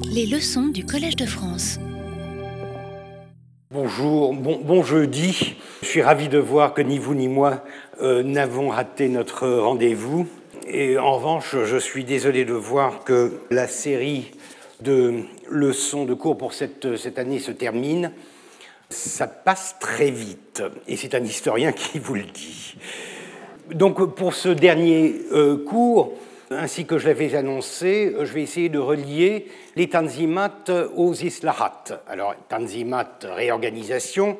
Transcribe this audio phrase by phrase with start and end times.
[0.00, 1.78] Les leçons du Collège de France.
[3.70, 5.56] Bonjour, bon, jeudi.
[5.82, 7.62] Je suis ravi de voir que ni vous ni moi
[8.00, 10.26] euh, n'avons raté notre rendez-vous.
[10.66, 14.30] Et en revanche, je suis désolé de voir que la série
[14.80, 15.20] de
[15.50, 18.12] leçons de cours pour cette, cette année se termine.
[18.88, 22.76] Ça passe très vite, et c'est un historien qui vous le dit.
[23.74, 26.12] Donc pour ce dernier euh, cours,
[26.58, 29.46] ainsi que je l'avais annoncé, je vais essayer de relier
[29.76, 30.64] les tanzimat
[30.96, 31.84] aux islahat.
[32.06, 34.38] Alors, tanzimat, réorganisation,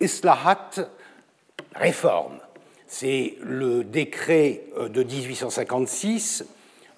[0.00, 0.70] islahat,
[1.74, 2.38] réforme.
[2.86, 6.44] C'est le décret euh, de 1856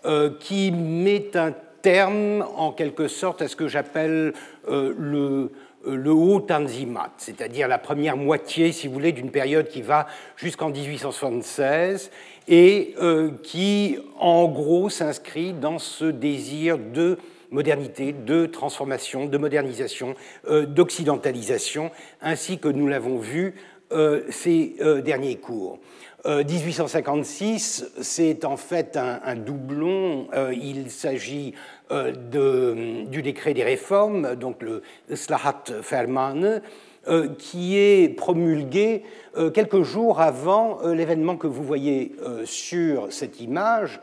[0.07, 4.33] euh, qui met un terme, en quelque sorte, à ce que j'appelle
[4.69, 5.53] euh, le,
[5.87, 10.71] le haut tanzimat, c'est-à-dire la première moitié, si vous voulez, d'une période qui va jusqu'en
[10.71, 12.11] 1876
[12.49, 17.19] et euh, qui, en gros, s'inscrit dans ce désir de
[17.51, 20.15] modernité, de transformation, de modernisation,
[20.49, 21.91] euh, d'occidentalisation,
[22.21, 23.55] ainsi que nous l'avons vu
[23.93, 25.79] euh, ces derniers cours.
[26.27, 30.29] 1856, c'est en fait un, doublon.
[30.53, 31.55] il s'agit
[31.91, 34.83] du décret des réformes, donc le
[35.15, 36.63] Slahat Ferman,
[37.07, 39.03] euh, qui est promulgué
[39.37, 42.13] euh, quelques jours avant euh, l'événement que vous voyez
[42.47, 44.01] sur cette image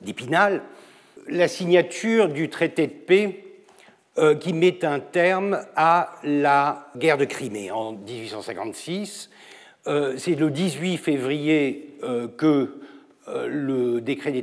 [0.00, 0.62] d'Épinal,
[1.28, 3.42] la signature du traité de paix
[4.40, 9.28] qui met un terme à la guerre de Crimée en 1856.
[9.86, 11.94] C'est le 18 février
[12.36, 12.74] que
[13.48, 14.42] le décret des,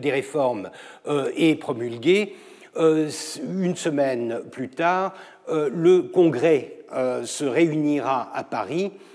[0.00, 0.70] des, réformes
[1.06, 2.34] est promulgué.
[2.76, 5.14] une semaine plus tard,
[5.48, 9.11] euh, le Congrès euh, se réunira à Paris euh,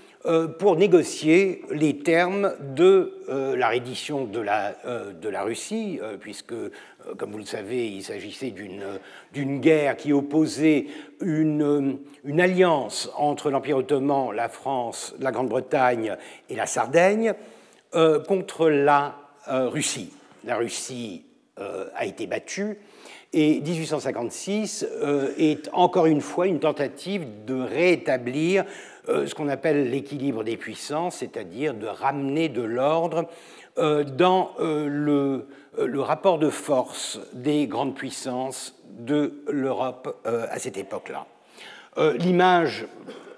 [0.58, 3.14] pour négocier les termes de
[3.56, 4.74] la reddition de la,
[5.22, 6.54] la Russie, puisque,
[7.16, 8.52] comme vous le savez, il s'agissait
[9.32, 10.86] d'une guerre qui opposait
[11.20, 16.16] une, une alliance entre l'Empire ottoman, la France, la Grande-Bretagne
[16.50, 17.34] et la Sardaigne
[18.26, 19.16] contre la
[19.46, 20.12] Russie.
[20.44, 21.24] La Russie
[21.56, 22.78] a été battue
[23.32, 28.66] et 1856 euh, est encore une fois une tentative de rétablir euh,
[29.08, 33.28] ce qu'on appelle l'équilibre des puissances, c'est-à-dire de ramener de l'ordre
[33.78, 35.46] euh, dans le,
[35.78, 41.26] le, rapport de force des grandes puissances de l'Europe à cette époque-là.
[42.18, 42.86] L'image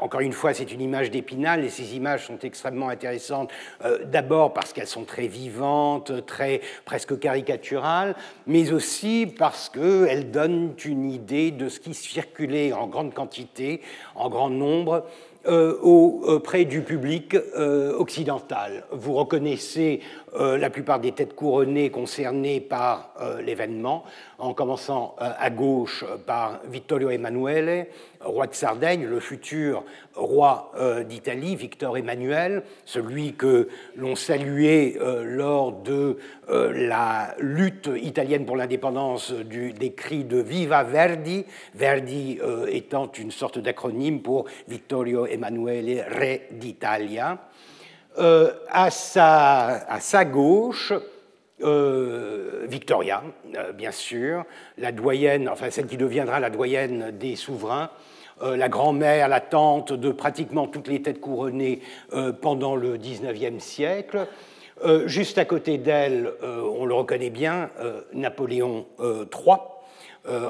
[0.00, 3.50] encore une fois, c'est une image d'Épinal et ces images sont extrêmement intéressantes,
[3.84, 8.14] euh, d'abord parce qu'elles sont très vivantes, très presque caricaturales,
[8.46, 13.82] mais aussi parce qu'elles donnent une idée de ce qui circulait en grande quantité,
[14.14, 18.84] en grand nombre, euh, auprès du public euh, occidental.
[18.92, 20.00] Vous reconnaissez
[20.38, 23.14] la plupart des têtes couronnées concernées par
[23.44, 24.04] l'événement,
[24.38, 27.86] en commençant à gauche par Vittorio Emanuele,
[28.20, 35.24] roi de Sardaigne, le futur roi euh, d'Italie, Victor Emmanuel, celui que l'on saluait euh,
[35.24, 36.18] lors de
[36.50, 43.58] euh, la lutte italienne pour l'indépendance des cris de Viva Verdi, Verdi étant une sorte
[43.58, 47.38] d'acronyme pour Vittorio Emanuele, re d'Italia.
[48.18, 50.92] À sa, à, sa, gauche,
[52.68, 53.22] Victoria,
[53.74, 54.44] bien sûr,
[54.78, 57.90] la doyenne, enfin celle qui deviendra la doyenne des souverains,
[58.42, 61.80] euh, la grand-mère, la tante de pratiquement toutes les têtes couronnées
[62.14, 64.26] euh, pendant le XIXe siècle.
[64.82, 67.70] Euh, juste à côté d'elle, on le reconnaît bien,
[68.14, 69.56] Napoléon III,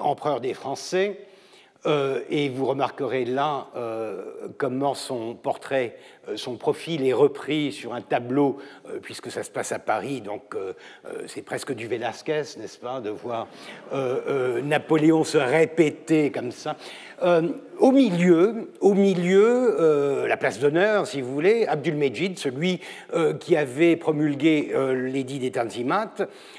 [0.03, 1.27] empereur des Français.
[1.85, 3.67] et vous remarquerez là
[4.57, 5.97] comment son portrait,
[6.37, 8.59] son profil est repris sur un tableau,
[9.03, 10.57] puisque ça se passe à Paris, donc
[11.27, 13.49] c'est presque du Velasquez, n'est-ce pas, de voir
[14.63, 16.77] Napoléon se répéter comme ça.
[17.23, 17.49] Euh,
[17.79, 22.81] au milieu, au milieu euh, la place d'honneur, si vous voulez, Abdul-Mejid, celui
[23.15, 26.13] euh, qui avait promulgué l'édit des Tanzimat,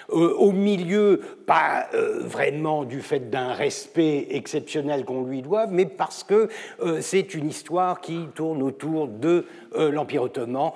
[0.10, 1.88] au milieu, pas
[2.22, 6.50] vraiment du fait d'un respect exceptionnel qu'on lui doit, mais parce que
[7.00, 9.46] c'est une histoire qui tourne autour de
[9.76, 10.72] l'Empire ottoman.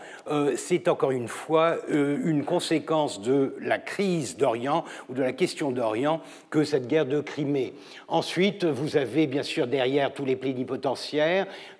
[0.55, 6.21] c'est encore une fois une conséquence de la crise d'Orient ou de la question d'Orient
[6.49, 7.73] que cette guerre de Crimée.
[8.07, 11.74] Ensuite, vous avez bien sûr derrière tous les plénipotentiaires euh, euh,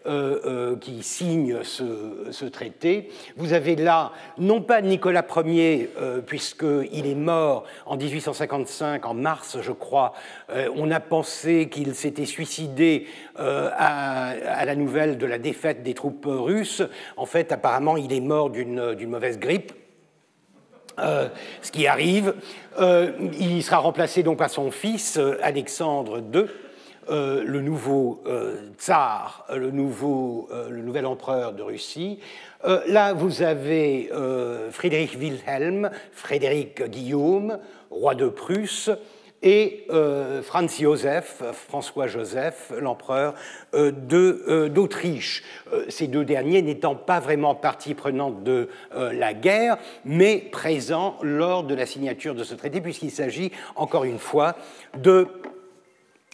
[0.82, 3.10] qui signent ce, traité.
[3.38, 9.58] Vous avez là, non pas Nicolas Ier, euh, puisqu'il est mort en 1855, en mars,
[9.62, 10.14] je crois.
[10.76, 13.08] on a pensé qu'il s'était suicidé
[13.38, 16.84] à, la nouvelle de la défaite des troupes russes.
[17.18, 19.74] En fait, apparemment, il est mort d'une mauvaise grippe.
[20.98, 22.36] ce qui arrive.
[22.80, 26.46] il sera remplacé donc par son fils, Alexandre II,
[27.10, 28.24] le nouveau
[28.78, 32.20] tsar, le, nouveau, le nouvel empereur de Russie.
[32.88, 34.10] là, vous avez
[34.72, 37.60] Frédéric Wilhelm, Frédéric Guillaume,
[37.90, 38.90] roi de Prusse,
[39.46, 43.36] et euh, Franz Joseph, François Joseph, l'empereur
[43.76, 45.44] euh, euh, d'Autriche.
[45.88, 51.76] ces deux derniers n'étant pas vraiment partie prenante de la guerre, mais présents lors de
[51.76, 54.56] la signature de ce traité, puisqu'il s'agit, encore une fois,
[54.98, 55.28] de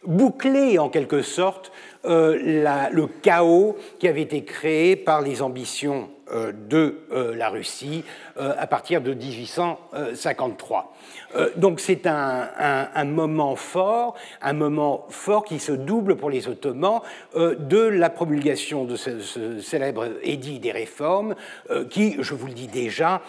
[0.06, 1.71] boucler en quelque sorte
[2.03, 6.98] le chaos qui avait été créé par les ambitions de
[7.36, 8.04] la Russie
[8.38, 10.94] à partir de 1853.
[11.36, 17.01] Euh, donc c'est un, moment fort, un moment fort qui se double pour les Ottomans
[17.36, 21.36] euh, de la promulgation de ce, célèbre édit des réformes,
[21.69, 23.22] euh, qui, je vous le dis déjà,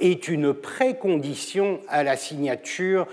[0.00, 3.06] est une précondition à la signature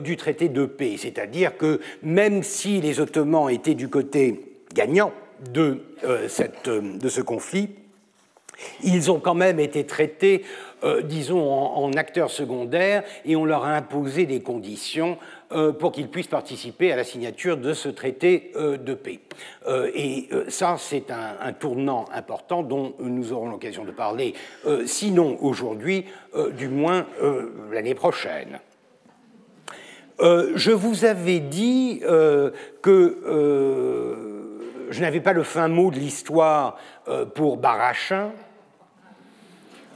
[0.00, 0.94] du traité de paix.
[0.96, 4.40] C'est-à-dire que même si les Ottomans étaient du côté
[4.72, 5.12] gagnant
[5.52, 7.70] de, de ce conflit,
[8.82, 10.44] ils ont quand même été traités
[10.84, 15.16] euh, disons, en, acteurs secondaires et on leur a imposé des conditions
[15.52, 19.20] euh, pour qu'ils puissent participer à la signature de ce traité euh, de paix.
[19.94, 24.34] et ça, c'est un, tournant important dont nous aurons l'occasion de parler,
[24.84, 26.04] sinon aujourd'hui,
[26.56, 27.06] du moins
[27.72, 28.60] l'année prochaine.
[30.20, 32.00] je vous avais dit
[32.82, 33.18] que
[34.90, 36.76] je n'avais pas le fin mot de l'histoire
[37.34, 38.32] pour Barachin,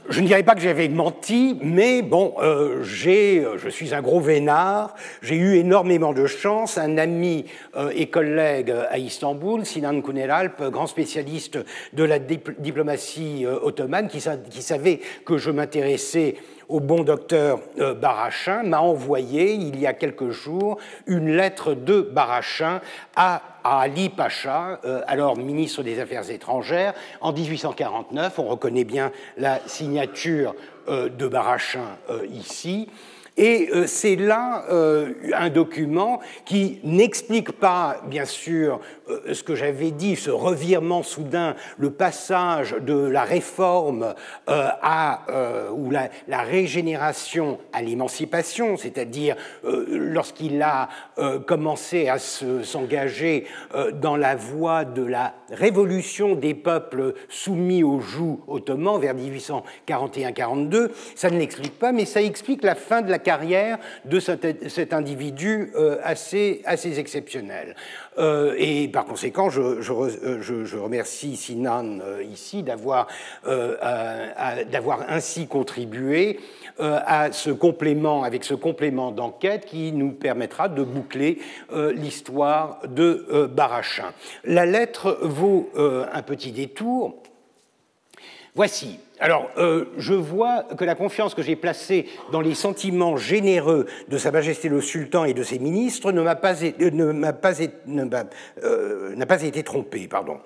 [0.09, 4.19] je ne dirais pas que j'avais menti, mais bon, euh, euh, je suis un gros
[4.19, 6.77] vénard, j'ai eu énormément de chance.
[6.77, 7.45] Un ami
[7.75, 11.59] euh, et collègue à Istanbul, Sinan Kuneralp, grand spécialiste
[11.93, 14.21] de la diplomatie ottomane, qui
[14.61, 16.35] savait que je m'intéressais
[16.71, 17.59] au bon docteur
[17.99, 22.81] Barachin, m'a envoyé il y a quelques jours une lettre de Barachin
[23.15, 28.39] à Ali Pacha, euh, alors ministre des Affaires étrangères, en 1849.
[28.39, 30.55] On reconnaît bien la signature
[30.87, 32.89] euh, de Barachin euh, ici.
[33.37, 39.55] Et euh, c'est là euh, un document qui n'explique pas, bien sûr, euh, ce que
[39.55, 44.13] j'avais dit, ce revirement soudain, le passage de la réforme
[44.47, 45.21] à,
[45.73, 46.09] ou la,
[46.41, 50.89] régénération à l'émancipation, c'est-à-dire lorsqu'il a
[51.45, 53.45] commencé à s'engager
[53.93, 61.29] dans la voie de la révolution des peuples soumis au joug ottoman vers 1841-42, ça
[61.29, 65.97] ne l'explique pas, mais ça explique la fin de la carrière de cet, individu euh,
[66.03, 67.75] assez, assez exceptionnel.
[68.17, 73.07] Euh, et par conséquent, je, je, remercie Sinan euh, ici d'avoir
[74.71, 76.39] d'avoir ainsi contribué
[76.79, 81.39] à ce complément, avec ce complément d'enquête qui nous permettra de boucler
[81.71, 84.11] l'histoire de Barachin.
[84.43, 87.21] La lettre vaut un petit détour.
[88.55, 88.99] Voici.
[89.23, 94.17] Alors, euh, je vois que la confiance que j'ai placée dans les sentiments généreux de
[94.17, 97.25] Sa Majesté le Sultan et de ses ministres euh,
[99.27, 100.07] pas, été trompée.
[100.07, 100.39] Pardon.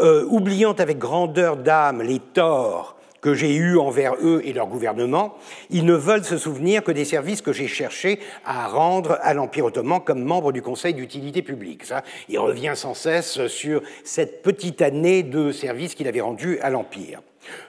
[0.00, 5.38] Euh, oubliant avec grandeur d'âme les torts que j'ai eus envers eux et leur gouvernement,
[5.70, 9.64] ils ne veulent se souvenir que des services que j'ai cherché à rendre à l'Empire
[9.64, 11.84] ottoman comme membre du Conseil d'utilité publique.
[11.84, 16.68] Ça, il revient sans cesse sur cette petite année de service qu'il avait rendu à
[16.68, 17.22] l'Empire.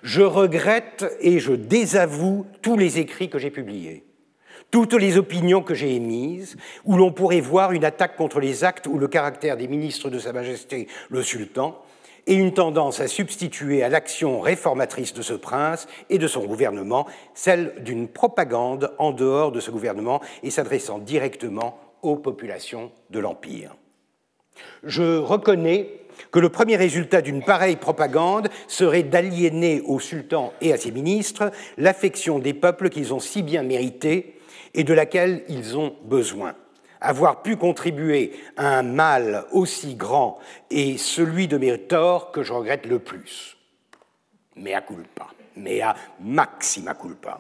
[0.03, 4.03] Je regrette et je désavoue tous les écrits que j'ai publiés,
[4.71, 8.88] toutes les opinions que j'ai émises, où l'on pourrait voir une attaque contre les actes
[8.88, 11.81] ou le caractère des ministres de Sa Majesté le Sultan,
[12.27, 17.07] et une tendance à substituer à l'action réformatrice de ce prince et de son gouvernement
[17.33, 23.75] celle d'une propagande en dehors de ce gouvernement et s'adressant directement aux populations de l'Empire.
[24.83, 26.00] Je reconnais
[26.31, 31.51] que le premier résultat d'une pareille propagande serait d'aliéner au sultan et à ses ministres
[31.77, 34.39] l'affection des peuples qu'ils ont si bien mérité
[34.73, 36.55] et de laquelle ils ont besoin.
[37.01, 40.38] Avoir pu contribuer à un mal aussi grand
[40.69, 43.57] est celui de mes torts que je regrette le plus.
[44.55, 47.39] Mea culpa, mea maxima culpa.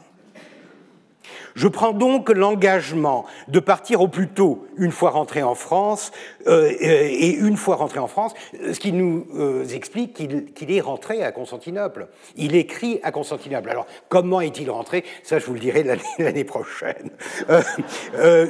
[1.55, 6.11] Je prends donc l'engagement de partir au plus tôt, une fois rentré en France,
[6.47, 11.23] euh, et une fois rentré en France, ce qui nous euh, explique qu'il est rentré
[11.23, 12.07] à Constantinople.
[12.35, 13.69] Il écrit à Constantinople.
[13.69, 15.03] Alors, comment est-il rentré?
[15.23, 15.83] Ça, je vous le dirai
[16.19, 17.09] l'année prochaine.
[17.49, 18.47] Euh,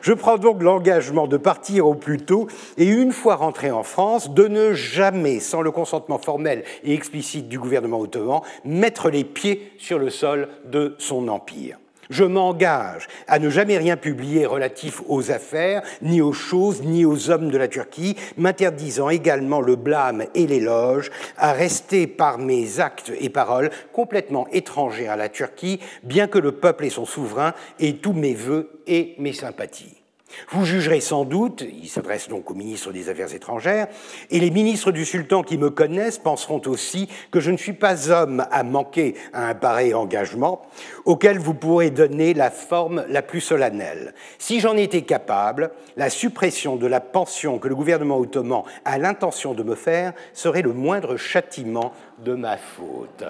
[0.00, 2.46] je prends donc l'engagement de partir au plus tôt,
[2.78, 7.48] et une fois rentré en France, de ne jamais, sans le consentement formel et explicite
[7.48, 11.78] du gouvernement ottoman, mettre les pieds sur le sol de son empire.
[12.14, 17.28] Je m'engage à ne jamais rien publier relatif aux affaires, ni aux choses, ni aux
[17.28, 23.10] hommes de la Turquie, m'interdisant également le blâme et l'éloge, à rester par mes actes
[23.18, 27.94] et paroles complètement étrangers à la Turquie, bien que le peuple et son souverain aient
[27.94, 30.03] tous mes voeux et mes sympathies.
[30.50, 33.88] Vous jugerez sans doute, il s'adresse donc au ministre des Affaires étrangères,
[34.30, 38.10] et les ministres du sultan qui me connaissent penseront aussi que je ne suis pas
[38.10, 40.62] homme à manquer à un pareil engagement,
[41.04, 44.14] auquel vous pourrez donner la forme la plus solennelle.
[44.38, 49.54] Si j'en étais capable, la suppression de la pension que le gouvernement ottoman a l'intention
[49.54, 53.24] de me faire serait le moindre châtiment de ma faute.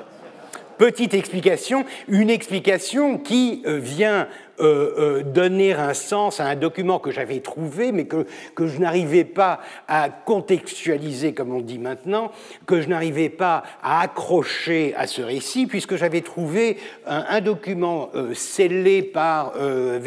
[0.79, 4.29] Petite explication, une explication qui euh, vient
[4.61, 8.79] euh, euh, donner un sens à un document que j'avais trouvé, mais que, que je
[8.79, 12.31] n'arrivais pas à contextualiser, comme on dit maintenant,
[12.65, 19.03] que je n'arrivais pas à accrocher à ce récit, puisque j'avais trouvé un, document scellé
[19.03, 19.99] par euh,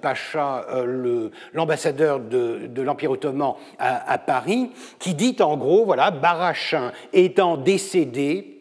[0.00, 0.64] Pacha,
[1.52, 8.53] l'ambassadeur de, l'Empire ottoman à, Paris, qui dit en gros, voilà, Barachin étant décédé,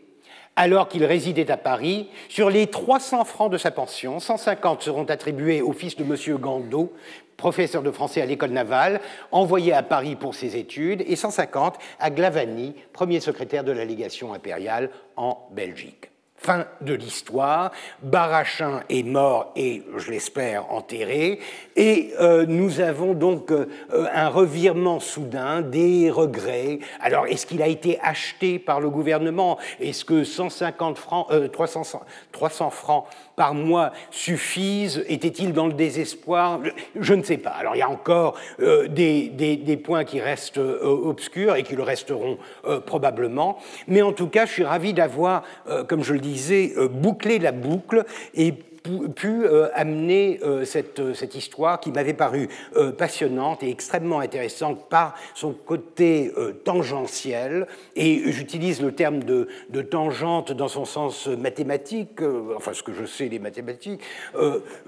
[0.56, 2.10] alors qu'il résidait à Paris.
[2.30, 6.38] Sur les 300 francs de sa pension, 150 seront attribués au fils de M.
[6.40, 6.94] Gando,
[7.38, 12.10] professeur de français à l'école navale, envoyé à Paris pour ses études, et 150 à
[12.10, 16.13] Glavani, premier secrétaire de la légation impériale en Belgique.
[16.44, 17.72] Fin de l'histoire.
[18.02, 21.40] Barachin est mort et, je l'espère, enterré.
[21.78, 23.68] Et euh, nous avons donc euh,
[24.14, 26.80] un revirement soudain, des regrets.
[27.00, 29.58] Alors, est-ce qu'il a été acheté par le gouvernement?
[29.80, 31.98] Est-ce que 150 francs, 300, euh,
[32.34, 33.06] 300 francs
[33.38, 35.04] par mois suffisent?
[35.08, 36.60] Était-il dans le désespoir?
[37.00, 37.52] Je ne sais pas.
[37.52, 41.84] Alors il y a encore euh, des, points qui restent euh, obscurs et qui le
[41.84, 43.58] resteront euh, probablement.
[43.88, 45.44] Mais en tout cas, je suis ravi d'avoir,
[45.88, 51.36] comme je le disais, bouclé la boucle et pu euh, amener euh, cette, euh, cette,
[51.36, 52.50] histoire qui m'avait paru
[52.98, 56.32] passionnante et extrêmement intéressante par son côté
[56.64, 57.68] tangentiel.
[57.96, 62.22] Et j'utilise le terme de, de, tangente dans son sens mathématique,
[62.56, 64.02] enfin ce que je sais des mathématiques.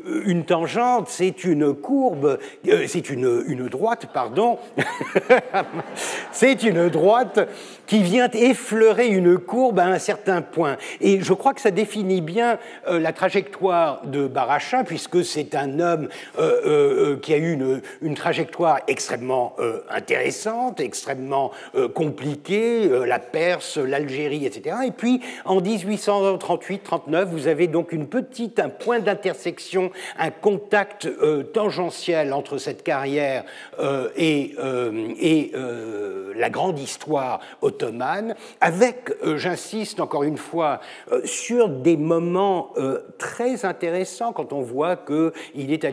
[0.05, 2.37] une tangente, c'est une courbe,
[2.87, 4.57] c'est une, une droite, pardon,
[6.31, 7.47] c'est une droite
[7.87, 10.77] qui vient effleurer une courbe à un certain point.
[11.01, 16.09] Et je crois que ça définit bien la trajectoire de Barachin, puisque c'est un homme
[16.37, 19.55] euh, euh, euh, qui a eu une, une trajectoire extrêmement
[19.89, 21.51] intéressante, extrêmement
[21.93, 24.77] compliquée, la Perse, l'Algérie, etc.
[24.87, 31.07] Et puis, en 1838-39, vous avez donc une petite, un point d'intersection, un contact
[31.53, 33.43] tangentiel entre cette carrière
[34.15, 34.55] et,
[35.19, 35.51] et
[36.35, 40.79] la grande histoire ottomane, avec, j'insiste encore une fois,
[41.23, 42.73] sur des moments
[43.17, 45.89] très intéressants intéressant quand on voit qu'il est à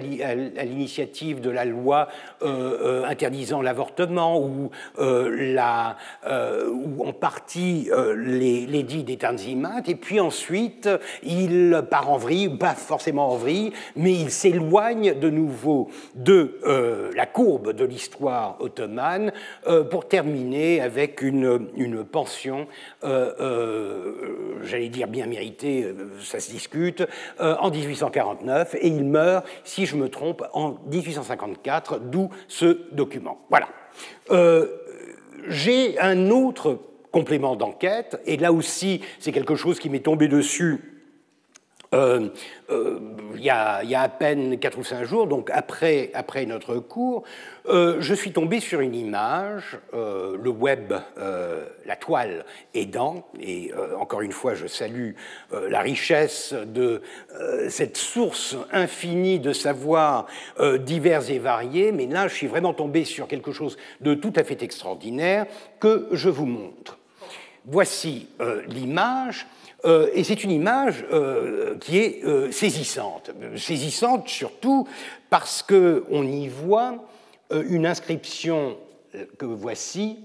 [0.65, 2.07] l'initiative de la loi
[2.43, 10.21] euh, euh, interdisant l'avortement ou, euh, la, en partie les, dits des Tanzimat, et puis
[10.21, 10.89] ensuite
[11.25, 16.61] il part en vrille, pas forcément en vrille, mais il s'éloigne de nouveau de
[17.15, 19.33] la courbe de l'histoire ottomane
[19.91, 22.67] pour terminer avec une, une pension,
[23.03, 27.07] j'allais dire bien méritée, ça se discute,
[27.73, 33.39] 1849 et il meurt, si je me trompe, en 1854, d'où ce document.
[33.51, 33.69] Voilà.
[34.31, 34.69] Euh,
[35.49, 36.79] j'ai un autre
[37.11, 40.92] complément d'enquête, et là aussi c'est quelque chose qui m'est tombé dessus
[41.95, 42.29] euh,
[42.71, 42.99] euh,
[43.35, 47.23] il, y a, à peine 4 ou 5 jours, donc après, après notre cours,
[47.69, 50.95] euh, je suis tombé sur une image, le web,
[51.85, 52.45] la toile
[52.75, 55.13] aidant, et encore une fois, je salue
[55.53, 57.03] la richesse de
[57.69, 60.27] cette source infinie de savoirs
[60.81, 64.45] divers et variés, mais là, je suis vraiment tombé sur quelque chose de tout à
[64.45, 65.47] fait extraordinaire
[65.81, 66.99] que je vous montre.
[67.67, 68.29] Voici
[68.69, 69.47] l'image.
[69.85, 73.31] Euh, et c'est une image euh, qui est euh, saisissante.
[73.57, 74.87] Saisissante surtout
[75.31, 77.05] parce qu'on y voit
[77.69, 78.79] une inscription
[79.37, 80.21] que voici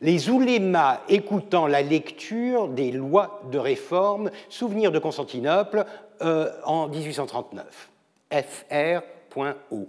[0.00, 5.84] les oulémas écoutant la lecture des lois de réforme, souvenir de Constantinople
[6.20, 7.90] en 1839,
[8.30, 9.88] fr.o.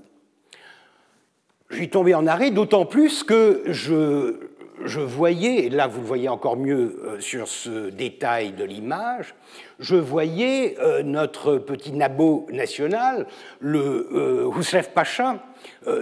[1.70, 4.51] Je suis tombé en arrêt, d'autant plus que je
[4.86, 9.36] je voyais, et là vous le voyez encore mieux euh, sur ce détail de l'image,
[9.80, 13.28] je voyais euh, notre petit nabo national,
[13.60, 15.44] le euh, Pacha,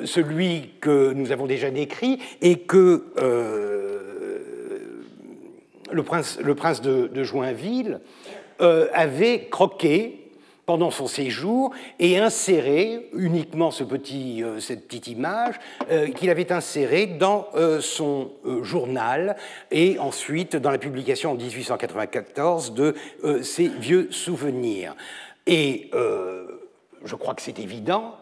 [0.06, 3.06] celui que nous avons déjà décrit et que
[5.92, 8.00] le prince, le prince de Joinville
[8.60, 10.19] avait croqué
[10.70, 15.56] pendant son séjour et inséré uniquement ce petit, cette petite image
[16.16, 17.48] qu'il avait insérée dans
[17.80, 18.30] son
[18.62, 19.36] journal
[19.72, 22.94] et ensuite dans la publication en 1894 de
[23.42, 24.96] ses vieux souvenirs.
[25.48, 25.90] Et
[27.04, 28.16] je crois que c'est évident,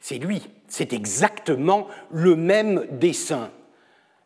[0.00, 3.50] c'est lui, c'est exactement le même dessin.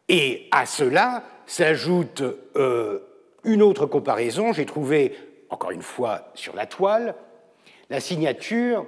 [0.08, 2.22] Et à cela s'ajoute
[2.56, 3.00] euh,
[3.44, 5.14] une autre comparaison, j'ai trouvé,
[5.54, 7.14] encore une fois, sur la toile,
[7.88, 8.86] la signature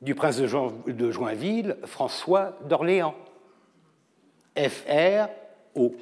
[0.00, 3.16] du prince de, Joinville, François d'Orléans.
[4.56, 5.94] F-R-O.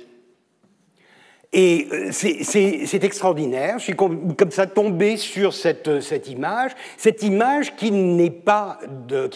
[1.58, 3.78] Et euh, c'est extraordinaire.
[3.78, 8.28] Je suis comme, ça tombé sur cette, cette, image, cette image qui ne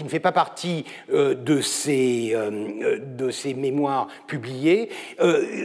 [0.06, 0.84] fait pas partie
[1.14, 4.90] euh, de ses, euh, ses mémoires publiées.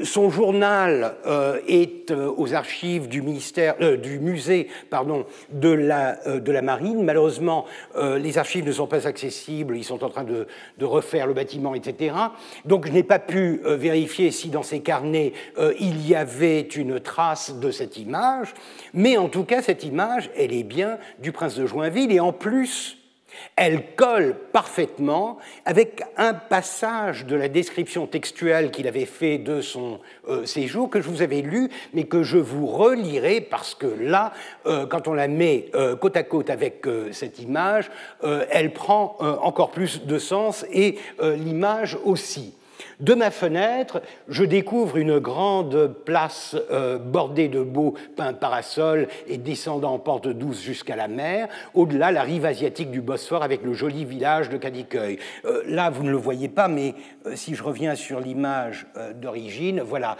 [0.04, 1.16] son journal
[1.68, 7.04] est aux archives du ministère, du musée, pardon, de la, marine.
[7.04, 7.66] Malheureusement,
[8.18, 9.76] les archives ne sont pas accessibles.
[9.76, 10.48] Ils sont en train de,
[10.78, 12.16] de refaire le bâtiment, etc.
[12.64, 15.34] Donc, je n'ai pas pu vérifier si dans ces carnets
[15.80, 18.54] il y avait une trace de cette image,
[18.94, 22.34] mais en tout cas, cette image, elle est bien du prince de Joinville, et en
[22.34, 22.98] plus,
[23.56, 30.00] elle colle parfaitement avec un passage de la description textuelle qu'il avait fait de son
[30.28, 34.34] euh, séjour que je vous avais lu, mais que je vous relirai parce que là,
[34.66, 37.90] euh, quand on la met euh, côte à côte avec cette image,
[38.24, 42.54] elle prend encore plus de sens et l'image aussi.
[43.02, 49.38] De ma fenêtre, je découvre une grande place euh, bordée de beaux pins parasols et
[49.38, 51.50] descendant en porte douce jusqu'à la mer.
[51.74, 55.20] Au-delà, la rive asiatique du Bosphore avec le joli village de Kadikoy.
[55.44, 58.86] Euh, là, vous ne le voyez pas, mais euh, si je reviens sur l'image
[59.16, 60.18] d'origine, voilà,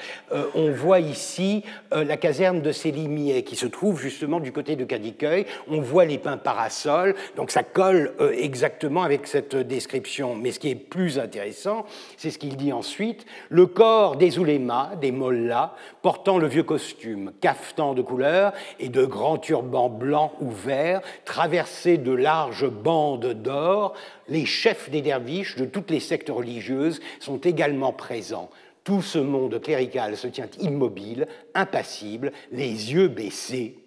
[0.54, 5.46] on voit ici la caserne de Célimier qui se trouve justement du côté de Kadikoy.
[5.70, 10.36] On voit les pins parasols, donc ça colle exactement avec cette description.
[10.36, 11.86] Mais ce qui est plus intéressant,
[12.18, 17.32] c'est ce qu'il dit ensuite, le corps des oulémas, des mollahs, portant le vieux costume,
[17.42, 23.94] cafetan de couleur et de grands turbans blancs ou verts, traversés de larges bandes d'or,
[24.28, 28.50] les chefs des derviches de toutes les sectes religieuses sont également présents.
[28.84, 33.80] Tout ce monde clérical se tient immobile, impassible, les yeux baissés,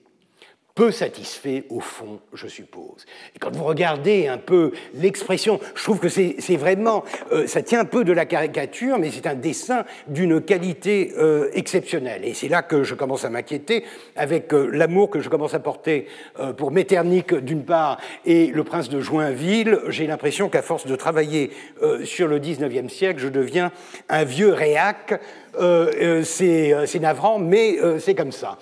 [0.79, 3.05] peu satisfait au fond, je suppose.
[3.35, 7.81] Et quand vous regardez un peu l'expression, je trouve que c'est vraiment, euh, ça tient
[7.81, 12.25] un peu de la caricature, mais c'est un dessin d'une qualité euh, exceptionnelle.
[12.25, 13.83] Et c'est là que je commence à m'inquiéter,
[14.15, 16.07] avec euh, l'amour que je commence à porter
[16.57, 19.81] pour Metternich d'une part et le prince de Joinville.
[19.89, 21.51] J'ai l'impression qu'à force de travailler
[22.05, 23.73] sur le 19e siècle, je deviens
[24.09, 25.21] un vieux réac
[25.57, 28.59] euh, euh, euh, c'est navrant, mais c'est comme ça.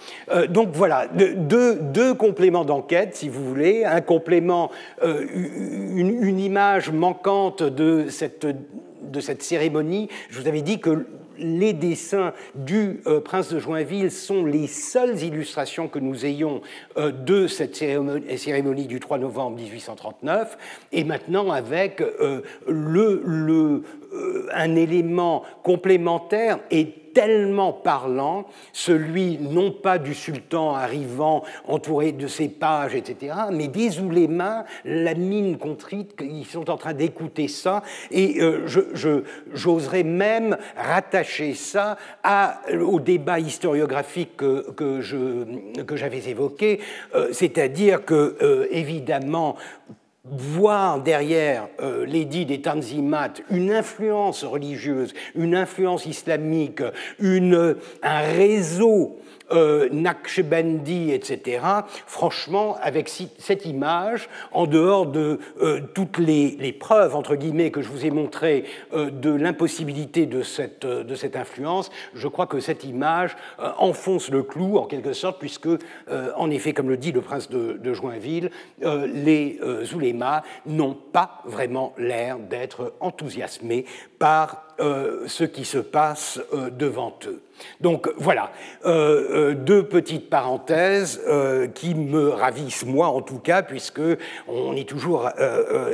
[0.48, 3.84] donc voilà, deux, compléments d'enquête, si vous voulez.
[3.84, 4.70] Un complément,
[5.02, 10.08] une, image manquante de cette, de cette cérémonie.
[10.30, 11.06] Je vous avais dit que
[11.38, 16.60] les dessins du euh, prince de Joinville sont les seules illustrations que nous ayons
[16.96, 20.58] euh, de cette cérémonie, du 3 novembre 1839,
[20.92, 22.42] et maintenant avec euh,
[24.54, 32.50] un élément complémentaire et tellement parlant, celui non pas du sultan arrivant entouré de ses
[32.50, 38.42] pages, etc., mais des oulémas, la mine contrite, ils sont en train d'écouter ça, et
[38.42, 38.66] euh,
[39.54, 41.96] j'oserais même rattacher ça
[42.82, 46.80] au débat historiographique que, que j'avais évoqué,
[47.14, 49.56] euh, c'est-à-dire que, euh, évidemment,
[50.30, 56.82] voir derrière euh, l'édit des Tanzimat une influence religieuse, une influence islamique,
[58.02, 59.18] un réseau
[59.52, 59.88] euh,
[61.12, 61.60] etc.
[62.06, 67.88] Franchement, avec cette image, en dehors de euh, toutes les, preuves, entre guillemets, que je
[67.88, 72.84] vous ai montrées euh, de l'impossibilité de cette, de cette influence, je crois que cette
[72.84, 73.36] image
[73.78, 75.68] enfonce le clou, en quelque sorte, puisque,
[76.36, 78.50] en effet, comme le dit le prince de, Joinville,
[78.82, 79.58] les
[79.94, 83.84] oulémas n'ont pas vraiment l'air d'être enthousiasmés
[84.18, 86.40] par ce qui se passe
[86.72, 87.42] devant eux.
[87.80, 88.50] Donc voilà,
[88.84, 94.00] euh, euh, deux petites parenthèses euh, qui me ravissent moi en tout cas, puisque
[94.48, 95.30] on est toujours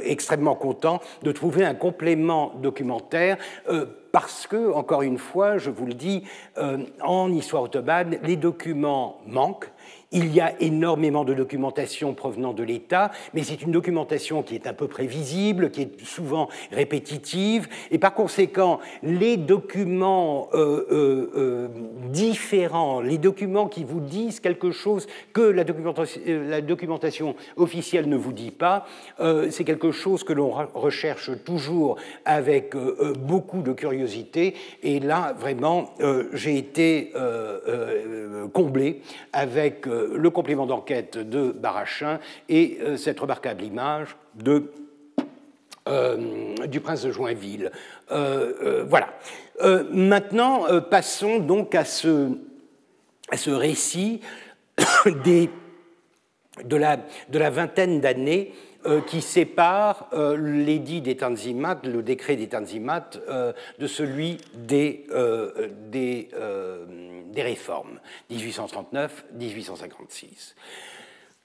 [0.04, 3.37] extrêmement content de trouver un complément documentaire.
[4.12, 6.24] parce que, encore une fois, je vous le dis,
[7.02, 9.71] en histoire ottomane, les documents manquent,
[10.12, 14.66] il y a énormément de documentation provenant de l'État, mais c'est une documentation qui est
[14.66, 20.48] un peu prévisible, qui est souvent répétitive, et par conséquent, les documents
[22.11, 25.64] différents, les documents qui vous disent quelque chose que la
[26.61, 28.87] documentation officielle ne vous dit pas,
[29.51, 32.77] c'est quelque chose que l'on recherche toujours avec
[33.18, 34.55] beaucoup de curiosité.
[34.83, 35.94] Et là, vraiment,
[36.33, 37.12] j'ai été
[38.53, 39.01] comblé
[39.33, 44.71] avec le complément d'enquête de Barachin et cette remarquable image de
[45.88, 47.73] euh, du prince de Joinville.
[48.12, 49.09] Euh, euh, voilà.
[49.91, 52.29] maintenant, passons donc à ce,
[53.49, 54.21] récit
[55.07, 55.49] de,
[56.77, 58.53] la, vingtaine d'années
[59.09, 63.11] qui sépare l'édit des Tanzimat, le décret des Tanzimat,
[63.79, 65.05] de celui des,
[67.33, 67.99] des réformes,
[68.31, 70.55] 1839-1856.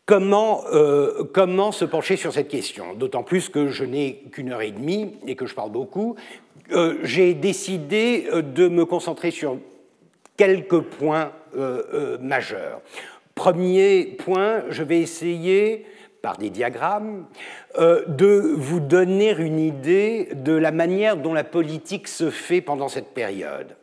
[0.07, 2.93] Comment, euh, comment se pencher sur cette question?
[2.93, 6.15] D'autant plus que je n'ai qu'une heure et demie et que je parle beaucoup.
[6.71, 9.57] Euh, j'ai décidé euh, de me concentrer sur
[10.37, 11.31] quelques points
[12.21, 12.81] majeurs.
[13.33, 15.87] Premier point, je vais essayer
[16.21, 17.25] par des diagrammes,
[17.79, 23.15] de vous donner une idée de la manière dont la politique se fait pendant cette
[23.15, 23.76] période.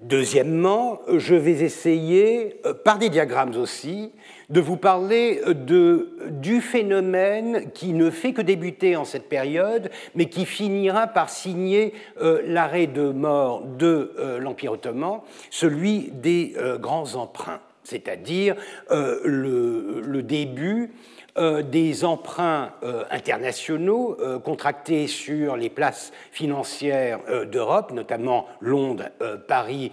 [0.00, 4.12] Deuxièmement, je vais essayer, par des diagrammes aussi,
[4.48, 10.26] de vous parler de, du phénomène qui ne fait que débuter en cette période, mais
[10.26, 16.78] qui finira par signer euh, l'arrêt de mort de euh, l'Empire ottoman, celui des euh,
[16.78, 18.54] grands emprunts, c'est-à-dire
[18.90, 20.92] le, début
[21.36, 22.72] des emprunts
[23.10, 29.10] internationaux contractés sur les places financières d'Europe, notamment Londres,
[29.46, 29.92] Paris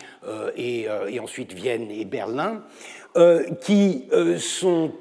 [0.55, 0.87] et,
[1.19, 2.63] ensuite Vienne et Berlin,
[3.17, 4.37] euh, qui, euh,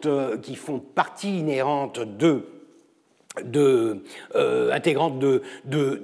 [0.06, 2.44] euh, qui font partie inhérente de
[3.42, 4.02] de,
[4.36, 5.96] euh, intégrante de, de,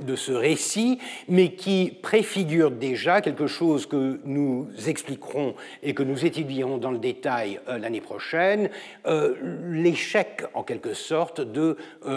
[0.00, 0.98] de, ce récit,
[1.28, 6.98] mais qui préfigure déjà quelque chose que nous expliquerons et que nous étudierons dans le
[6.98, 8.70] détail euh, l'année prochaine,
[9.06, 9.34] euh,
[9.70, 11.76] l'échec en quelque sorte de,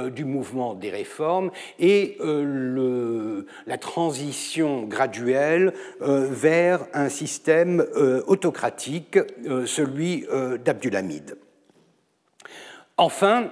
[0.10, 7.86] du mouvement des réformes et le, la transition graduelle vers un système
[8.28, 9.18] autocratique,
[9.66, 10.26] celui
[10.64, 11.36] d'Abdulhamid.
[12.98, 13.52] Enfin,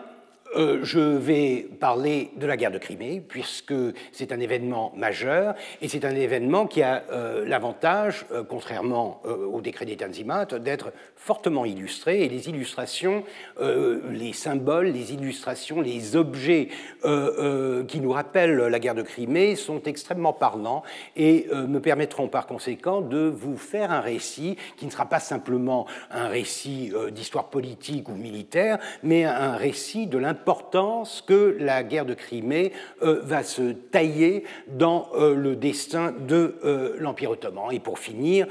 [0.56, 3.74] euh, je vais parler de la guerre de Crimée, puisque
[4.12, 9.62] c'est un événement majeur, et c'est un événement qui a euh, l'avantage, euh, contrairement au
[9.62, 13.24] décret des Tanzimat, d'être fortement illustré, et les illustrations,
[13.60, 16.70] les symboles, les illustrations, les objets
[17.04, 20.84] qui nous rappellent la guerre de Crimée sont extrêmement parlants
[21.16, 25.86] et me permettront par conséquent de vous faire un récit qui ne sera pas simplement
[26.12, 32.06] un récit d'histoire politique ou militaire, mais un récit de l'importance l'importance que la guerre
[32.06, 32.72] de Crimée
[33.02, 37.72] euh, va se tailler dans euh, le destin de euh, l'Empire ottoman.
[37.72, 38.48] Et pour finir,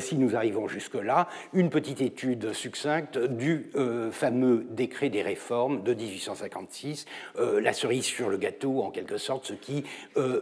[0.00, 3.70] si nous arrivons jusque-là, une petite étude succincte du
[4.10, 7.06] fameux décret des réformes de 1856,
[7.60, 9.84] la cerise sur le gâteau en quelque sorte, ce qui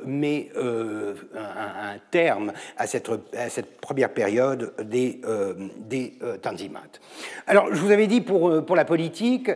[0.04, 5.20] met un, terme à cette, première période des,
[5.78, 6.82] des Tanzimat.
[7.46, 9.50] Alors, je vous avais dit pour la politique,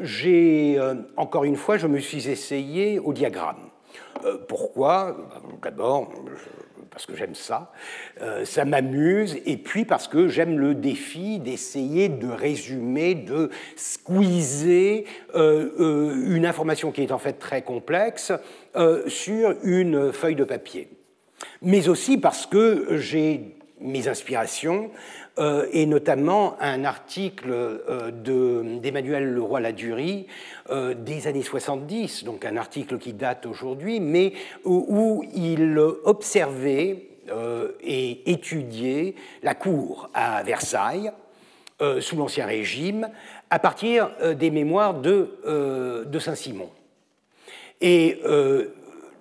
[0.00, 3.68] j'ai et euh, encore une fois, je me suis essayé au diagramme.
[4.24, 5.16] Euh, pourquoi?
[5.62, 6.10] D'abord,
[6.90, 7.70] parce que j'aime ça,
[8.22, 15.04] euh, ça m'amuse, et puis parce que j'aime le défi d'essayer de résumer, de squeezer
[15.34, 18.32] une information qui est en fait très complexe
[19.06, 20.88] sur une feuille de papier.
[21.62, 25.27] Mais aussi parce que j'ai mes inspirations, euh,
[25.72, 28.10] et notamment un article euh,
[28.80, 30.26] d'Emmanuel Leroy-Ladurie
[30.70, 34.32] euh, des années 70, donc un article qui date aujourd'hui, mais
[34.64, 37.04] où, il observait
[37.82, 41.12] et étudiait la cour à Versailles
[42.00, 43.10] sous l'Ancien Régime
[43.50, 46.70] à partir des mémoires de, de Saint-Simon.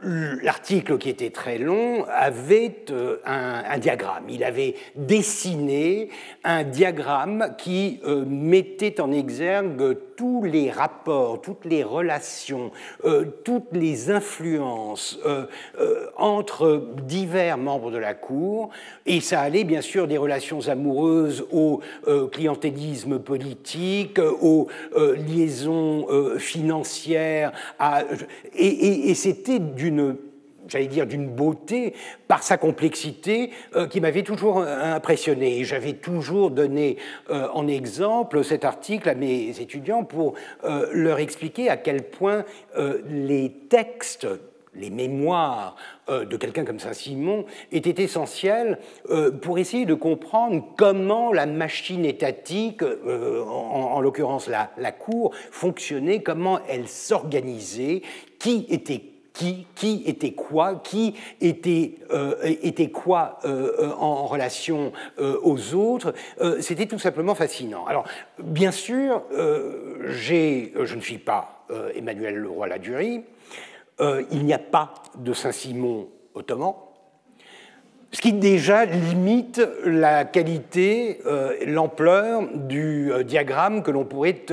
[0.03, 4.25] L'article qui était très long avait euh, un, diagramme.
[4.29, 6.09] Il avait dessiné
[6.43, 12.71] un diagramme qui euh, mettait en exergue tous les rapports, toutes les relations,
[13.05, 15.19] euh, toutes les influences
[16.17, 18.69] entre divers membres de la Cour.
[19.05, 21.81] Et ça allait bien sûr des relations amoureuses au
[22.31, 27.51] clientélisme politique, aux liaisons financières.
[28.55, 29.91] et c'était du
[30.67, 31.93] j'allais dire, d'une beauté
[32.27, 35.63] par sa complexité euh, qui m'avait toujours euh, impressionné.
[35.63, 36.97] J'avais toujours donné
[37.29, 40.33] euh, en exemple cet article à mes étudiants pour
[40.93, 42.43] leur expliquer à quel point
[43.09, 44.27] les textes
[44.75, 45.75] les mémoires
[46.09, 48.79] de quelqu'un comme Saint-Simon étaient essentielles
[49.41, 56.59] pour essayer de comprendre comment la machine étatique, en, l'occurrence la, la Cour, fonctionnait, comment
[56.67, 58.01] elle s'organisait,
[58.39, 59.16] qui était
[59.75, 66.13] qui, était quoi, qui était, euh, quoi euh, euh, en relation aux autres.
[66.59, 67.85] C'était tout simplement fascinant.
[67.85, 68.05] Alors,
[68.39, 73.23] bien sûr, je ne suis pas Emmanuel Leroy-Ladurie.
[73.99, 76.73] il n'y a pas de Saint-Simon ottoman.
[78.11, 81.19] Ce qui déjà limite la qualité,
[81.65, 84.45] l'ampleur du diagramme que l'on pourrait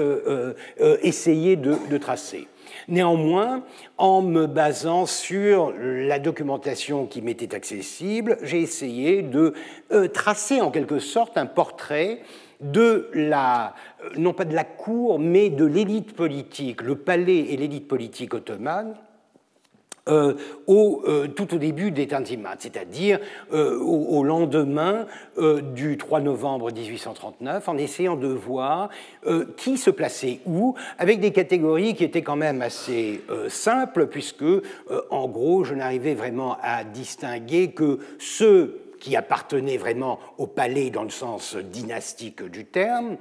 [1.03, 2.49] essayer de tracer.
[2.89, 3.63] Néanmoins,
[3.99, 9.55] en me basant sur la documentation qui m'était accessible, j'ai essayé de
[9.93, 12.21] euh, tracer en quelque sorte un portrait
[12.61, 17.57] de la, euh, non pas de la cour, mais de l'élite politique, le palais et
[17.57, 18.95] l'élite politique ottomane,
[20.07, 20.35] euh,
[20.67, 23.21] au, euh, tout au début des Tanzimat, c'est-à-dire
[23.55, 25.07] euh, au, lendemain
[25.75, 28.91] du 3 novembre 1839, en essayant de voir
[29.57, 34.45] qui se plaçait où, avec des catégories qui étaient quand même assez simples, puisque,
[35.11, 41.03] en gros, je n'arrivais vraiment à distinguer que ceux qui appartenaient vraiment au palais dans
[41.03, 43.19] le sens dynastique du terme,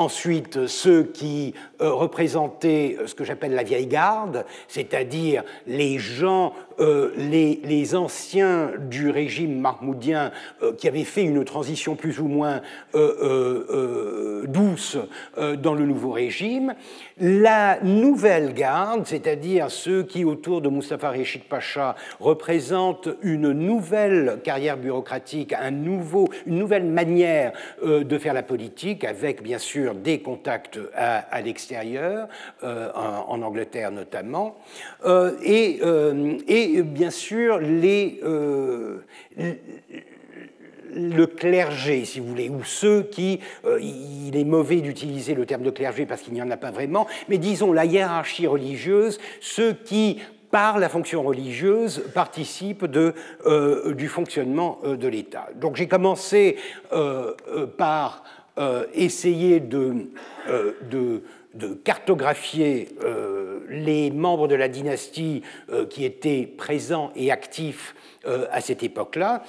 [0.00, 6.54] Ensuite, ceux qui euh, représentaient euh, ce que j'appelle la vieille garde, c'est-à-dire les gens,
[6.78, 10.30] euh, les, anciens du régime mahmoudien
[10.78, 12.60] qui avaient fait une transition plus ou moins
[14.44, 14.96] douce
[15.36, 16.74] dans le nouveau régime.
[17.18, 24.76] La nouvelle garde, c'est-à-dire ceux qui, autour de Mustafa Reshid Pacha, représentent une nouvelle carrière
[24.76, 30.78] bureaucratique, un nouveau, une nouvelle manière de faire la politique, avec bien sûr des contacts
[30.94, 32.28] à, l'extérieur,
[32.62, 34.56] euh, en, Angleterre notamment,
[35.04, 38.20] euh, et, euh, et, bien sûr les,
[40.92, 43.40] le clergé, si vous voulez, ou ceux qui,
[43.80, 47.06] il est mauvais d'utiliser le terme de clergé parce qu'il n'y en a pas vraiment,
[47.28, 55.06] mais disons la hiérarchie religieuse, ceux qui par la fonction religieuse, participent du fonctionnement de
[55.06, 55.48] l'État.
[55.54, 56.56] Donc j'ai commencé
[57.78, 58.24] par
[58.94, 60.06] essayer de,
[60.48, 60.72] euh,
[61.84, 65.42] cartographier euh, les membres de la dynastie
[65.88, 69.42] qui étaient présents et actifs à cette époque-là.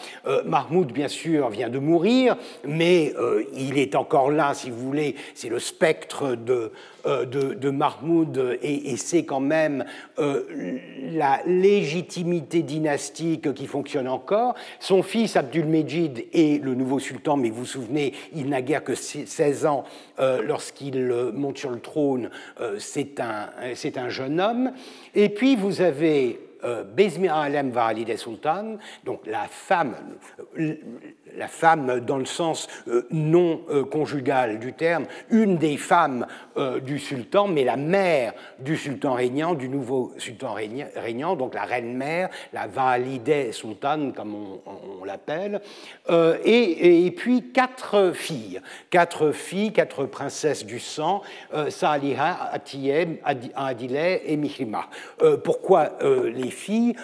[0.45, 3.13] Mahmoud, bien sûr, vient de mourir, mais
[3.53, 6.71] il est encore là, si vous voulez, c'est le spectre de,
[7.05, 9.85] euh, de, Mahmoud et, c'est quand même
[10.19, 10.77] euh,
[11.13, 14.55] la légitimité dynastique qui fonctionne encore.
[14.79, 18.93] Son fils Abdul-Mejid est le nouveau sultan, mais vous vous souvenez, il n'a guère que
[18.93, 19.83] 16 ans
[20.19, 22.29] euh, lorsqu'il monte sur le trône,
[22.77, 23.49] c'est un,
[23.95, 24.71] un jeune homme.
[25.15, 26.39] Et puis vous avez
[26.95, 29.95] Bezmir Alem Valide Sultan, donc la femme,
[31.37, 36.25] la femme dans le sens euh, non euh, conjugal du terme, une des femmes
[36.57, 41.63] euh, du sultan, mais la mère du sultan régnant, du nouveau sultan régnant, donc la
[41.63, 45.61] reine-mère, la Valide Sultan, comme on, l'appelle,
[46.43, 51.21] et, puis quatre filles, quatre filles, quatre princesses du sang,
[51.69, 53.17] Saliha, Atiyem,
[53.55, 54.87] Adile et Mihrima.
[55.43, 56.95] pourquoi les filles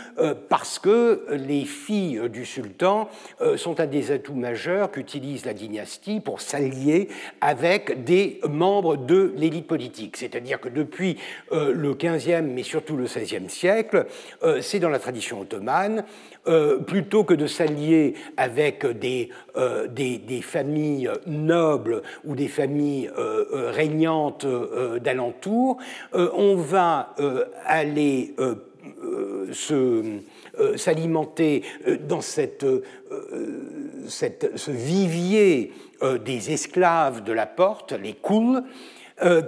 [0.49, 3.09] Parce que les filles du sultan
[3.55, 7.09] sont à des tout majeur qu'utilise la dynastie pour s'allier
[7.41, 10.17] avec des membres de l'élite politique.
[10.17, 11.17] C'est-à-dire que depuis
[11.51, 14.05] euh, le XVe, mais surtout le XVIe siècle,
[14.43, 16.03] euh, c'est dans la tradition ottomane,
[16.47, 19.29] euh, plutôt que de s'allier avec des,
[19.89, 23.09] des, familles nobles ou des familles
[23.51, 24.45] régnantes
[25.01, 25.77] d'alentour,
[26.13, 27.15] on va
[27.65, 28.55] aller euh,
[30.75, 32.81] s'alimenter euh, dans cette, euh,
[34.07, 35.73] ce vivier
[36.23, 38.61] des esclaves de la porte, les kouls, euh,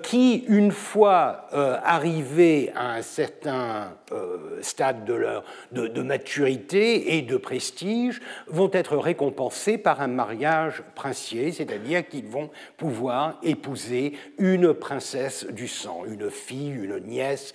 [0.01, 7.21] qui, une fois euh, arrivés à un certain euh, stade de, leur, de, maturité et
[7.21, 14.73] de prestige, vont être récompensés par un mariage princier, c'est-à-dire qu'ils vont pouvoir épouser une
[14.73, 17.53] princesse du sang, une fille, une nièce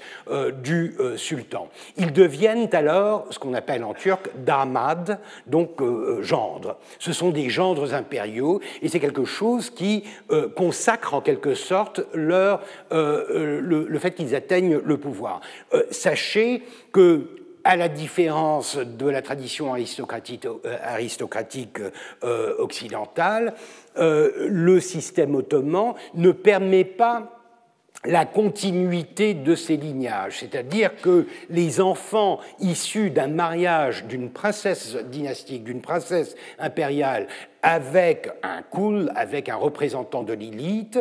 [0.62, 1.68] du sultan.
[1.96, 5.83] Ils deviennent alors ce qu'on appelle en turc damad, donc
[6.20, 6.77] gendres.
[6.98, 10.05] Ce sont des gendres impériaux et c'est quelque chose qui
[10.55, 12.62] consacre en quelque sorte leur,
[12.92, 15.40] euh, euh, le, fait qu'ils atteignent le pouvoir.
[15.72, 16.62] Euh, sachez
[16.92, 17.28] que
[17.66, 20.46] à la différence de la tradition aristocratique,
[20.82, 21.78] aristocratique
[22.58, 23.54] occidentale,
[23.96, 27.43] le système ottoman ne permet pas
[28.04, 35.64] la continuité de ces lignages, c'est-à-dire que les enfants issus d'un mariage d'une princesse dynastique,
[35.64, 37.26] d'une princesse impériale,
[37.62, 40.98] avec un coul, avec un représentant de l'élite,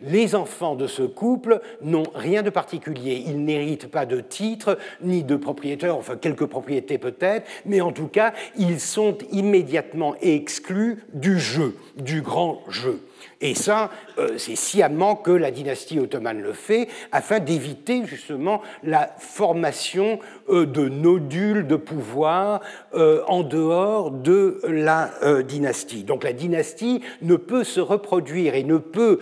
[0.00, 3.22] les enfants de ce couple n'ont rien de particulier.
[3.28, 8.08] Ils n'héritent pas de titres ni de propriétaires, enfin quelques propriétés peut-être, mais en tout
[8.08, 13.00] cas, ils sont immédiatement exclus du jeu, du grand jeu.
[13.42, 19.14] Et ça, euh, c'est sciemment que la dynastie ottomane le fait, afin d'éviter justement la
[19.18, 20.18] formation
[20.50, 22.60] euh, de nodules de pouvoir
[22.94, 25.10] euh, en dehors de la
[25.42, 26.04] dynastie.
[26.04, 29.20] Donc la dynastie ne peut se reproduire et ne peut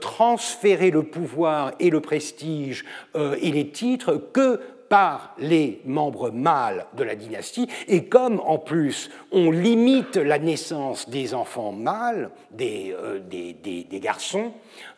[0.00, 7.04] transférer le pouvoir et le prestige et les titres que par les membres mâles de
[7.04, 13.18] la dynastie, et comme en plus on limite la naissance des enfants mâles, des, euh,
[13.20, 14.52] des, garçons,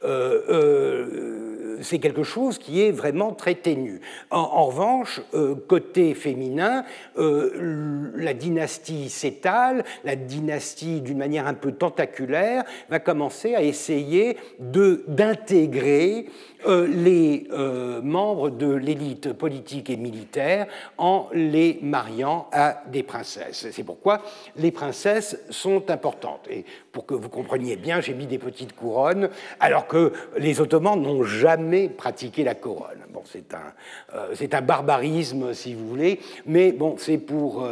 [0.05, 4.01] euh, euh, c'est quelque chose qui est vraiment très ténu.
[4.31, 5.21] En, revanche,
[5.69, 6.85] côté féminin,
[7.17, 16.27] la dynastie s'étale, la dynastie, d'une manière un peu tentaculaire, va commencer à essayer d'intégrer
[16.27, 16.31] euh,
[16.67, 20.67] les euh, membres de l'élite politique et militaire
[20.99, 23.67] en les mariant à des princesses.
[23.71, 24.23] C'est pourquoi
[24.57, 26.47] les princesses sont importantes.
[26.51, 31.01] Et pour que vous compreniez bien, j'ai mis des petites couronnes, alors que les Ottomans
[31.01, 33.05] n'ont jamais pratiqué la couronne.
[33.13, 33.73] Bon, c'est un,
[34.15, 37.67] euh, un barbarisme, si vous voulez, mais bon, c'est pour,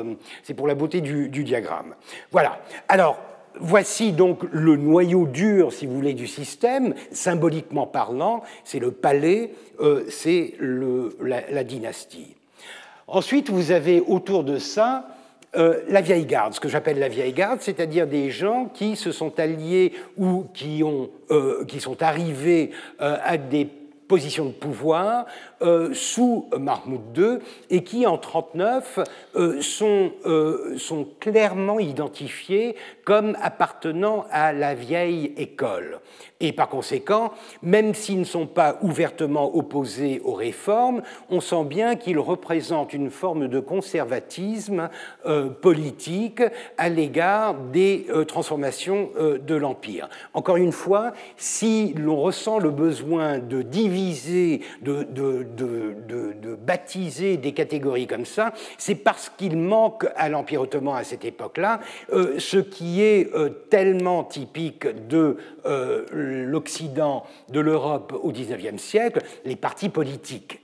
[0.56, 1.94] pour la beauté du, du diagramme.
[2.30, 2.60] Voilà.
[2.88, 3.18] Alors,
[3.60, 9.52] Voici donc le noyau dur, si vous voulez, du système, symboliquement parlant, c'est le palais,
[9.80, 12.36] euh, c'est la, dynastie.
[13.08, 15.08] Ensuite, vous avez autour de ça
[15.56, 19.10] euh, la vieille garde, ce que j'appelle la vieille garde, c'est-à-dire des gens qui se
[19.10, 20.84] sont alliés ou qui,
[21.30, 23.64] euh, qui sont arrivés à des
[24.08, 25.26] positions de pouvoir
[25.62, 27.38] euh, sous Mahmoud II
[27.70, 28.98] et qui, en 1939,
[29.36, 29.60] euh,
[30.26, 36.00] euh, sont clairement identifiés comme appartenant à la vieille école.
[36.40, 41.96] Et par conséquent, même s'ils ne sont pas ouvertement opposés aux réformes, on sent bien
[41.96, 44.88] qu'ils représentent une forme de conservatisme
[45.60, 46.42] politique
[46.76, 50.08] à l'égard des transformations de l'Empire.
[50.32, 58.06] Encore une fois, si l'on ressent le besoin de diviser, de, de, baptiser des catégories
[58.06, 61.80] comme ça, c'est parce qu'il manque à l'Empire ottoman à cette époque-là
[62.12, 69.20] euh, ce qui est euh, tellement typique de euh, l'Occident, de l'Europe au XIXe siècle,
[69.44, 70.60] les partis politiques.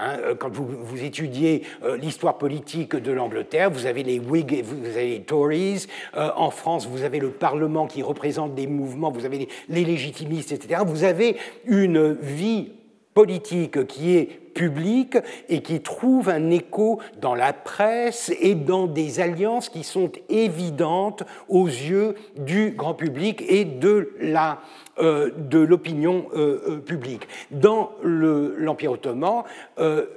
[0.00, 1.64] Hein, quand vous, vous étudiez
[2.00, 5.86] l'histoire politique de l'Angleterre, vous avez les Whigs, vous avez les Tories.
[6.14, 10.82] en France, vous avez le Parlement qui représente des mouvements, vous avez les légitimistes, etc.
[10.86, 12.70] Vous avez une vie
[13.18, 19.18] politique qui est publique et qui trouve un écho dans la presse et dans des
[19.18, 26.28] alliances qui sont évidentes aux yeux du grand public et de la euh, de l'opinion
[26.34, 27.28] euh, euh, publique.
[27.50, 29.44] Dans l'Empire ottoman,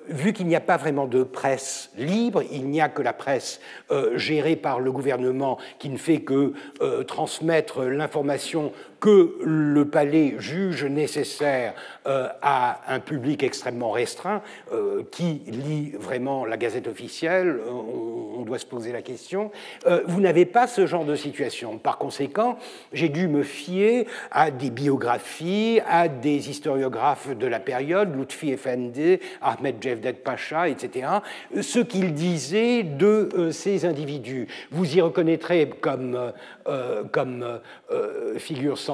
[0.09, 3.59] vu qu'il n'y a pas vraiment de presse libre, il n'y a que la presse
[4.15, 6.53] gérée par le gouvernement qui ne fait que
[7.03, 11.73] transmettre l'information que le palais juge nécessaire
[12.05, 14.41] à un public extrêmement restreint,
[15.11, 19.51] qui lit vraiment la gazette officielle, on, doit se poser la question.
[20.05, 21.77] vous n'avez pas ce genre de situation.
[21.77, 22.57] Par conséquent,
[22.93, 29.19] j'ai dû me fier à des biographies, à des historiographes de la période, Lutfi Effendi,
[29.41, 31.07] Ahmed Jevdet Pacha, etc.,
[31.59, 34.47] ce qu'ils disaient de euh, ces individus.
[34.71, 36.31] Vous y reconnaîtrez comme, euh,
[36.67, 37.59] euh, comme
[38.37, 38.90] figure centrale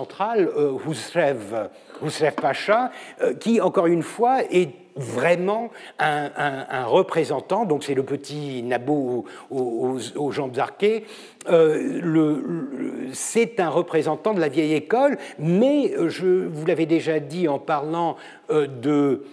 [0.87, 1.69] Husrev,
[2.03, 2.91] Husrev Pacha,
[3.39, 10.57] qui, encore une fois, est vraiment un, représentant, donc c'est le petit Nabot aux, jambes
[10.57, 11.05] arquées,
[11.49, 17.59] euh, c'est un représentant de la vieille école, mais je vous l'avais déjà dit en
[17.59, 18.17] parlant
[18.49, 19.25] euh, de euh,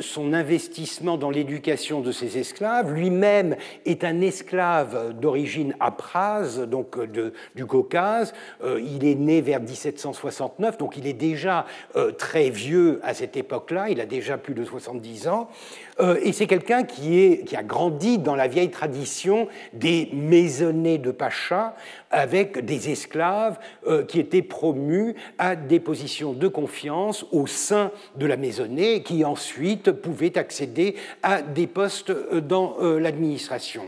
[0.00, 2.92] son investissement dans l'éducation de ses esclaves.
[2.92, 8.32] Lui-même est un esclave d'origine aprase, donc de, du Caucase.
[8.64, 11.66] il est né vers 1769, donc il est déjà
[12.18, 13.90] très vieux à cette époque-là.
[13.90, 15.48] Il a déjà plus de 70 ans.
[16.00, 21.74] Euh, et c'est quelqu'un qui, a grandi dans la vieille tradition des maisonnées de Pacha,
[22.10, 28.26] avec des esclaves euh, qui étaient promus à des positions de confiance au sein de
[28.26, 32.12] la maison emprisonnés qui ensuite pouvaient accéder à des postes
[32.46, 33.82] dans l'administration.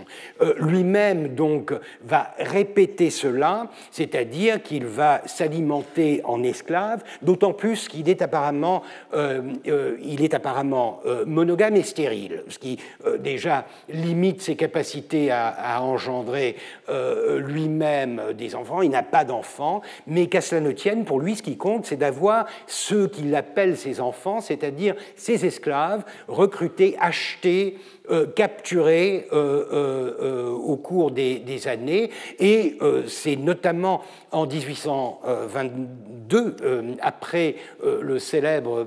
[0.58, 1.72] Lui-même donc
[2.04, 8.82] va répéter cela, c'est-à-dire qu'il va s'alimenter en esclave, d'autant plus qu'il est apparemment,
[9.14, 12.78] il est apparemment monogame et ce qui
[13.18, 16.56] déjà limite ses capacités à, engendrer
[16.88, 18.82] lui-même des enfants.
[18.82, 21.96] Il n'a pas d'enfants, mais qu'à cela ne tienne, pour lui, ce qui compte, c'est
[21.96, 27.76] d'avoir ceux qu'il appelle ses enfants, c'est-à-dire ses esclaves, recrutés, achetés,
[28.10, 32.10] euh, capturés euh, euh, au cours des, années.
[32.38, 36.56] Et c'est notamment en 1822,
[37.00, 38.86] après le célèbre,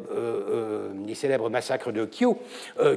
[1.05, 2.37] les célèbres massacres de Kyo,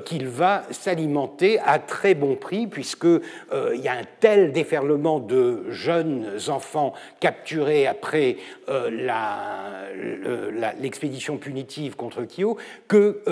[0.04, 6.28] qu'il va s'alimenter à très bon prix, puisqu'il y a un tel déferlement de jeunes
[6.48, 8.36] enfants capturés après
[10.80, 12.56] l'expédition punitive contre Kyo
[12.86, 13.22] que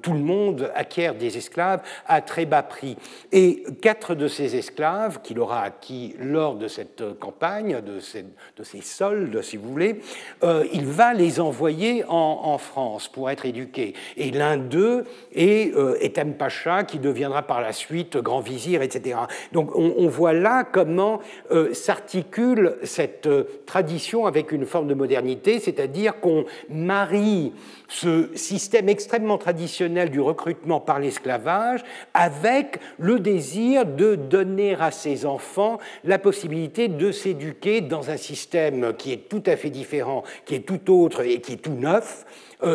[0.00, 2.96] tout le monde acquiert des esclaves à très bas prix.
[3.32, 8.24] Et quatre de ces esclaves qu'il aura acquis lors de cette campagne, de ces,
[8.56, 10.00] de ces soldes, si vous voulez,
[10.42, 13.94] euh, il va les envoyer en, France pour être éduqués.
[14.16, 19.16] Et l'un d'eux est euh, Etem Pacha, qui deviendra par la suite grand vizir, etc.
[19.52, 23.28] Donc on, voit là comment euh, s'articule cette
[23.64, 27.52] tradition avec une forme de modernité, c'est-à-dire qu'on marie
[27.92, 31.82] ce système extrêmement traditionnel du recrutement par l'esclavage
[32.14, 38.94] avec le désir de donner à ses enfants la possibilité de s'éduquer dans un système
[38.96, 42.24] qui est tout à fait différent, qui est tout autre et qui est tout neuf,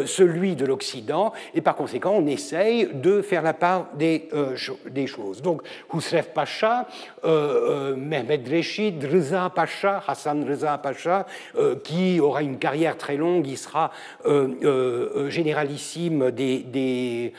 [0.06, 5.42] celui de l'Occident, et par conséquent, on essaye de faire la part des, euh, choses.
[5.42, 5.62] Donc,
[5.94, 6.88] Husrev Pacha,
[7.24, 11.26] euh, Mehmed Reshid, Reza Pacha, Hassan Reza Pacha,
[11.84, 13.92] qui aura une carrière très longue, il sera
[15.30, 17.34] généralissime des, des,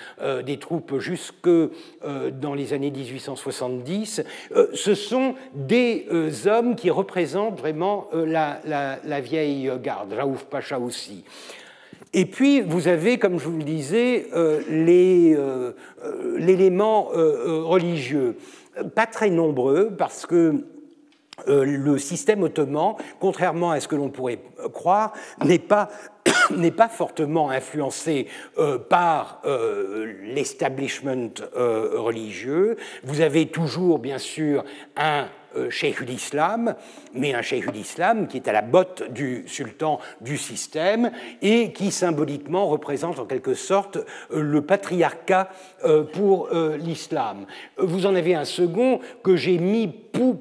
[0.44, 1.48] des, troupes jusque
[2.32, 4.22] dans les années 1870.
[4.74, 6.06] ce sont des
[6.46, 11.24] hommes qui représentent vraiment la, la, la vieille garde, Raouf Pacha aussi.
[12.14, 15.72] Et puis, vous avez, comme je vous le disais, euh, euh,
[16.04, 18.36] euh, l'élément religieux.
[18.94, 20.64] Pas très nombreux, parce que
[21.46, 24.40] le système ottoman, contrairement à ce que l'on pourrait
[24.72, 25.12] croire,
[25.44, 25.88] n'est pas
[26.50, 28.26] n'est pas fortement influencé
[28.88, 29.42] par
[30.24, 32.76] l'establishment religieux.
[33.04, 34.64] Vous avez toujours, bien sûr,
[34.96, 36.74] un euh, Cheikh islam
[37.14, 41.90] mais un Cheikh islam qui est à la botte du sultan du système et qui
[41.90, 45.48] symboliquement représente en quelque sorte euh, le patriarcat
[45.84, 47.46] euh, pour l'islam.
[47.78, 49.94] Vous en avez un second que j'ai mis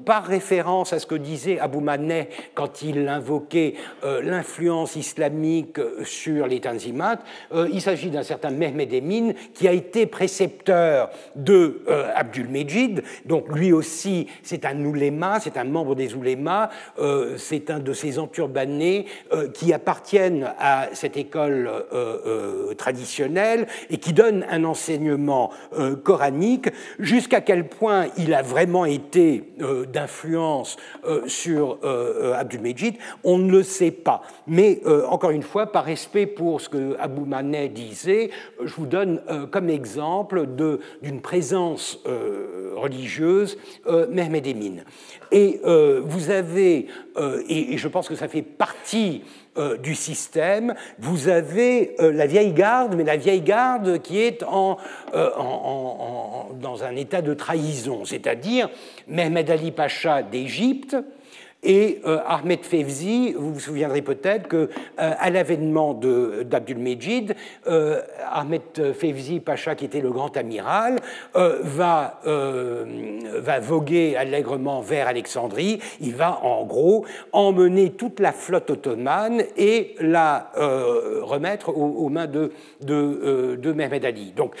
[0.04, 6.60] par référence à ce que disait Abou Manet quand il invoquait l'influence islamique sur les
[6.60, 7.20] Tanzimat.
[7.54, 11.84] Il s'agit d'un certain Mehmed Emin qui a été précepteur de
[12.14, 14.74] Abdul Mejid, donc lui aussi c'est un
[15.40, 20.88] c'est un membre des oulémas, euh, c'est un de ces enturbanés euh, qui appartiennent à
[20.92, 25.50] cette école euh, traditionnelle et qui donne un enseignement
[26.04, 26.68] coranique.
[26.98, 29.44] Jusqu'à quel point il a vraiment été
[29.92, 30.76] d'influence
[31.26, 31.78] sur
[32.36, 32.94] Abdul Mejid,
[33.24, 34.22] on ne le sait pas.
[34.46, 38.30] Mais encore une fois, par respect pour ce que Abou Manet disait,
[38.62, 39.20] je vous donne
[39.50, 40.46] comme exemple
[41.02, 42.00] d'une présence
[42.76, 44.82] religieuse Mehmed Emin.
[45.30, 46.86] Et euh, vous avez,
[47.16, 49.22] euh, et, je pense que ça fait partie
[49.58, 54.78] euh, du système, vous avez la vieille garde, mais la vieille garde qui est en,
[56.60, 58.70] dans un état de trahison, c'est-à-dire
[59.06, 60.96] Mehmed Ali Pacha d'Égypte,
[61.62, 67.34] et euh, Ahmed Fevzi, vous vous souviendrez peut-être que euh, à l'avènement d'Abdul Mejid,
[67.66, 68.00] euh,
[68.30, 70.96] Ahmed Fevzi Pacha, qui était le grand amiral,
[71.34, 75.80] va, va voguer allègrement vers Alexandrie.
[76.00, 80.50] Il va en gros emmener toute la flotte ottomane et la
[81.22, 84.32] remettre aux, mains de, de Mehmed Ali.
[84.36, 84.54] Donc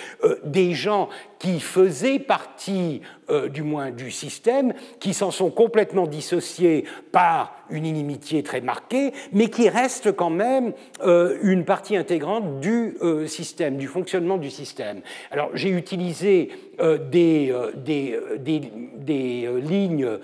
[0.44, 6.84] des gens qui faisaient partie euh, du moins du système, qui s'en sont complètement dissociés
[7.12, 10.72] par une inimitié très marquée, mais qui reste quand même
[11.02, 15.00] euh, une partie intégrante du euh, système, du fonctionnement du système.
[15.30, 16.50] Alors j'ai utilisé
[17.10, 18.60] des, des, des,
[18.98, 20.18] des, lignes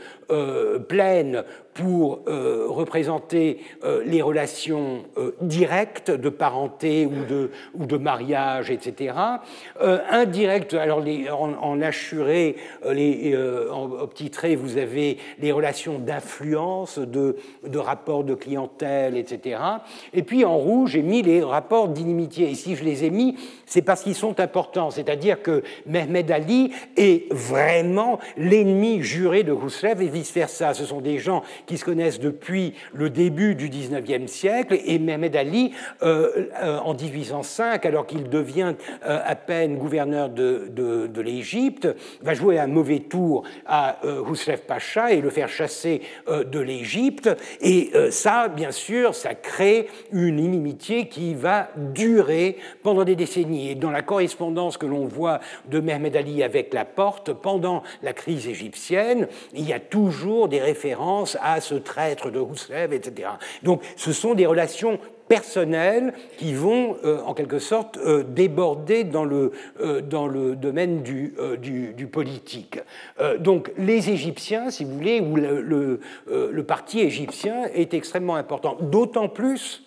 [0.88, 1.42] pleines
[1.74, 3.58] pour représenter
[4.06, 5.04] les relations
[5.40, 9.14] directes de parenté ou de, ou de mariage, etc.
[10.10, 11.02] indirectes, alors
[11.32, 13.36] en, en les,
[13.70, 19.16] en, au petit trait, vous avez les relations d'influence, de, de, de rapports de clientèle,
[19.16, 19.60] etc.
[20.12, 22.50] Et puis en rouge, j'ai mis les rapports d'inimitié.
[22.50, 24.90] Et si je les ai mis, c'est parce qu'ils sont importants.
[24.90, 30.74] C'est-à-dire que Mehmed Ali est vraiment l'ennemi juré de Rousseff et vice-versa.
[30.74, 35.36] Ce sont des gens qui se connaissent depuis le début du 19e siècle et Mehmed
[35.36, 38.74] Ali, euh, euh, en 1805, alors qu'il devient
[39.06, 41.88] euh, à peine gouverneur de, de, l'Égypte,
[42.22, 47.30] va jouer un mauvais tour à Rousseff Pacha et le faire chasser de l'Égypte.
[47.62, 53.70] Et ça, bien sûr, ça crée une inimitié qui va durer pendant des décennies.
[53.70, 55.40] Et dans la correspondance que l'on voit
[55.70, 60.60] de Mehmed Ali avec la porte, pendant la crise égyptienne, il y a toujours des
[60.60, 63.28] références à ce traître de Rousseff, etc.
[63.62, 64.98] Donc ce sont des relations
[65.28, 71.02] personnelles qui vont euh, en quelque sorte euh, déborder dans le, euh, dans le domaine
[71.02, 72.78] du, du, politique.
[73.40, 79.28] donc les Égyptiens, si vous voulez, ou le, le parti égyptien est extrêmement important, d'autant
[79.28, 79.82] plus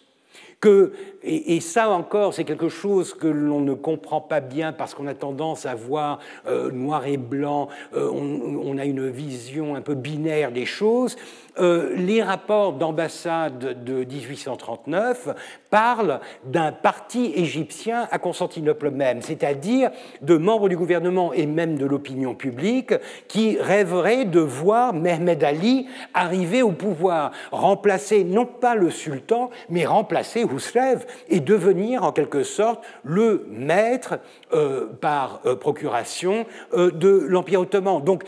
[0.59, 0.93] que,
[1.23, 5.13] et, ça encore, c'est quelque chose que l'on ne comprend pas bien parce qu'on a
[5.13, 10.51] tendance à voir euh, noir et blanc, euh, on, a une vision un peu binaire
[10.51, 11.15] des choses.
[11.59, 15.29] Euh, les rapports d'ambassade de 1839
[15.71, 19.89] parlent d'un parti égyptien à Constantinople même, c'est-à-dire
[20.21, 22.93] de membres du gouvernement et même de l'opinion publique
[23.27, 29.85] qui rêveraient de voir Mehmed Ali arriver au pouvoir, remplacer non pas le sultan, mais
[29.85, 34.19] remplacer Rousseff et devenir en quelque sorte le maître
[34.53, 38.03] euh, par euh, procuration euh, de l'Empire ottoman.
[38.03, 38.23] Donc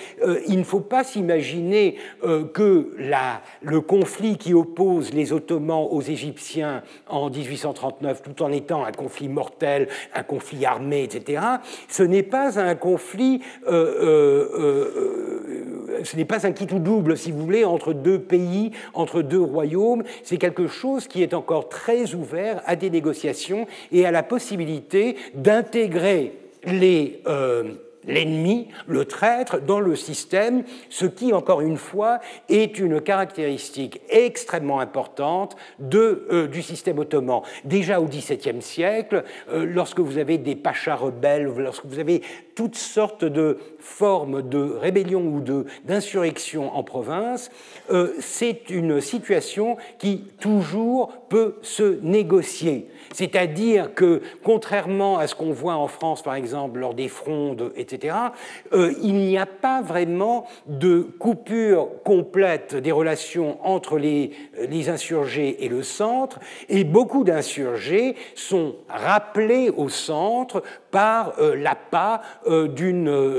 [0.47, 1.95] il ne faut pas s'imaginer
[2.53, 2.91] que
[3.61, 9.29] le conflit qui oppose les Ottomans aux Égyptiens en 1839, tout en étant un conflit
[9.29, 11.41] mortel, un conflit armé, etc.,
[11.87, 13.41] ce n'est pas un conflit,
[16.03, 19.41] ce n'est pas un quitte ou double, si vous voulez, entre deux pays, entre deux
[19.41, 20.03] royaumes.
[20.23, 25.15] C'est quelque chose qui est encore très ouvert à des négociations et à la possibilité
[25.33, 26.33] d'intégrer
[26.65, 27.21] les...
[27.27, 27.73] Euh,
[28.09, 34.79] l'ennemi, le traître dans le système, ce qui, encore une fois, est une caractéristique extrêmement
[34.79, 35.55] importante
[35.93, 37.41] euh, du système ottoman.
[37.63, 42.21] Déjà au XVIIe siècle, euh, lorsque vous avez des pachas rebelles, lorsque vous avez
[42.55, 45.41] toutes sortes de formes de rébellion ou
[45.85, 47.51] d'insurrection en province,
[47.91, 52.87] euh, c'est une situation qui toujours peut se négocier.
[53.13, 58.15] C'est-à-dire que, contrairement à ce qu'on voit en France, par exemple, lors des frondes, etc.,
[58.73, 64.31] euh, il n'y a pas vraiment de coupure complète des relations entre les,
[64.69, 66.39] les insurgés et le centre,
[66.69, 72.67] et beaucoup d'insurgés sont rappelés au centre par euh, l'appât euh,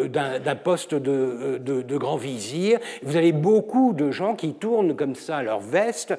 [0.08, 2.78] d'un poste de, de, grand vizir.
[3.02, 6.14] Vous avez beaucoup de gens qui tournent comme ça leur veste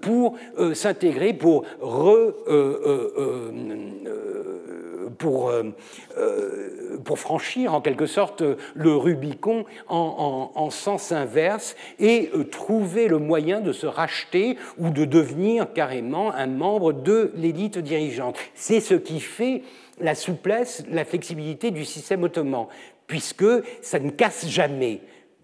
[0.00, 0.36] pour
[0.74, 2.57] s'intégrer, pour re, euh, euh, euh,
[5.18, 5.52] pour,
[7.04, 8.42] pour franchir en quelque sorte
[8.74, 15.72] le Rubicon en, sens inverse et trouver le moyen de se racheter ou de devenir
[15.72, 18.38] carrément un membre de l'élite dirigeante.
[18.54, 19.62] C'est ce qui fait
[20.00, 22.66] la souplesse, la flexibilité du système ottoman,
[23.06, 23.46] puisque
[23.82, 25.00] ça ne casse jamais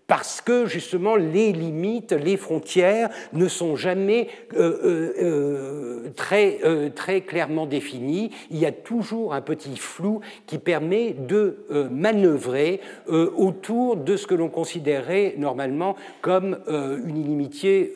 [0.07, 6.59] parce que justement les limites, les frontières ne sont jamais euh, euh, euh, très,
[6.95, 8.31] très clairement définies.
[8.51, 14.35] Il y a toujours un petit flou qui permet de manœuvrer autour de ce que
[14.35, 17.95] l'on considérait normalement comme une inimitié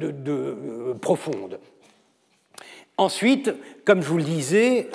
[0.00, 1.58] de, profonde.
[2.98, 3.52] Ensuite,
[3.84, 4.88] comme je vous le disais,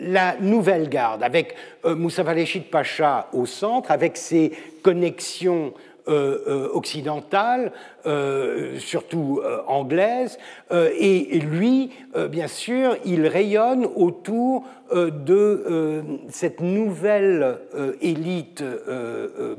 [0.00, 2.24] la nouvelle garde, avec euh, Moussa
[2.70, 5.72] Pacha au centre, avec ses connexions
[6.06, 7.72] euh, euh, occidentales,
[8.04, 10.38] euh, surtout anglaise,
[10.70, 11.92] euh, et, lui,
[12.28, 17.58] bien sûr, il rayonne autour de cette nouvelle
[18.00, 18.62] élite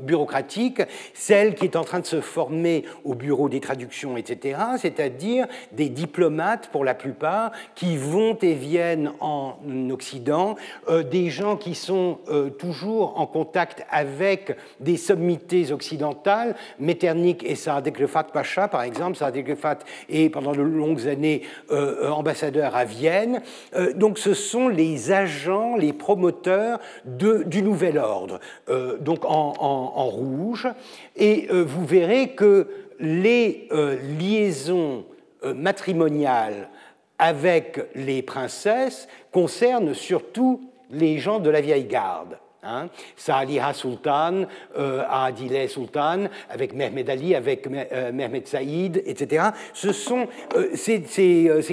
[0.00, 0.82] bureaucratique,
[1.14, 5.88] celle qui est en train de se former au bureau des traductions, etc., c'est-à-dire des
[5.88, 9.56] diplomates, pour la plupart, qui vont et viennent en
[9.90, 10.56] Occident,
[11.10, 12.18] des gens qui sont
[12.58, 19.48] toujours en contact avec des sommités occidentales, Metternich et Saadek Lefat Pacha, par exemple, Saadek
[19.48, 23.42] Lefat est pendant de longues années euh, ambassadeur à Vienne.
[23.74, 25.12] Euh, donc ce sont les
[25.76, 30.68] les promoteurs du nouvel ordre, euh, donc en, en, rouge.
[31.16, 32.68] Et vous verrez que
[32.98, 33.68] les
[34.18, 35.04] liaisons
[35.44, 36.70] matrimoniales
[37.18, 42.38] avec les princesses concernent surtout les gens de la vieille garde.
[42.66, 42.88] Hein.
[43.16, 44.44] Saliha Sultan,
[44.76, 45.02] euh,
[45.68, 49.50] Sultan, avec Mehmed Ali, avec euh, Mehmed Saïd, etc.
[49.72, 51.02] Ce sont, euh, c'est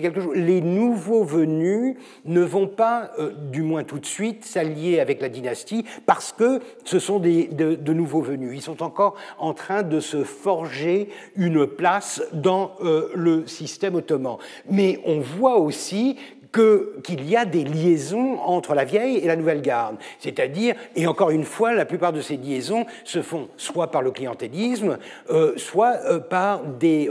[0.02, 0.36] quelque chose.
[0.36, 3.12] Les nouveaux venus ne vont pas,
[3.52, 7.76] du moins tout de suite, s'allier avec la dynastie parce que ce sont des, de,
[7.76, 8.52] de, nouveaux venus.
[8.54, 12.76] Ils sont encore en train de se forger une place dans
[13.16, 14.38] le système ottoman.
[14.70, 16.18] Mais on voit aussi
[16.54, 19.98] qu'il y a des liaisons entre la vieille et la nouvelle garde.
[20.20, 24.12] C'est-à-dire, et encore une fois, la plupart de ces liaisons se font soit par le
[24.12, 24.98] clientélisme,
[25.30, 27.10] euh, soit euh, par des,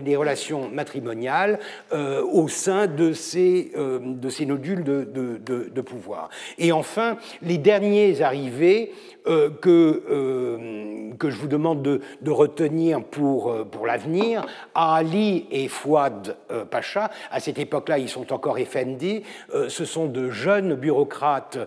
[0.00, 1.58] des, relations matrimoniales
[1.92, 5.38] euh, au sein de ces, de ces nodules de, de,
[5.68, 6.30] de, pouvoir.
[6.58, 8.92] Et enfin, les derniers arrivés
[9.26, 14.44] euh, que, euh, que je vous demande de, retenir pour, euh, pour l'avenir,
[14.74, 16.36] Ali et Fouad
[16.70, 19.22] Pacha, à cette époque-là, ils sont encore Effendi,
[19.68, 21.58] ce sont de jeunes bureaucrates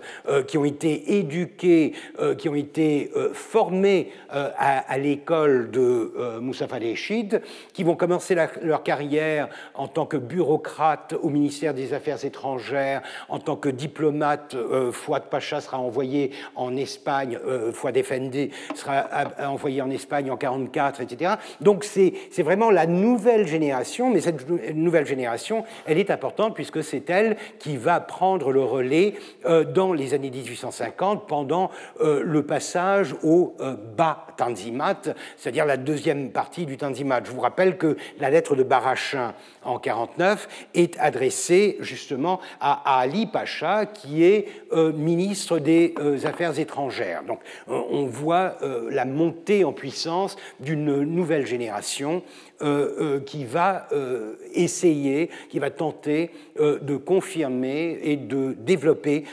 [0.48, 1.94] qui ont été éduqués,
[2.38, 7.42] qui ont été formés à, à l'école de Moussa Falechid,
[7.74, 13.40] qui vont commencer leur carrière en tant que bureaucrate au ministère des Affaires étrangères, en
[13.40, 14.56] tant que diplomate.
[14.92, 19.08] Fouad Pacha sera envoyé en Espagne euh, défendé sera
[19.40, 21.36] envoyé en Espagne en 44, etc.
[21.62, 27.10] Donc c'est vraiment la nouvelle génération, mais cette nouvelle génération, elle est importante puisque c'est
[27.10, 29.14] elle qui va prendre le relais
[29.46, 31.72] euh, dans les années 1850 pendant
[32.02, 33.56] euh, le passage au
[33.96, 35.02] bas Tanzimat,
[35.38, 37.22] c'est-à-dire la deuxième partie du Tanzimat.
[37.24, 39.34] Je vous rappelle que la lettre de Barachin
[39.64, 44.48] en 49 est adressée justement à Ali Pacha, qui est
[44.94, 45.96] ministre des
[46.26, 47.24] Affaires étrangères.
[47.68, 52.24] On voit euh, la montée en puissance d'une nouvelle génération
[52.64, 59.26] euh, euh, qui va euh, essayer, qui va tenter de confirmer et de développer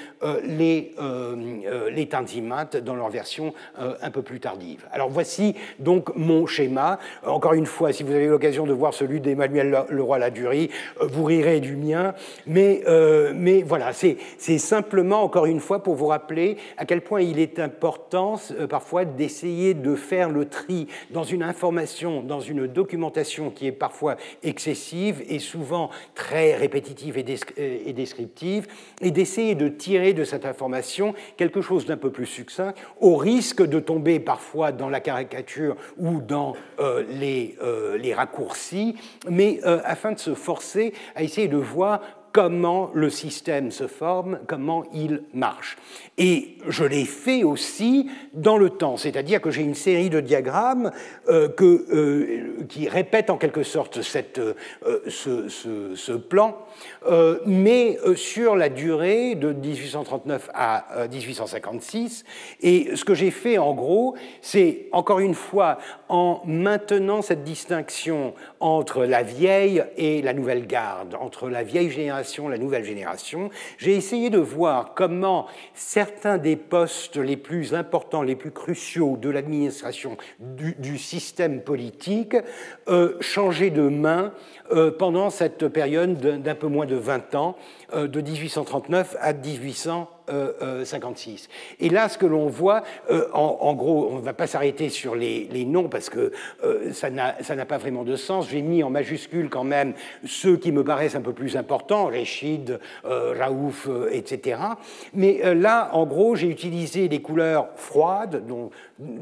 [0.45, 0.95] les,
[1.91, 4.85] les tanzimates dans leur version un peu plus tardive.
[4.93, 6.99] Alors voici donc mon schéma.
[7.25, 10.69] Encore une fois, si vous avez l'occasion de voir celui d'Emmanuel Leroy-Ladurie,
[11.01, 12.13] vous rirez du mien.
[12.47, 12.83] Mais,
[13.35, 14.19] mais voilà, c'est
[14.59, 19.73] simplement, encore une fois, pour vous rappeler à quel point il est important parfois d'essayer
[19.73, 23.14] de faire le tri dans une information, dans une documentation
[23.51, 28.67] qui est parfois excessive et souvent très répétitive et descriptive,
[29.01, 33.63] et d'essayer de tirer de cette information quelque chose d'un peu plus succinct, au risque
[33.63, 38.97] de tomber parfois dans la caricature ou dans euh, les, euh, les, raccourcis,
[39.29, 42.01] mais euh, afin de se forcer à essayer de voir
[42.35, 45.79] comment le système se forme, comment il marche.
[46.19, 50.91] Et je l'ai fait aussi dans le temps, c'est-à-dire que j'ai une série de diagrammes
[51.29, 54.55] euh, que, euh, qui répètent en quelque sorte cette, euh,
[55.07, 56.59] ce, plan,
[57.47, 62.25] mais sur la durée de 1839 à 1856.
[62.63, 65.79] Et ce que j'ai fait en gros, c'est encore une fois
[66.09, 72.24] en maintenant cette distinction entre la vieille et la nouvelle garde, entre la vieille génération
[72.49, 78.37] la nouvelle génération, j'ai essayé de voir comment certains des postes les plus importants, les
[78.37, 82.37] plus cruciaux de l'administration du, système politique
[82.89, 84.33] euh, changeaient de main
[84.99, 87.57] pendant cette période d'un peu moins de 20 ans,
[87.95, 90.29] euh, de 1839 à 1856.
[90.31, 90.85] Euh,
[91.81, 92.83] Et là, ce que l'on voit,
[93.33, 96.33] en, gros, on ne va pas s'arrêter sur les, noms parce que
[96.93, 98.49] ça n'a pas vraiment de sens.
[98.51, 99.95] J'ai mis en majuscule quand même
[100.27, 104.61] ceux qui me paraissent un peu plus importants, Réchid, Raouf, etc.
[105.13, 108.73] Mais là, en gros, j'ai utilisé des couleurs froides, donc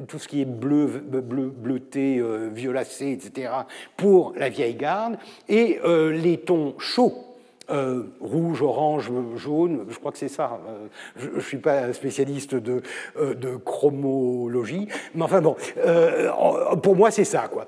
[0.07, 3.51] tout ce qui est bleu, bleu bleuté, violacé, etc.,
[3.97, 5.17] pour la vieille garde,
[5.49, 7.15] et euh, les tons chauds
[7.71, 10.61] euh, rouge, orange, jaune, je crois que c'est ça.
[10.69, 12.83] Euh, je ne suis pas spécialiste de,
[13.17, 15.57] de, chromologie, mais enfin bon,
[16.83, 17.49] pour moi c'est ça.
[17.49, 17.67] Quoi.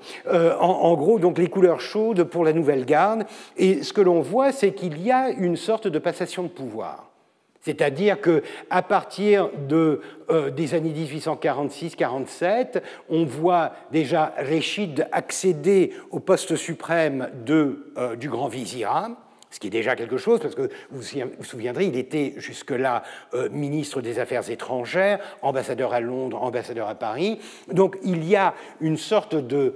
[0.59, 3.25] En, gros, donc les couleurs chaudes pour la nouvelle garde,
[3.57, 7.14] et ce que l'on voit, c'est qu'il y a une sorte de passation de pouvoir.
[7.65, 9.99] C'est-à-dire qu'à partir de,
[10.29, 18.49] euh, des années 1846-47, on voit déjà Réchid accéder au poste suprême euh, du grand
[18.49, 19.09] vizirat
[19.55, 21.01] ce qui est déjà quelque chose, parce que vous
[21.37, 23.03] vous souviendrez, il était jusque-là
[23.33, 27.39] euh, ministre des Affaires étrangères, ambassadeur à Londres, ambassadeur à Paris.
[27.71, 29.75] Donc il y a une sorte de,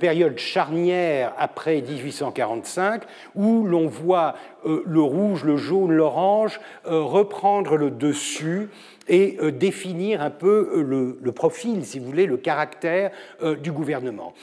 [0.00, 3.02] période charnière après 1845
[3.34, 8.68] où l'on voit le rouge, le jaune, l'orange reprendre le dessus
[9.08, 13.10] et euh, définir un peu euh, le, profil, si vous voulez, le caractère
[13.42, 14.34] euh, du gouvernement.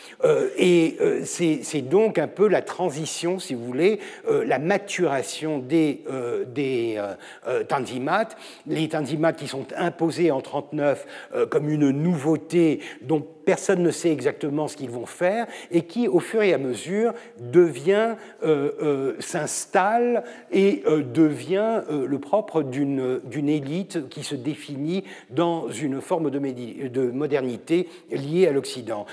[0.57, 6.03] et c'est donc un peu la transition, si vous voulez, la maturation des,
[6.53, 7.01] des
[7.67, 8.29] tanzimat,
[8.67, 14.67] les tanzimat qui sont imposés en 1939 comme une nouveauté dont personne ne sait exactement
[14.67, 17.13] ce qu'ils vont faire, et qui, au fur et à mesure,
[17.55, 18.11] euh,
[18.43, 26.29] euh, s'installe et euh, devient le propre d'une élite qui se définit dans une forme
[26.29, 29.05] de modernité liée à l'Occident.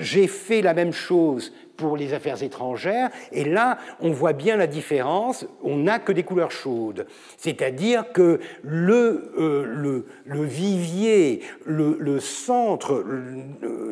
[0.00, 3.10] J'ai fait la même chose pour les affaires étrangères.
[3.32, 5.46] Et là, on voit bien la différence.
[5.62, 7.06] On n'a que des couleurs chaudes.
[7.36, 13.04] C'est-à-dire que le, euh, le, vivier, le, centre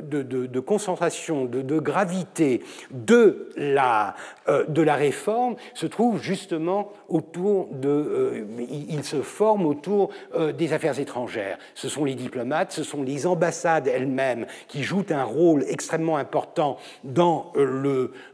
[0.02, 4.14] de, de, concentration, de, gravité de la,
[4.48, 7.88] euh, de la réforme se trouve justement autour de...
[7.88, 8.46] Euh,
[8.90, 10.10] il se forme autour
[10.56, 11.58] des affaires étrangères.
[11.74, 16.78] Ce sont les diplomates, ce sont les ambassades elles-mêmes qui jouent un rôle extrêmement important
[17.02, 17.73] dans le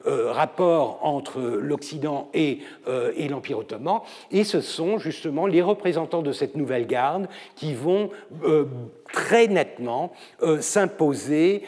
[0.07, 6.23] euh, rapport entre l'Occident et, euh, et l'Empire ottoman, et ce sont justement les représentants
[6.23, 8.11] de cette nouvelle garde qui vont
[8.45, 8.65] euh,
[9.13, 10.13] très nettement
[10.61, 11.65] s'imposer,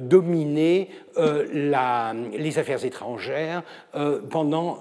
[0.00, 3.64] dominer les affaires étrangères
[4.30, 4.78] pendant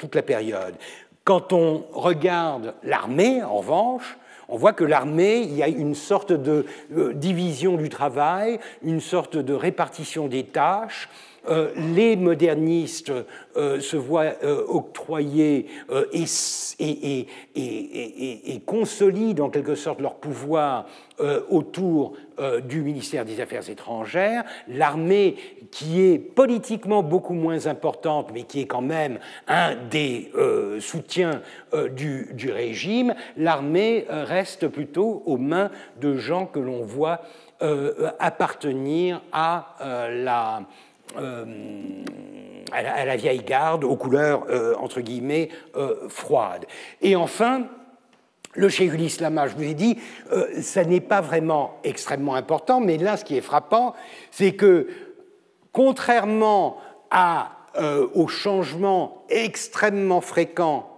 [0.00, 0.74] toute la période.
[1.22, 4.18] Quand on regarde l'armée, en revanche,
[4.48, 6.66] on voit que l'armée, il y a une sorte de
[7.14, 11.08] division du travail, une sorte de répartition des tâches,
[11.48, 13.12] euh, les modernistes
[13.56, 15.66] euh, se voient euh, octroyer
[16.12, 16.24] et,
[16.78, 20.86] et, et, et, consolident en quelque sorte leur pouvoir
[21.48, 22.12] autour
[22.68, 24.44] du ministère des Affaires étrangères.
[24.68, 25.36] L'armée,
[25.70, 29.18] qui est politiquement beaucoup moins importante, mais qui est quand même
[29.48, 30.30] un des
[30.78, 31.40] soutiens
[31.94, 35.70] du, du, régime, l'armée reste plutôt aux mains
[36.02, 37.22] de gens que l'on voit
[38.18, 40.66] appartenir à la
[41.18, 41.44] euh,
[42.72, 46.66] à la, vieille garde, aux couleurs, euh, entre guillemets, euh, froides.
[47.00, 47.66] Et enfin,
[48.54, 49.98] le Cheikh Islama, je vous ai dit,
[50.60, 53.94] ça n'est pas vraiment extrêmement important, mais là, ce qui est frappant,
[54.30, 54.88] c'est que,
[55.72, 56.78] contrairement
[57.10, 57.52] à,
[58.14, 60.90] aux changements extrêmement fréquents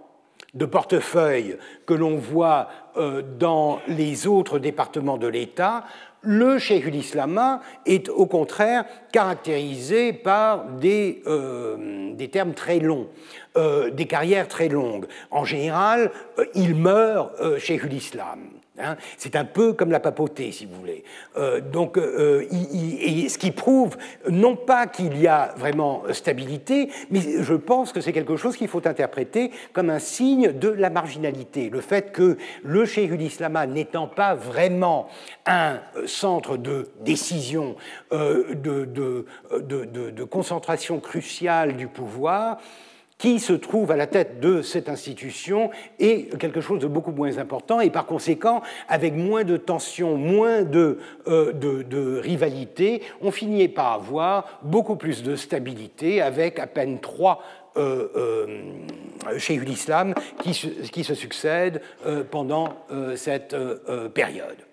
[0.53, 2.69] de portefeuille que l'on voit
[3.37, 5.83] dans les autres départements de l'État,
[6.21, 13.07] le Cheikh Islama est au contraire caractérisé par des, euh, des termes très longs,
[13.57, 15.07] euh, des carrières très longues.
[15.31, 18.39] En général, euh, il meurt chez l'Islam.
[18.81, 18.95] Hein.
[19.17, 21.03] c'est un peu comme la papauté, si vous voulez.
[21.37, 23.97] Euh, donc, euh, ce qui prouve
[24.29, 28.69] non pas qu'il y a vraiment stabilité, mais je pense que c'est quelque chose qu'il
[28.69, 31.69] faut interpréter comme un signe de la marginalité.
[31.69, 35.09] Le fait que le Cheikh Islama n'étant pas vraiment
[35.45, 37.75] un centre de décision,
[38.13, 42.59] euh, de, concentration cruciale du pouvoir,
[43.19, 47.37] qui se trouve à la tête de cette institution est quelque chose de beaucoup moins
[47.37, 50.97] important et par conséquent, avec moins de tensions, moins de,
[51.27, 57.43] euh, rivalité, on finit par avoir beaucoup plus de stabilité avec à peine trois
[57.77, 59.37] euh, euh,
[60.41, 62.73] qui, se succèdent euh, pendant
[63.15, 63.55] cette
[64.13, 64.68] période.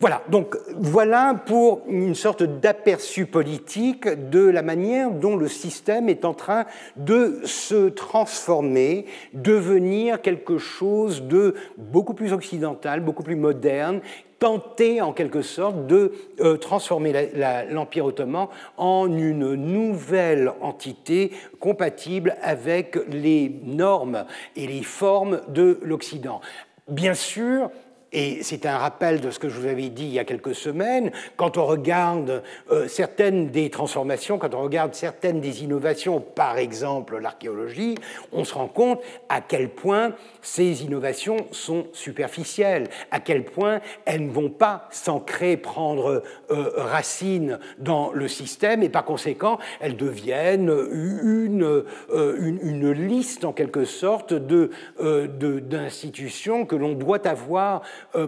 [0.00, 6.24] Voilà, donc voilà pour une sorte d'aperçu politique de la manière dont le système est
[6.24, 6.66] en train
[6.96, 14.00] de se transformer, devenir quelque chose de beaucoup plus occidental, beaucoup plus moderne,
[14.40, 17.30] tenter en quelque sorte de euh, transformer
[17.70, 21.30] l'Empire ottoman en une nouvelle entité
[21.60, 24.24] compatible avec les normes
[24.56, 26.40] et les formes de l'Occident.
[26.88, 27.70] Bien sûr,
[28.14, 30.54] et c'est un rappel de ce que je vous avais dit il y a quelques
[30.54, 31.10] semaines.
[31.36, 37.18] Quand on regarde euh, certaines des transformations, quand on regarde certaines des innovations, par exemple
[37.18, 37.96] l'archéologie,
[38.32, 40.12] on se rend compte à quel point
[40.42, 47.58] ces innovations sont superficielles, à quel point elles ne vont pas s'ancrer, prendre euh, racine
[47.78, 54.32] dans le système, et par conséquent, elles deviennent une, euh, une, liste en quelque sorte
[54.34, 54.68] d'institutions
[55.00, 57.82] de, d'institutions que l'on doit avoir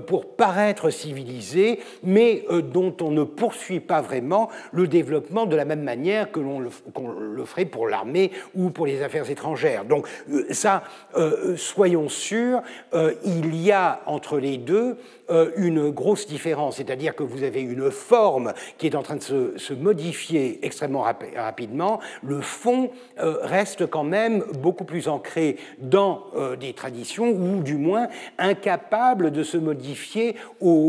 [0.06, 5.82] pour paraître civilisé, mais dont on ne poursuit pas vraiment le développement de la même
[5.82, 9.84] manière que l'on le, ferait pour l'armée ou pour les affaires étrangères.
[9.84, 10.08] Donc
[10.50, 10.82] ça,
[11.56, 12.62] soyons sûrs,
[13.24, 14.98] il y a entre les deux
[15.56, 19.74] une grosse différence, c'est-à-dire que vous avez une forme qui est en train de se,
[19.74, 21.04] modifier extrêmement
[21.36, 26.24] rapidement, le fond reste quand même beaucoup plus ancré dans
[26.58, 28.08] des traditions ou du moins
[28.38, 30.36] incapable de se modifier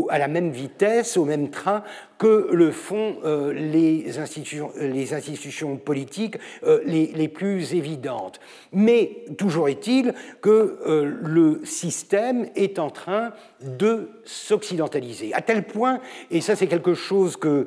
[0.08, 1.82] à la même vitesse, au même train
[2.18, 8.40] que le font euh, les, institutions, les, institutions, politiques euh, les, plus évidentes.
[8.72, 16.00] Mais toujours est-il que euh, le système est en train de s'occidentaliser, à tel point,
[16.30, 17.66] et ça c'est quelque chose que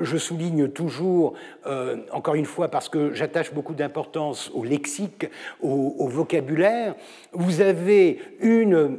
[0.00, 1.34] je souligne toujours,
[2.12, 5.26] encore une fois parce que j'attache beaucoup d'importance au lexique,
[5.60, 6.94] au, vocabulaire,
[7.32, 8.98] vous avez une,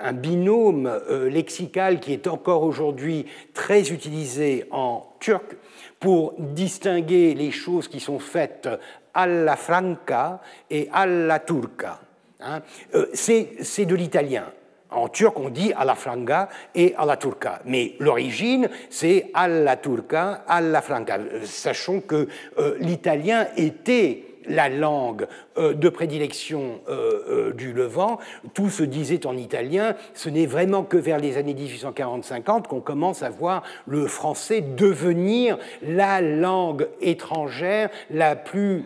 [0.00, 0.90] un binôme
[1.30, 5.56] lexical qui est encore aujourd'hui très utilisé en turc
[6.00, 8.68] pour distinguer les choses qui sont faites
[9.14, 10.40] alla franca
[10.70, 12.00] et alla turca.
[12.40, 12.62] Hein.
[12.94, 14.44] Euh, c'est de l'italien.
[14.90, 17.60] En turc, on dit alla franga et alla turca.
[17.66, 21.18] Mais l'origine, c'est alla turca, alla franca.
[21.18, 22.26] Euh, sachons que
[22.58, 25.26] euh, l'italien était la langue
[25.56, 28.18] euh, de prédilection euh, euh, du Levant.
[28.54, 29.94] Tout se disait en italien.
[30.14, 35.58] Ce n'est vraiment que vers les années 1840-50 qu'on commence à voir le français devenir
[35.82, 38.84] la langue étrangère la plus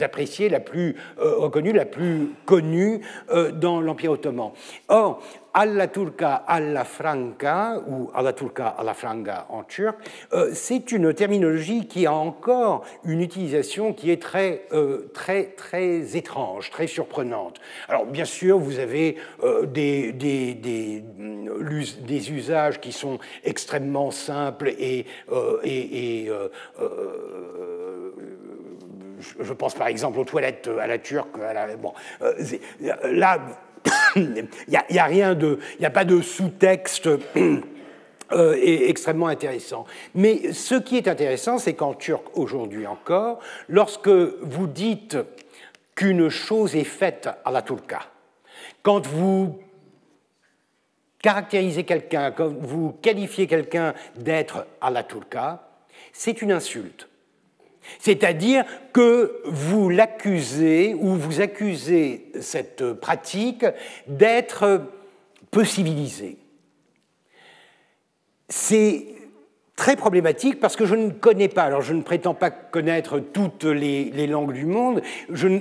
[0.00, 3.00] appréciée, la plus reconnue, la plus connue
[3.54, 4.50] dans l'Empire ottoman.
[4.88, 5.22] Or,
[5.58, 9.96] alla turca alla franca, ou alla turca alla franga en turc,
[10.32, 16.16] euh, c'est une terminologie qui a encore une utilisation qui est très, euh, très, très
[16.16, 17.60] étrange, très surprenante.
[17.88, 24.68] Alors, bien sûr, vous avez euh, des, des, des, des, usages qui sont extrêmement simples
[24.68, 25.06] et,
[25.64, 26.30] et,
[29.40, 31.36] je pense par exemple aux toilettes à la turque.
[31.80, 31.92] Bon,
[33.02, 33.38] là,
[34.16, 37.08] il n'y a, rien de, a pas de sous-texte.
[38.30, 39.86] Euh, extrêmement intéressant.
[40.14, 43.38] Mais ce qui est intéressant, c'est qu'en turc aujourd'hui encore,
[43.70, 45.16] lorsque vous dites
[45.94, 48.00] qu'une chose est faite à la turca,
[48.82, 49.58] quand vous
[51.22, 55.70] caractérisez quelqu'un, quand vous qualifiez quelqu'un d'être à la turca,
[56.12, 57.07] c'est une insulte.
[57.98, 63.64] C'est-à-dire que vous l'accusez ou vous accusez cette pratique
[64.06, 64.82] d'être
[65.50, 66.38] peu civilisée.
[68.48, 69.06] C'est
[69.78, 73.64] très problématique parce que je ne connais pas, alors je ne prétends pas connaître toutes
[73.64, 75.00] les, langues du monde,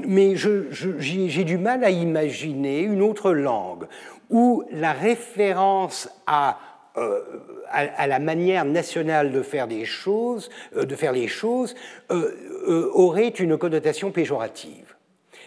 [0.08, 3.86] mais j'ai du mal à imaginer une autre langue
[4.30, 6.58] où la référence à
[6.98, 7.22] euh,
[7.70, 11.76] à, la manière nationale de faire des choses, euh, de faire les choses,
[12.12, 14.96] euh, aurait une connotation péjorative.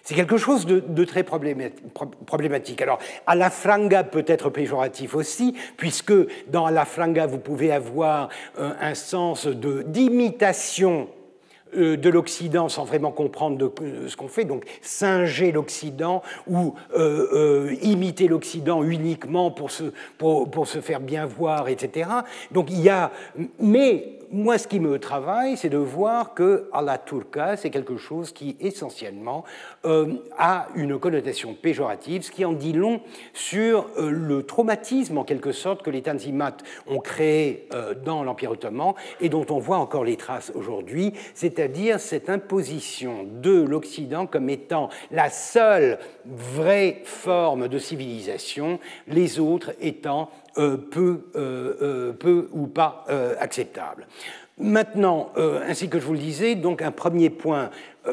[0.02, 2.82] C'est quelque chose de, très problématique.
[2.82, 6.12] Alors, à la franga peut être péjoratif aussi, puisque
[6.48, 8.28] dans la franga, vous pouvez avoir
[8.58, 11.08] un sens d'imitation
[11.74, 13.72] de l'Occident sans vraiment comprendre
[14.06, 19.84] ce qu'on fait, donc singer l'Occident ou euh, euh, imiter l'Occident uniquement pour se,
[20.18, 22.10] pour, pour se faire bien voir, etc.
[22.50, 23.10] Donc il y a,
[23.58, 27.96] mais moi, ce qui me travaille, c'est de voir que à la turca, c'est quelque
[27.96, 29.44] chose qui essentiellement
[29.84, 33.00] euh, a une connotation péjorative, ce qui en dit long
[33.34, 36.56] sur euh, le traumatisme, en quelque sorte, que les Tanzimat
[36.86, 41.98] ont créé euh, dans l'Empire ottoman et dont on voit encore les traces aujourd'hui, c'est-à-dire
[41.98, 48.78] cette imposition de l'Occident comme étant la seule vraie forme de civilisation,
[49.08, 53.04] les autres étant peu, euh, euh, peu, ou pas
[53.38, 54.06] acceptable.
[54.58, 55.32] Maintenant,
[55.66, 57.70] ainsi que je vous le disais, donc un premier point,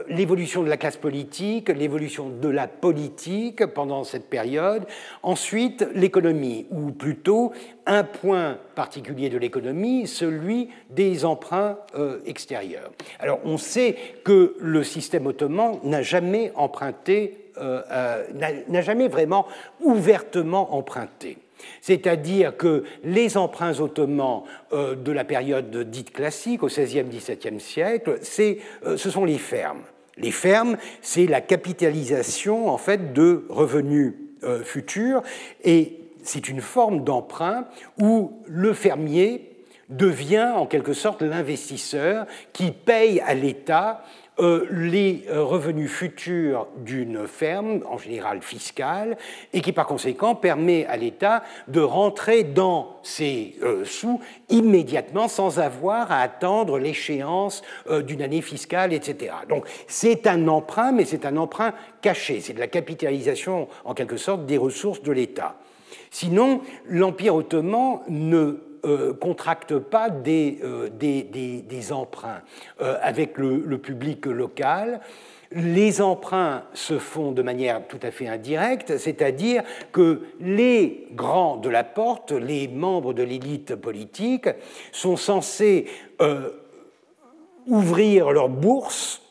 [0.07, 4.85] l'évolution de la classe politique, l'évolution de la politique pendant cette période.
[5.23, 7.51] Ensuite, l'économie, ou plutôt
[7.85, 11.79] un point particulier de l'économie, celui des emprunts
[12.25, 12.91] extérieurs.
[13.19, 19.47] Alors, on sait que le système ottoman n'a jamais emprunté, n'a jamais vraiment
[19.81, 21.37] ouvertement emprunté.
[21.81, 24.43] C'est-à-dire que les emprunts ottomans
[24.73, 29.81] euh, de la période dite classique, au XVIe, XVIIe siècle, euh, ce sont les fermes.
[30.17, 35.21] Les fermes, c'est la capitalisation en fait de revenus euh, futurs
[35.63, 37.67] et c'est une forme d'emprunt
[37.99, 39.57] où le fermier
[39.89, 44.03] devient en quelque sorte l'investisseur qui paye à l'État
[44.39, 49.17] les euh, revenus futurs d'une ferme, en général fiscale,
[49.53, 54.19] et qui par conséquent permet à l'État de rentrer dans ses euh, sous
[54.49, 57.61] immédiatement sans avoir à attendre l'échéance
[58.05, 59.33] d'une année fiscale, etc.
[59.49, 64.17] Donc c'est un emprunt, mais c'est un emprunt caché, c'est de la capitalisation en quelque
[64.17, 65.55] sorte des ressources de l'État.
[66.11, 70.89] Sinon, l'Empire ottoman ne euh, contracte pas des, euh,
[71.91, 72.41] emprunts
[72.81, 74.99] euh, avec le, public local.
[75.51, 81.69] Les emprunts se font de manière tout à fait indirecte, c'est-à-dire que les grands de
[81.69, 84.49] la porte, les membres de l'élite politique,
[84.91, 85.87] sont censés
[87.65, 89.26] ouvrir leur bourse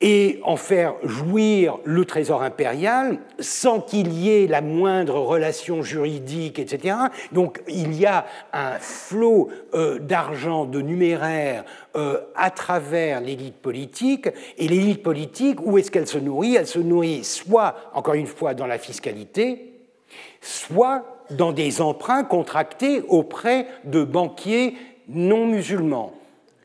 [0.00, 6.60] et en faire jouir le trésor impérial sans qu'il y ait la moindre relation juridique,
[6.60, 6.96] etc.
[7.32, 11.64] Donc il y a un flot euh, d'argent, de numéraire
[11.96, 14.28] euh, à travers l'élite politique.
[14.56, 16.54] Et l'élite politique, où est-ce qu'elle se nourrit?
[16.54, 19.72] Elle se nourrit soit, encore une fois, dans la fiscalité,
[20.40, 24.74] soit dans des emprunts contractés auprès de banquiers
[25.08, 26.17] non musulmans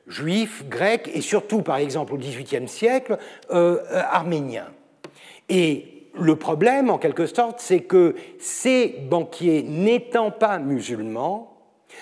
[0.08, 3.18] juifs, grecs et surtout, par exemple, au XVIIIe siècle,
[3.52, 4.72] euh, euh, arméniens.
[5.50, 11.54] Et le problème, en quelque sorte, c'est que ces banquiers, n'étant pas musulmans,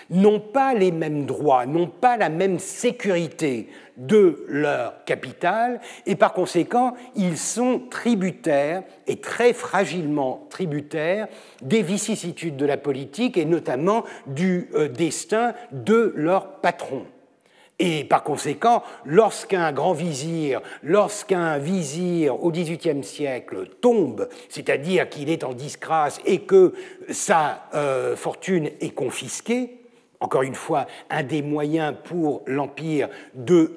[0.09, 6.33] n'ont pas les mêmes droits, n'ont pas la même sécurité de leur capital, et par
[6.33, 11.27] conséquent, ils sont tributaires, et très fragilement tributaires,
[11.61, 17.05] des vicissitudes de la politique, et notamment du euh, destin de leur patron.
[17.83, 25.43] Et par conséquent, lorsqu'un grand vizir, lorsqu'un vizir au XVIIIe siècle tombe, c'est-à-dire qu'il est
[25.43, 26.75] en disgrâce et que
[27.09, 29.79] sa euh, fortune est confisquée,
[30.19, 33.75] encore une fois, un des moyens pour l'Empire de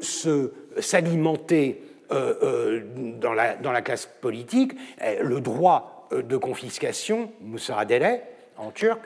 [0.81, 1.81] s'alimenter
[2.13, 2.81] euh, euh,
[3.19, 8.21] dans, la, dans, la, classe politique, le droit de confiscation, musaradele
[8.59, 9.01] en turc,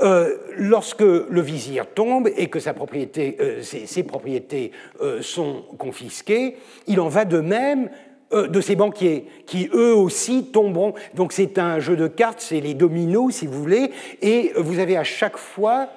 [0.00, 6.56] euh, lorsque le vizir tombe et que sa propriété, euh, ses, propriétés euh, sont confisquées,
[6.86, 7.90] il en va de même
[8.32, 10.94] de ses banquiers, qui eux aussi tomberont.
[11.14, 14.96] Donc c'est un jeu de cartes, c'est les dominos, si vous voulez, et vous avez
[14.96, 15.90] à chaque fois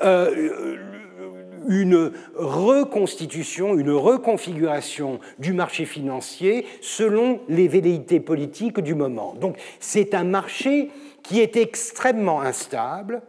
[0.00, 9.34] une reconstitution, une reconfiguration du marché financier selon les velléités politiques du moment.
[9.40, 10.88] Donc c'est un marché
[11.24, 13.22] qui est extrêmement instable,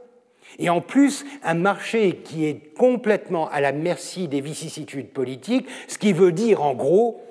[0.60, 5.98] et en plus, un marché qui est complètement à la merci des vicissitudes politiques, ce
[5.98, 7.22] qui veut dire en gros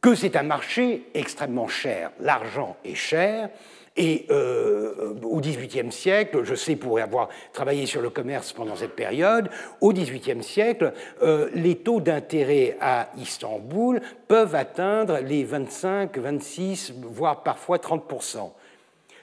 [0.00, 2.10] que c'est un marché extrêmement cher.
[2.20, 3.50] L'argent est cher.
[3.98, 8.94] Et euh, au XVIIIe siècle, je sais pour avoir travaillé sur le commerce pendant cette
[8.94, 9.48] période,
[9.80, 10.92] au XVIIIe siècle,
[11.22, 18.50] euh, les taux d'intérêt à Istanbul peuvent atteindre les 25, 26, voire parfois 30%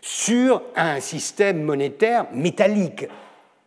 [0.02, 3.08] sur un système monétaire métallique.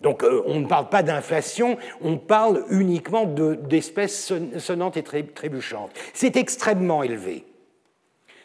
[0.03, 5.91] Donc euh, on ne parle pas d'inflation, on parle uniquement d'espèces sonnantes et trébuchantes.
[6.13, 7.45] C'est extrêmement élevé.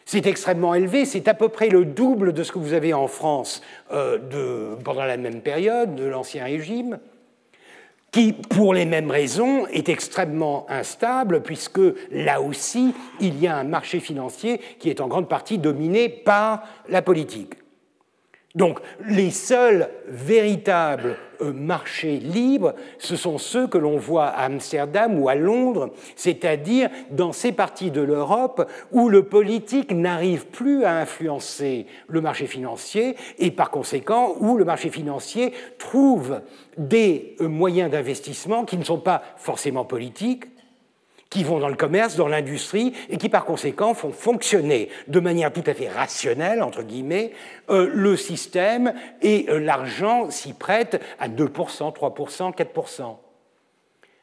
[0.04, 3.06] C'est extrêmement élevé, c'est à peu près le double de ce que vous avez en
[3.06, 6.98] France euh, pendant la même période de l'Ancien Régime,
[8.10, 11.80] qui, pour les mêmes raisons, est extrêmement instable, puisque
[12.10, 16.64] là aussi, il y a un marché financier qui est en grande partie dominé par
[16.88, 17.54] la politique.
[18.54, 25.18] Donc les seuls véritables euh, marchés libres, ce sont ceux que l'on voit à Amsterdam
[25.18, 30.98] ou à Londres, c'est-à-dire dans ces parties de l'Europe où le politique n'arrive plus à
[30.98, 36.42] influencer le marché financier et par conséquent où le marché financier trouve
[36.76, 40.44] des euh, moyens d'investissement qui ne sont pas forcément politiques,
[41.32, 45.50] qui vont dans le commerce, dans l'industrie, et qui par conséquent font fonctionner de manière
[45.50, 47.32] tout à fait rationnelle, entre guillemets,
[47.70, 51.48] euh, le système, et euh, l'argent s'y prête à 2%,
[51.94, 53.16] 3%, 4%.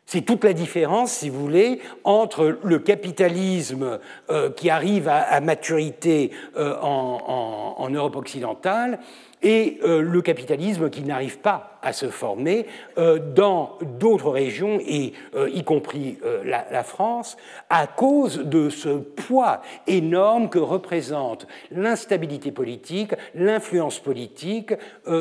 [0.06, 4.00] C'est toute la différence, si vous voulez, entre le capitalisme
[4.30, 9.00] euh, qui arrive à, maturité en, Europe occidentale
[9.42, 12.66] et euh, le capitalisme qui n'arrive pas à se former
[12.98, 17.38] euh, dans d'autres régions, et euh, y compris la, France,
[17.70, 24.74] à cause de ce poids énorme que représente l'instabilité politique, l'influence politique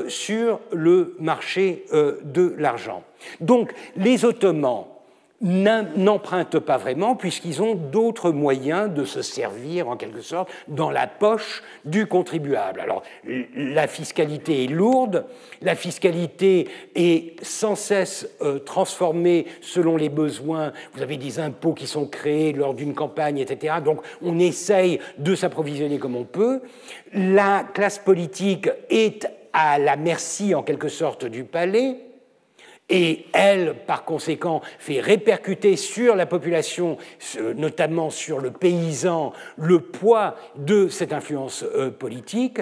[0.08, 3.02] sur le marché de l'argent.
[3.40, 4.86] Donc les Ottomans
[5.40, 11.06] n'empruntent pas vraiment puisqu'ils ont d'autres moyens de se servir en quelque sorte dans la
[11.06, 12.80] poche du contribuable.
[12.80, 13.02] Alors
[13.54, 15.26] la fiscalité est lourde,
[15.62, 21.86] la fiscalité est sans cesse euh, transformée selon les besoins, vous avez des impôts qui
[21.86, 23.76] sont créés lors d'une campagne, etc.
[23.84, 26.62] Donc on essaye de s'approvisionner comme on peut.
[27.12, 32.07] La classe politique est à la merci en quelque sorte du palais
[32.90, 36.96] et elle, par conséquent, fait répercuter sur la population,
[37.56, 42.60] notamment sur le paysan, le poids de cette influence euh, politique.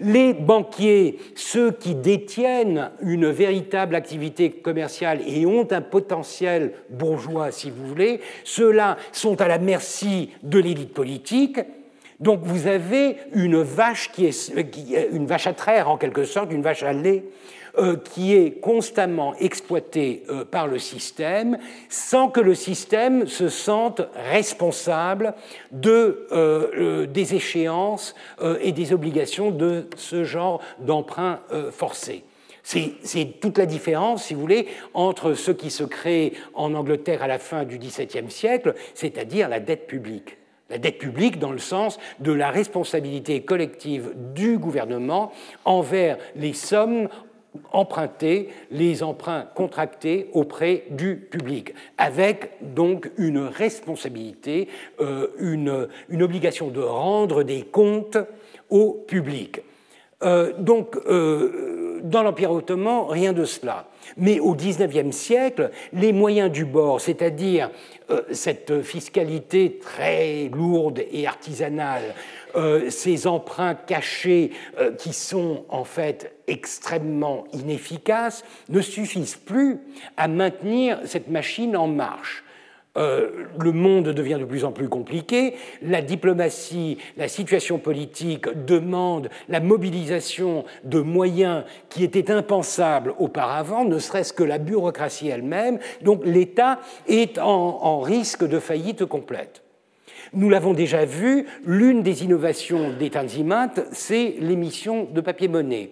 [0.00, 7.70] Les banquiers, ceux qui détiennent une véritable activité commerciale et ont un potentiel bourgeois, si
[7.70, 11.60] vous voulez, ceux-là sont à la merci de l'élite politique.
[12.20, 14.52] Donc vous avez une vache qui est
[15.12, 19.34] une vache à traire en quelque sorte, une vache à lait euh, qui est constamment
[19.36, 21.58] exploité euh, par le système
[21.88, 25.34] sans que le système se sente responsable
[25.72, 28.14] de, euh, des échéances
[28.60, 32.24] et des obligations de ce genre d'emprunt forcé.
[32.62, 37.26] C'est toute la différence, si vous voulez, entre ce qui se crée en Angleterre à
[37.26, 40.36] la fin du XVIIe siècle, c'est-à-dire la dette publique.
[40.70, 45.32] La dette publique dans le sens de la responsabilité collective du gouvernement
[45.64, 47.08] envers les sommes
[47.72, 54.68] emprunter les emprunts contractés auprès du public, avec donc une responsabilité,
[55.00, 55.88] euh, une,
[56.22, 58.18] obligation de rendre des comptes
[58.70, 59.62] au public.
[60.24, 63.88] Euh, donc, euh, dans l'Empire ottoman, rien de cela.
[64.16, 67.70] Mais au XIXe siècle, les moyens du bord, c'est-à-dire
[68.30, 72.14] cette fiscalité très lourde et artisanale,
[72.56, 79.78] euh, ces emprunts cachés euh, qui sont en fait extrêmement inefficaces ne suffisent plus
[80.16, 82.44] à maintenir cette machine en marche.
[82.96, 89.28] Euh, le monde devient de plus en plus compliqué, la diplomatie, la situation politique demandent
[89.48, 96.22] la mobilisation de moyens qui étaient impensables auparavant, ne serait-ce que la bureaucratie elle-même, donc
[96.24, 99.62] l'État est en risque de faillite complète.
[100.32, 105.90] Nous l'avons déjà vu, l'une des innovations des Tanzimat, c'est l'émission de papier-monnaie,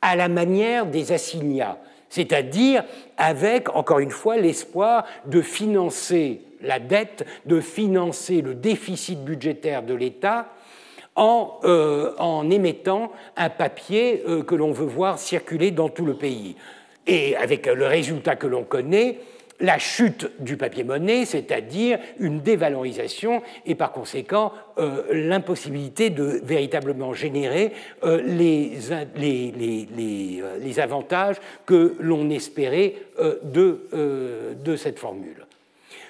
[0.00, 1.78] à la manière des assignats,
[2.08, 2.84] c'est-à-dire
[3.16, 9.94] avec, encore une fois, l'espoir de financer la dette, de financer le déficit budgétaire de
[9.94, 10.48] l'État
[11.16, 16.56] en, euh, émettant un papier euh, que l'on veut voir circuler dans tout le pays.
[17.06, 19.18] Et avec le résultat que l'on connaît,
[19.62, 27.72] la chute du papier-monnaie, c'est-à-dire une dévalorisation et par conséquent euh, l'impossibilité de véritablement générer
[28.04, 32.94] euh, les, euh, les, avantages que l'on espérait
[33.44, 35.46] de cette formule.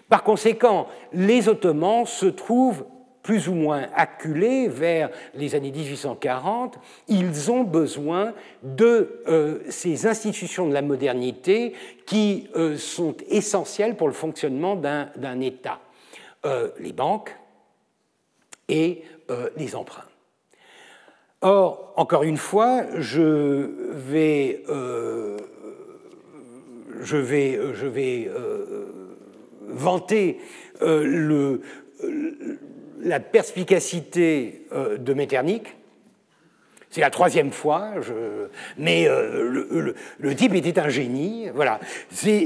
[0.09, 2.85] Par conséquent, les Ottomans se trouvent
[3.23, 10.69] plus ou moins acculés vers les années 1840, ils ont besoin de euh, ces institutions
[10.69, 15.81] de la modernité qui euh, sont essentielles pour le fonctionnement d'un État.
[16.45, 17.37] Euh, les banques
[18.69, 19.05] et
[19.57, 20.05] les emprunts.
[21.41, 24.63] Or, encore une fois, je vais,
[29.69, 30.41] vanter
[30.81, 31.63] le,
[33.03, 35.65] la perspicacité euh, de Metternich.
[36.91, 37.93] C'est la troisième fois,
[38.77, 41.49] mais euh, le, type était un génie.
[41.55, 41.81] Voilà,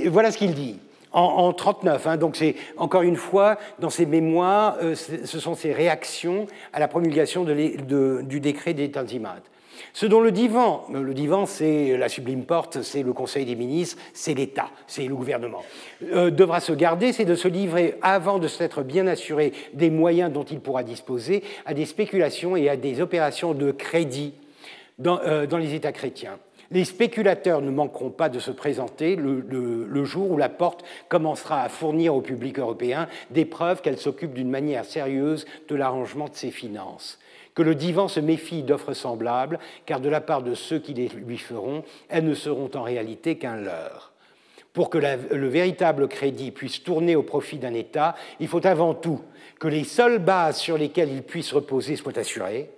[0.06, 0.78] voilà ce qu'il dit.
[1.10, 5.72] En 1939, hein, donc c'est encore une fois dans ses mémoires, euh, ce sont ses
[5.72, 9.40] réactions à la promulgation du décret des Tanzimat.
[9.92, 14.00] Ce dont le divan, le divan c'est la sublime porte, c'est le Conseil des ministres,
[14.12, 15.62] c'est l'État, c'est le gouvernement,
[16.12, 20.32] euh, devra se garder, c'est de se livrer, avant de s'être bien assuré des moyens
[20.32, 24.34] dont il pourra disposer, à des spéculations et à des opérations de crédit
[24.98, 26.38] dans, euh, les États chrétiens.
[26.70, 31.68] Les spéculateurs ne manqueront pas de se présenter le, jour où la porte commencera à
[31.68, 36.50] fournir au public européen des preuves qu'elle s'occupe d'une manière sérieuse de l'arrangement de ses
[36.50, 37.18] finances
[37.56, 41.08] que le divan se méfie d'offres semblables, car de la part de ceux qui les
[41.08, 44.12] lui feront, elles ne seront en réalité qu'un leurre.
[44.74, 49.22] Pour que le véritable crédit puisse tourner au profit d'un État, il faut avant tout
[49.58, 52.70] que les seules bases sur lesquelles il puisse reposer soient assurées,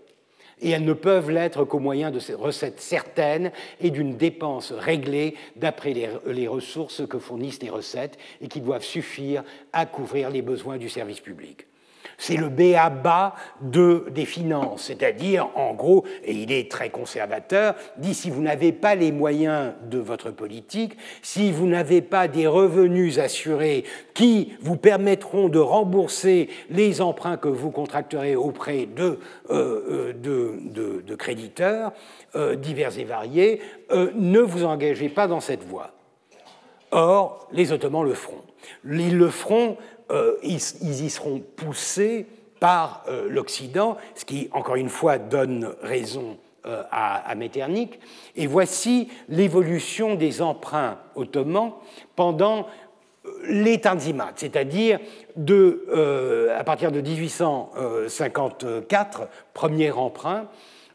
[0.60, 3.50] et elles ne peuvent l'être qu'au moyen de recettes certaines
[3.80, 8.84] et d'une dépense réglée d'après les, les, ressources que fournissent les recettes et qui doivent
[8.84, 11.67] suffire à couvrir les besoins du service public.
[12.20, 18.12] C'est le béaba de, des finances, c'est-à-dire, en gros, et il est très conservateur, dit
[18.12, 23.20] si vous n'avez pas les moyens de votre politique, si vous n'avez pas des revenus
[23.20, 31.02] assurés qui vous permettront de rembourser les emprunts que vous contracterez auprès de, euh, euh,
[31.02, 31.92] de, créditeurs
[32.34, 33.60] euh, divers et variés,
[33.90, 35.92] ne vous engagez pas dans cette voie.
[36.90, 38.42] Or, les Ottomans le feront.
[38.84, 39.76] Ils le feront
[40.10, 42.24] euh, ils, y seront poussés
[42.60, 48.00] par euh, l'Occident, ce qui, encore une fois, donne raison euh, à, Metternich.
[48.34, 51.74] Et voici l'évolution des emprunts ottomans
[52.16, 52.66] pendant
[53.46, 55.00] les Tanzimat, c'est-à-dire
[55.36, 60.46] à partir de 1854, premier emprunt,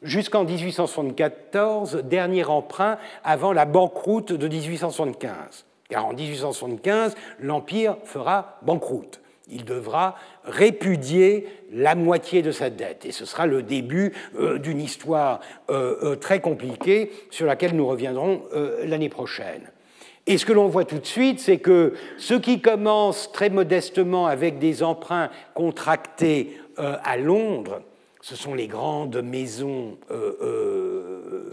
[0.02, 9.22] jusqu'en 1874, dernier emprunt avant la banqueroute de 1875 car en 1875, l'Empire fera banqueroute.
[9.48, 13.06] Il devra répudier la moitié de sa dette.
[13.06, 15.40] Et ce sera le début euh, d'une histoire
[15.70, 18.42] euh, euh, très compliquée sur laquelle nous reviendrons
[18.86, 19.70] l'année prochaine.
[20.26, 24.26] Et ce que l'on voit tout de suite, c'est que ce qui commence très modestement
[24.26, 27.84] avec des emprunts contractés à Londres,
[28.22, 29.98] ce sont les grandes maisons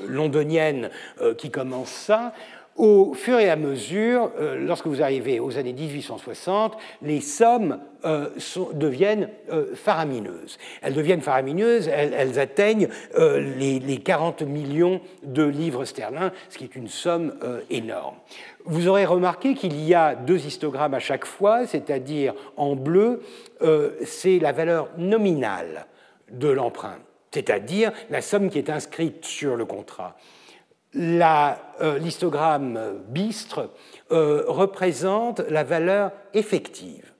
[0.08, 0.90] londoniennes
[1.36, 2.32] qui commencent ça,
[2.80, 8.30] au fur et à mesure, euh, lorsque vous arrivez aux années 1860, les sommes euh,
[8.72, 10.56] deviennent euh, faramineuses.
[10.80, 12.88] Elles deviennent faramineuses, elles, atteignent
[13.18, 17.34] les, 40 millions de livres sterling, ce qui est une somme
[17.68, 18.14] énorme.
[18.64, 23.20] Vous aurez remarqué qu'il y a deux histogrammes à chaque fois, c'est-à-dire en bleu,
[24.04, 25.86] c'est la valeur nominale
[26.30, 26.98] de l'emprunt,
[27.30, 30.16] c'est-à-dire la somme qui est inscrite sur le contrat.
[30.96, 33.70] Euh, l'histogramme bistre
[34.10, 37.12] euh, représente la valeur effective.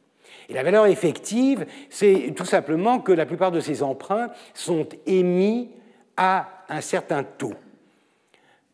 [0.48, 5.70] Et la valeur effective, c'est tout simplement que la plupart de ces emprunts sont émis
[6.16, 7.55] à un certain taux.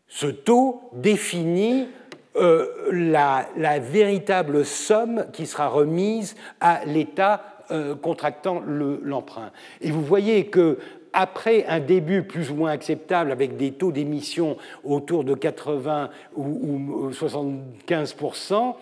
[0.08, 1.88] Ce taux définit
[2.36, 7.52] euh, la, véritable somme qui sera remise à l'État
[8.00, 9.50] contractant l'emprunt.
[9.80, 10.78] Et vous voyez que
[11.16, 17.10] après un début plus ou moins acceptable avec des taux d'émission autour de 80 ou,
[17.10, 18.74] 75%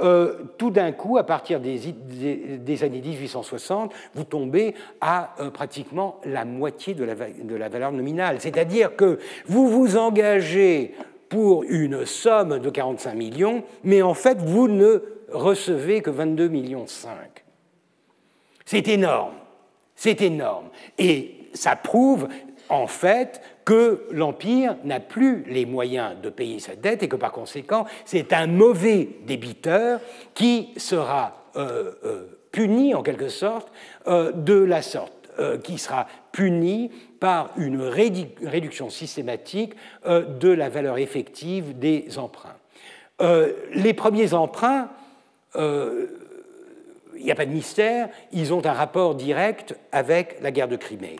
[0.00, 1.78] euh, tout d'un coup, à partir des,
[2.82, 8.36] années 1860, vous tombez à euh, pratiquement la moitié de la, valeur nominale.
[8.40, 10.94] C'est-à-dire que vous vous engagez
[11.28, 16.86] pour une somme de 45 millions, mais en fait, vous ne recevez que 22 millions
[16.86, 17.12] 5.
[18.64, 19.34] C'est énorme.
[19.94, 20.68] C'est énorme.
[20.98, 22.28] Et ça prouve
[22.68, 27.32] en fait que l'Empire n'a plus les moyens de payer sa dette et que par
[27.32, 30.00] conséquent, c'est un mauvais débiteur
[30.34, 33.68] qui sera euh, euh, puni en quelque sorte
[34.06, 35.12] euh, de la sorte,
[35.64, 39.72] qui sera puni par une réduction systématique
[40.06, 42.58] de la valeur effective des emprunts.
[43.72, 44.90] les premiers emprunts,
[45.56, 50.76] il n'y a pas de mystère, ils ont un rapport direct avec la guerre de
[50.76, 51.16] Crimée.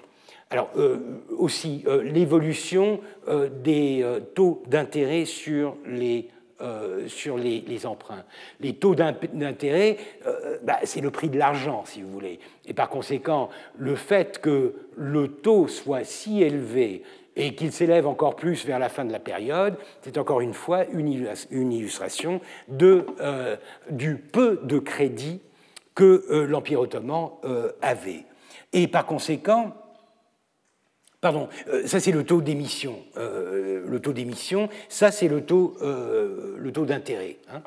[0.52, 0.98] Alors euh,
[1.38, 4.04] aussi euh, l'évolution euh, des
[4.34, 6.28] taux d'intérêt sur les
[7.86, 8.24] emprunts.
[8.60, 9.96] Les taux d'intérêt,
[10.62, 12.38] bah, c'est le prix de l'argent, si vous voulez.
[12.66, 17.02] Et par conséquent, le fait que le taux soit si élevé
[17.34, 20.84] et qu'il s'élève encore plus vers la fin de la période, c'est encore une fois
[20.92, 25.40] une illustration du peu de crédit
[25.96, 27.30] que l'Empire ottoman
[27.80, 28.24] avait.
[28.72, 29.74] Et par conséquent,
[31.22, 32.96] Pardon, euh, ça c'est le taux d'émission.
[33.16, 37.36] Euh, le taux d'émission, ça c'est le taux, euh, le taux d'intérêt.
[37.48, 37.62] Hein,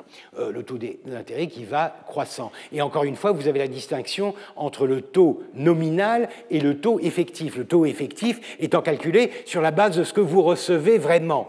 [0.52, 2.52] le taux d'intérêt qui va croissant.
[2.70, 7.00] Et encore une fois, vous avez la distinction entre le taux nominal et le taux
[7.00, 7.56] effectif.
[7.56, 11.48] Le taux effectif étant calculé sur la base de ce que vous recevez vraiment.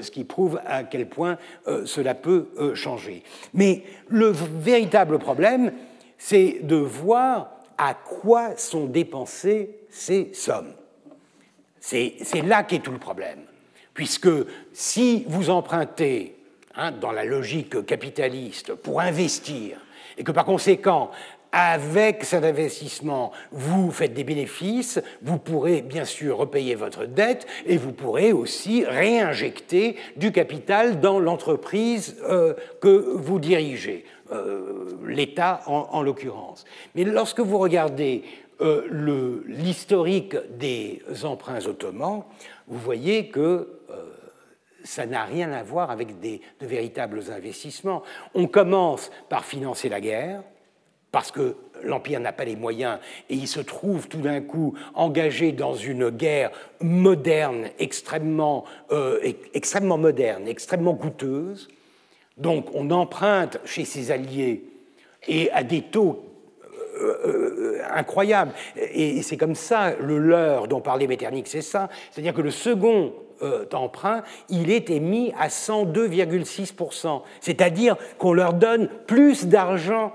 [0.00, 1.38] Ce qui prouve à quel point
[1.84, 3.22] cela peut changer.
[3.54, 5.72] Mais le véritable problème,
[6.18, 10.72] c'est de voir à quoi sont dépensées ces sommes.
[11.86, 13.38] C'est là qu'est tout le problème.
[13.94, 14.28] Puisque
[14.72, 16.34] si vous empruntez
[16.74, 19.78] hein, dans la logique capitaliste pour investir,
[20.18, 21.12] et que par conséquent,
[21.52, 27.76] avec cet investissement, vous faites des bénéfices, vous pourrez bien sûr repayer votre dette et
[27.76, 36.02] vous pourrez aussi réinjecter du capital dans l'entreprise euh, que vous dirigez, euh, l'État en
[36.02, 36.64] l'occurrence.
[36.96, 38.24] Mais lorsque vous regardez
[38.60, 42.24] euh, l'historique des emprunts ottomans,
[42.66, 43.40] vous voyez que
[43.90, 44.04] euh,
[44.84, 48.02] ça n'a rien à voir avec des, de véritables investissements.
[48.34, 50.42] On commence par financer la guerre,
[51.12, 52.98] parce que l'Empire n'a pas les moyens
[53.30, 56.50] et il se trouve tout d'un coup engagé dans une guerre
[56.80, 58.64] moderne, extrêmement,
[59.54, 61.68] extrêmement moderne, extrêmement coûteuse.
[62.36, 64.64] Donc on emprunte chez ses alliés
[65.26, 66.25] et à des taux
[67.92, 68.52] incroyables.
[68.76, 71.88] Et c'est comme ça, le leurre dont parlait Metternich, c'est ça.
[72.10, 73.12] C'est-à-dire que le second
[73.42, 77.22] euh, emprunt, il est émis à 102,6%.
[77.40, 80.12] C'est-à-dire qu'on leur donne plus d'argent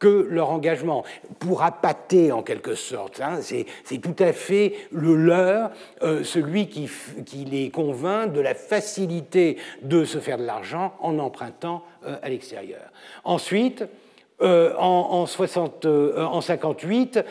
[0.00, 1.04] que leur engagement,
[1.38, 3.20] pour appâter en quelque sorte.
[3.20, 3.38] Hein.
[3.40, 5.70] c'est tout à fait le leur,
[6.02, 6.90] euh, celui qui,
[7.44, 12.90] les convainc de la facilité de se faire de l'argent en empruntant euh, à l'extérieur.
[13.22, 13.84] Ensuite,
[14.44, 17.24] en, en, 60, en 58,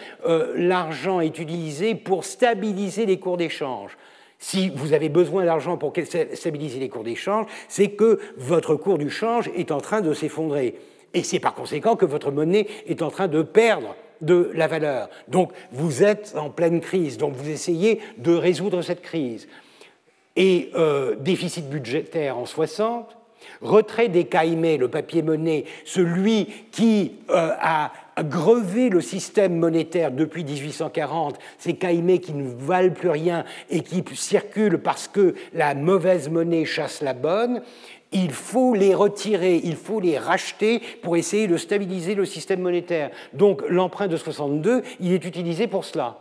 [0.55, 3.97] l'argent est utilisé pour stabiliser les cours d'échange.
[4.43, 5.93] Si vous avez besoin d'argent pour
[6.33, 10.75] stabiliser les cours d'échange, c'est que votre cours du change est en train de s'effondrer.
[11.13, 15.09] Et c'est par conséquent que votre monnaie est en train de perdre de la valeur.
[15.29, 19.47] Donc vous êtes en pleine crise, donc vous essayez de résoudre cette crise.
[20.35, 23.15] Et euh, déficit budgétaire en 60,
[23.61, 27.91] retrait des caïmés, le papier-monnaie, celui qui euh, a
[28.21, 34.03] grevé le système monétaire depuis 1840, ces caïmés qui ne valent plus rien et qui
[34.15, 37.61] circulent parce que la mauvaise monnaie chasse la bonne,
[38.11, 43.09] il faut les retirer, il faut les racheter pour essayer de stabiliser le système monétaire.
[43.33, 46.19] Donc l'emprunt de 62, il est utilisé pour cela.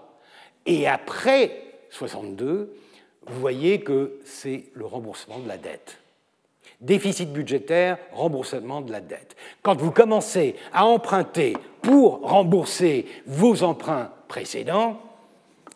[0.64, 1.52] Et après
[1.90, 2.74] 62,
[3.26, 6.01] vous voyez que c'est le remboursement de la dette
[6.82, 9.36] déficit budgétaire, remboursement de la dette.
[9.62, 15.00] Quand vous commencez à emprunter pour rembourser vos emprunts précédents,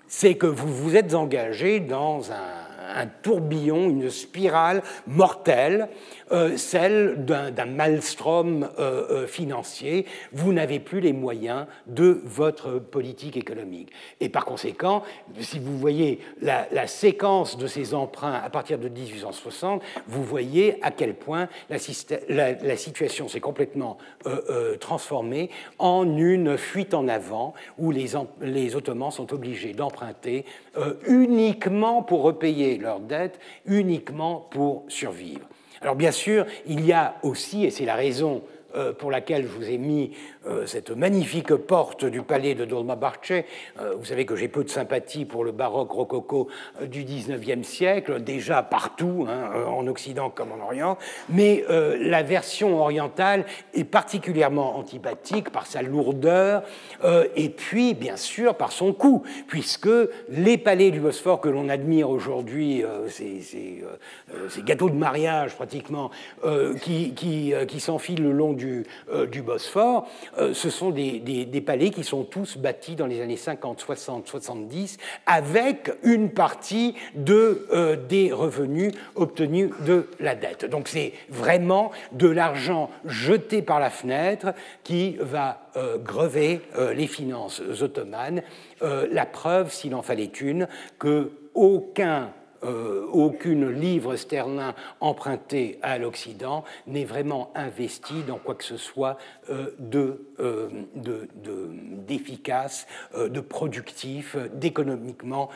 [0.08, 5.88] c'est que vous vous êtes engagé dans un tourbillon, une spirale mortelle,
[6.32, 10.06] euh, celle d'un maelstrom euh, euh, financier.
[10.32, 13.92] Vous n'avez plus les moyens de votre politique économique.
[14.20, 15.04] Et par conséquent,
[15.38, 20.90] si vous voyez la, séquence de ces emprunts à partir de 1860, vous voyez à
[20.90, 21.78] quel point la,
[22.76, 23.98] situation s'est complètement
[24.80, 30.44] transformée en une fuite en avant où les Ottomans sont obligés d'emprunter
[31.06, 35.46] uniquement pour repayer leurs dettes uniquement pour survivre.
[35.86, 38.42] Alors bien sûr, il y a aussi, et c'est la raison
[38.76, 40.12] euh, pour laquelle je vous ai mis
[40.46, 43.30] euh, cette magnifique porte du palais de Dolmabahce.
[43.30, 46.48] Euh, vous savez que j'ai peu de sympathie pour le baroque rococo
[46.82, 50.98] du XIXe siècle, déjà partout, hein, en Occident comme en Orient,
[51.28, 53.44] mais la version orientale
[53.74, 56.62] est particulièrement antipathique par sa lourdeur
[57.34, 59.88] et puis, bien sûr, par son coût, puisque
[60.28, 63.82] les palais du Bosphore que l'on admire aujourd'hui, ces, ces,
[64.62, 66.10] gâteaux de mariage pratiquement,
[66.82, 68.65] qui, qui, qui s'enfilent le long du,
[69.30, 73.80] du Bosphore, euh, ce sont des, palais qui sont tous bâtis dans les années 50,
[73.80, 80.64] 60, 70, avec une partie de, euh, des revenus obtenus de la dette.
[80.64, 84.52] Donc c'est vraiment de l'argent jeté par la fenêtre
[84.84, 86.60] qui va euh, grever
[86.94, 88.42] les finances ottomanes.
[88.80, 90.68] la preuve, s'il en fallait une,
[90.98, 92.30] que aucun
[92.66, 99.18] euh, aucune livre sterling emprunté à l'Occident n'est vraiment investi dans quoi que ce soit
[99.50, 99.70] euh,
[100.40, 100.68] euh,
[102.06, 102.86] d'efficace,
[103.16, 105.50] de, de, productif, d'économiquement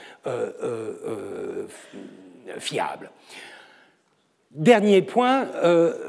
[2.59, 3.11] fiable.
[4.53, 5.49] Dernier point,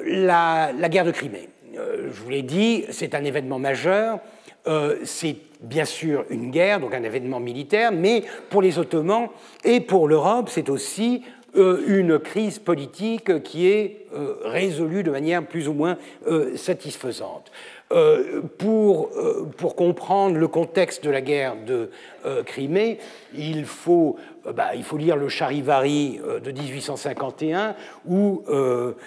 [0.05, 1.49] la, guerre de Crimée.
[1.73, 4.19] je vous l'ai dit, c'est un événement majeur.
[5.61, 9.29] Bien sûr une guerre, donc un événement militaire, mais pour les Ottomans
[9.63, 11.23] et pour l'Europe, c'est aussi
[11.55, 15.97] euh, une crise politique qui est euh, résolue de manière plus ou moins
[17.91, 19.51] euh, satisfaisante.
[19.57, 21.89] Pour, comprendre le contexte de la guerre de
[22.45, 22.99] Crimée,
[23.33, 24.17] il faut,
[24.53, 27.75] bah, il faut lire le Charivari de 1851,
[28.07, 28.97] où le,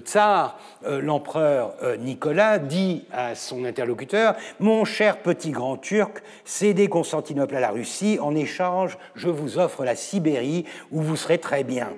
[0.00, 7.60] tsar, l'empereur Nicolas, dit à son interlocuteur Mon cher petit grand turc, cédez Constantinople à
[7.60, 11.88] la Russie, en échange, je vous offre la Sibérie, où vous serez très bien.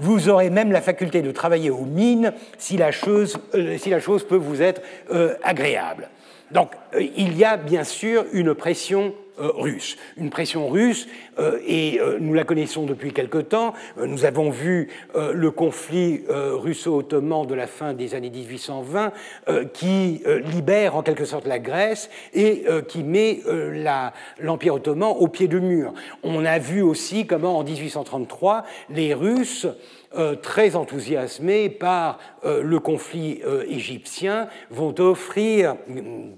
[0.00, 4.00] Vous aurez même la faculté de travailler aux mines si la chose, euh, si la
[4.00, 4.82] chose peut vous être
[5.12, 6.08] euh, agréable.
[6.50, 9.96] Donc, euh, il y a bien sûr une pression russe.
[10.16, 13.74] Une pression russe, euh, et euh, nous la connaissons depuis quelque temps.
[13.96, 19.12] Nous avons vu le conflit russo-ottoman de la fin des années 1820
[19.72, 20.22] qui
[20.52, 23.40] libère en quelque sorte la Grèce et qui met
[24.38, 25.92] l'Empire ottoman au pied du mur.
[26.22, 29.66] On a vu aussi comment en 1833 les Russes
[30.42, 35.76] très enthousiasmés par le conflit égyptien, vont offrir,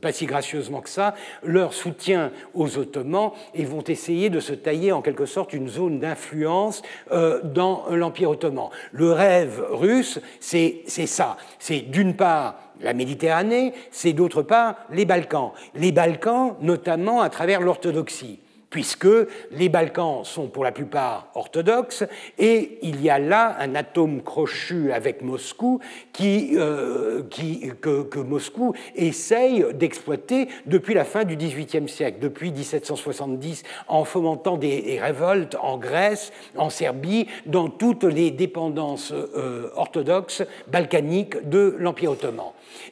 [0.01, 4.93] pas si gracieusement que ça, leur soutien aux Ottomans et vont essayer de se tailler
[4.93, 8.69] en quelque sorte une zone d'influence dans l'Empire ottoman.
[8.93, 11.37] Le rêve russe, c'est ça.
[11.59, 15.53] C'est d'une part la Méditerranée, c'est d'autre part les Balkans.
[15.75, 18.41] Les Balkans, notamment à travers l'orthodoxie
[18.75, 19.07] puisque
[19.53, 22.03] les Balkans sont pour la plupart orthodoxes,
[22.41, 25.79] et il y a là un atome crochu avec Moscou
[26.21, 34.57] euh, que, Moscou essaye d'exploiter depuis la fin du XVIIIe siècle, depuis 1770, en fomentant
[34.57, 42.11] des, révoltes en Grèce, en Serbie, dans toutes les dépendances euh, orthodoxes balkaniques de l'Empire
[42.11, 42.47] ottoman.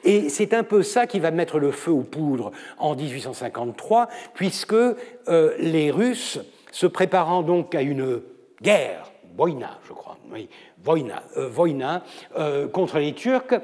[0.05, 4.73] Et c'est un peu ça qui va mettre le feu aux poudres en 1853, puisque
[4.73, 4.95] euh,
[5.59, 6.41] les Russes,
[6.71, 8.23] se préparant donc à une
[8.63, 10.49] guerre, Voïna, je crois, oui,
[10.83, 11.51] Voïna, euh,
[12.39, 13.55] euh, contre les Turcs,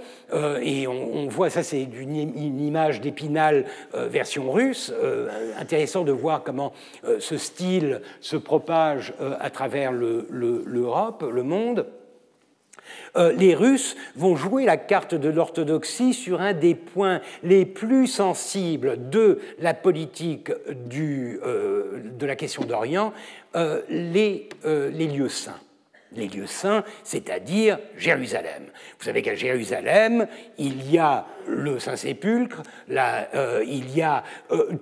[0.63, 2.17] et on, voit ça, c'est une,
[2.61, 3.65] image d'Épinal
[3.95, 4.93] version russe,
[5.59, 6.73] intéressant de voir comment
[7.19, 11.87] ce style se propage à travers l'Europe, le monde.
[13.17, 18.07] Euh, les Russes vont jouer la carte de l'orthodoxie sur un des points les plus
[18.07, 23.13] sensibles de la politique euh, de la question d'Orient,
[23.57, 24.49] euh, les,
[24.93, 25.61] lieux saints
[26.13, 28.63] les lieux saints, c'est-à-dire Jérusalem.
[28.99, 34.25] Vous savez qu'à Jérusalem, il y a le Saint-Sépulcre, il y a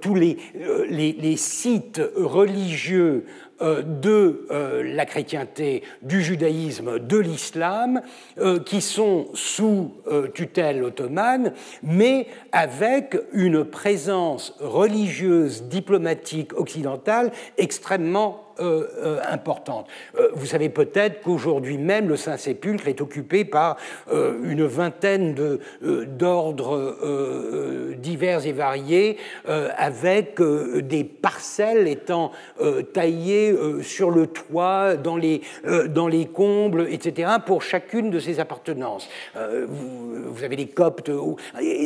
[0.01, 3.27] tous les, sites religieux
[3.61, 8.03] de euh, la chrétienté, du judaïsme, de l'islam,
[8.39, 9.93] euh, qui sont sous
[10.35, 11.53] tutelle ottomane,
[11.83, 19.87] mais avec une présence religieuse, diplomatique occidentale extrêmement euh, euh, importante.
[20.19, 23.77] Euh, vous savez peut-être qu'aujourd'hui même, le Saint-Sépulcre est occupé par
[24.11, 25.35] une vingtaine
[25.83, 26.97] d'ordres
[27.99, 32.33] divers et variés, avec des parcelles étant
[32.93, 35.43] taillées sur le toit, dans les,
[35.89, 39.09] dans les combles, etc., pour chacune de ces appartenances.
[39.35, 41.11] Vous, vous, avez les coptes.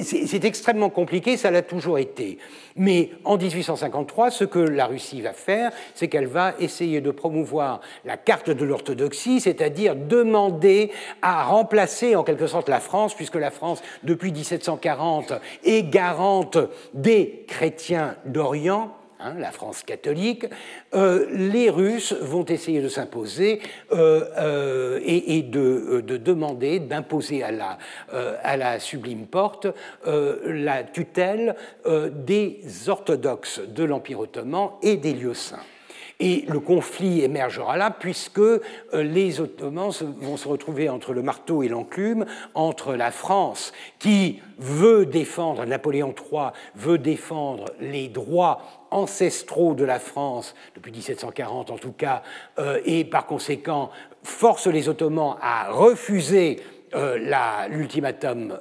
[0.03, 2.39] C'est extrêmement compliqué, ça l'a toujours été.
[2.77, 7.81] Mais en 1853, ce que la Russie va faire, c'est qu'elle va essayer de promouvoir
[8.05, 10.93] la carte de l'orthodoxie, c'est-à-dire demander
[11.23, 15.33] à remplacer en quelque sorte la France, puisque la France, depuis 1740,
[15.65, 16.59] est garante
[16.95, 20.47] des chrétiens d'Orient, Hein, la France catholique,
[20.95, 23.61] euh, les Russes vont essayer de s'imposer
[23.93, 27.79] euh, euh, et, de, demander, d'imposer à la,
[28.43, 29.67] à la Sublime Porte
[30.07, 31.55] la tutelle
[31.87, 35.59] des orthodoxes de l'Empire ottoman et des lieux saints.
[36.23, 38.61] Et le conflit émergera là, puisque euh,
[38.93, 39.91] les Ottomans
[40.21, 46.15] vont se retrouver entre le marteau et l'enclume, entre la France qui veut défendre, Napoléon
[46.15, 48.61] III veut défendre les droits
[48.91, 52.23] ancestraux de la France, depuis 1740 en tout cas,
[52.59, 53.91] euh, et par conséquent
[54.23, 56.61] force les Ottomans à refuser
[56.93, 58.59] euh, l'ultimatum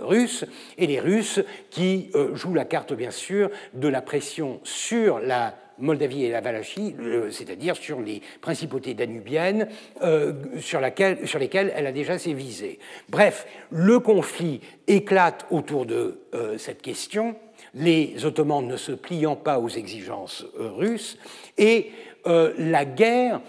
[0.00, 0.44] russe,
[0.78, 1.40] et les Russes
[1.70, 6.94] qui jouent la carte, bien sûr, de la pression sur la Moldavie et la Valachie,
[7.30, 9.68] c'est-à-dire sur les principautés danubiennes
[10.02, 12.78] euh, sur, lesquelles elle a déjà ses visées.
[13.08, 17.36] Bref, le conflit éclate autour de euh, cette question,
[17.74, 21.18] les Ottomans ne se pliant pas aux exigences euh, russes,
[21.58, 21.90] et
[22.24, 23.40] la guerre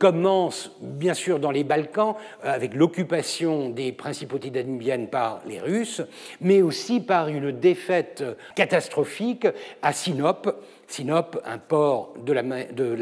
[0.00, 6.02] commence bien sûr dans les Balkans avec l'occupation des principautés danubiennes par les Russes,
[6.40, 8.24] mais aussi par une défaite
[8.56, 9.46] catastrophique
[9.80, 10.60] à Sinope
[10.90, 12.94] Sinope, un port de la, de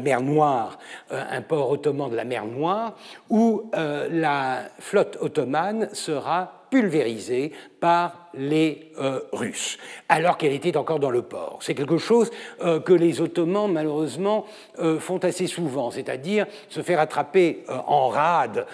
[0.00, 0.78] mer Noire,
[1.12, 2.96] euh, un port ottoman de la mer Noire,
[3.28, 9.78] où euh, la flotte ottomane sera pulvérisée par les euh, Russes,
[10.08, 11.58] alors qu'elle était encore dans le port.
[11.60, 12.30] C'est quelque chose
[12.62, 14.46] euh, que les Ottomans, malheureusement,
[14.78, 18.66] euh, font assez souvent, c'est-à-dire se faire attraper en rade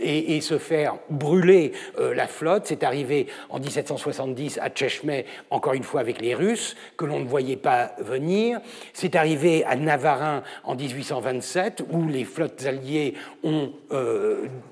[0.00, 2.62] et, se faire brûler la flotte.
[2.66, 7.28] C'est arrivé en 1770 à Tchechmé, encore une fois avec les Russes, que l'on ne
[7.28, 8.60] voyait pas venir.
[8.94, 13.72] C'est arrivé à Navarin en 1827, où les flottes alliées ont,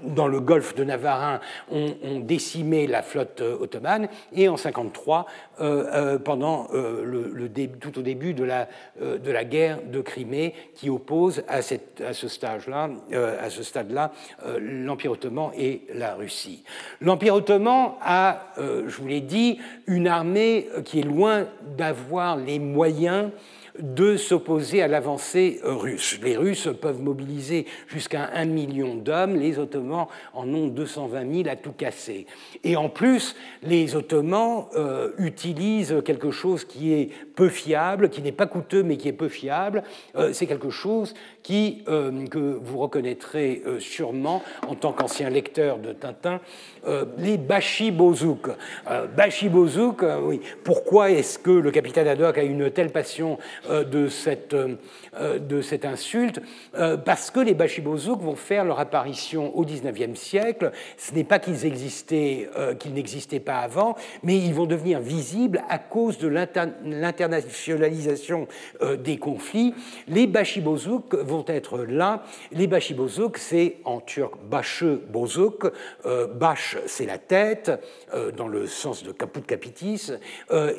[0.02, 1.40] dans le golfe de Navarin,
[1.70, 5.26] ont décimé la flotte euh, ottomane, et en 53,
[5.60, 7.48] euh, euh, pendant le,
[7.80, 8.68] tout au début de la,
[9.44, 14.12] guerre de Crimée, qui oppose à, cette, à ce stade-là,
[14.60, 16.64] l'Empire ottoman et la Russie.
[17.00, 21.46] L'Empire ottoman a, je vous l'ai dit, une armée qui est loin
[21.76, 23.30] d'avoir les moyens
[23.80, 26.18] de s'opposer à l'avancée russe.
[26.22, 31.56] Les Russes peuvent mobiliser jusqu'à un million d'hommes, les Ottomans en ont 220 000 à
[31.56, 32.26] tout casser.
[32.64, 38.32] Et en plus, les Ottomans euh, utilisent quelque chose qui est peu fiable, qui n'est
[38.32, 39.84] pas coûteux mais qui est peu fiable.
[40.16, 45.92] Euh, c'est quelque chose qui, euh, que vous reconnaîtrez sûrement en tant qu'ancien lecteur de
[45.92, 46.40] Tintin,
[47.16, 47.38] les.
[47.38, 48.48] Bashi Bozouk,
[50.22, 50.40] oui.
[50.64, 53.38] Pourquoi est-ce que le capitaine Haddock a une telle passion
[53.68, 56.40] de cette, de cette insulte?
[57.04, 60.72] Parce que les Bashi Bozouk vont faire leur apparition au XIXe siècle.
[60.96, 65.78] Ce n'est pas qu'ils existaient, qu'ils n'existaient pas avant, mais ils vont devenir visibles à
[65.78, 67.27] cause de l'internationalisation
[68.82, 69.74] euh, des conflits.
[70.08, 72.24] Les Bashibozuk vont être là.
[72.52, 75.64] Les Bashibozuk, c'est en turc Bache Bozuk.
[76.06, 76.26] Euh,
[76.86, 77.70] c'est la tête,
[78.14, 80.12] euh, dans le sens de caput capitis.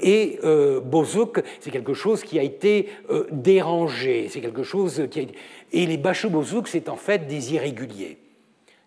[0.01, 0.39] et
[0.83, 2.89] Bozuk, c'est quelque chose qui a été
[3.31, 4.27] dérangé.
[4.29, 5.23] C'est quelque chose qui a...
[5.71, 8.17] Et les Bashibozuk, c'est en fait des irréguliers.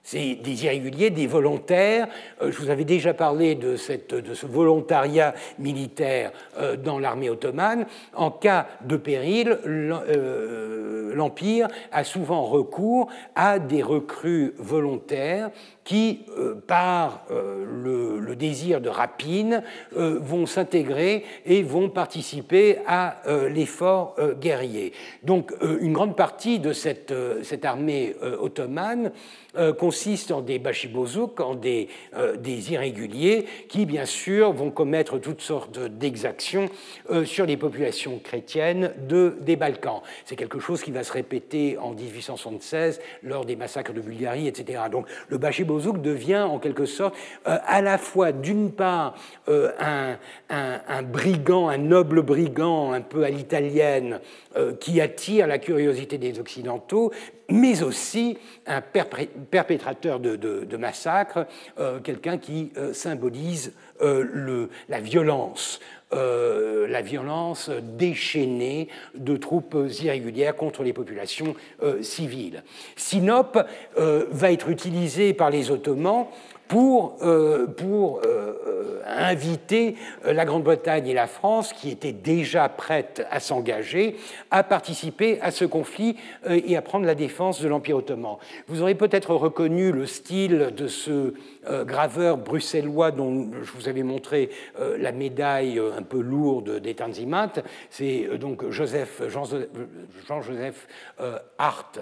[0.05, 2.09] C'est des irréguliers, des volontaires.
[2.41, 7.87] Euh, je vous avais déjà parlé de, ce volontariat militaire euh, dans l'armée ottomane.
[8.15, 15.51] En cas de péril, euh, l'Empire a souvent recours à des recrues volontaires
[15.85, 16.21] qui,
[16.67, 23.17] par le, désir de rapine, vont s'intégrer et vont participer à
[23.49, 24.93] l'effort guerrier.
[25.23, 29.13] Donc une grande partie de cette, cette armée ottomane
[29.59, 35.19] euh, consiste en des bachibozouks, en des, euh, des, irréguliers, qui bien sûr vont commettre
[35.19, 36.71] toutes sortes d'exactions
[37.11, 40.01] euh, sur les populations chrétiennes de, des Balkans.
[40.25, 44.85] C'est quelque chose qui va se répéter en 1876 lors des massacres de Bulgarie, etc.
[44.91, 45.37] Donc le
[45.79, 49.15] devient en quelque sorte à la fois d'une part
[49.49, 50.17] un,
[50.49, 54.21] un, brigand, un noble brigand un peu à l'italienne
[54.81, 57.13] qui attire la curiosité des Occidentaux,
[57.53, 61.47] mais aussi un perpétrateur de, massacres,
[61.79, 65.81] euh, quelqu'un qui euh, symbolise euh, la violence.
[66.13, 71.55] La violence déchaînée de troupes irrégulières contre les populations
[72.03, 72.63] civiles.
[72.97, 73.59] Sinope
[73.97, 76.29] va être utilisé par les Ottomans
[76.73, 83.41] pour, euh, euh, euh, inviter la Grande-Bretagne et la France, qui étaient déjà prêtes à
[83.41, 84.17] s'engager,
[84.51, 86.17] à participer à ce conflit
[86.49, 88.37] et à prendre la défense de l'Empire ottoman.
[88.69, 91.35] Vous aurez peut-être reconnu le style de ce
[91.85, 97.53] graveur bruxellois dont je vous avais montré la médaille un peu lourde des Tanzimat.
[97.91, 100.89] C'est donc Joseph, Jean-Joseph
[101.59, 102.01] Hart.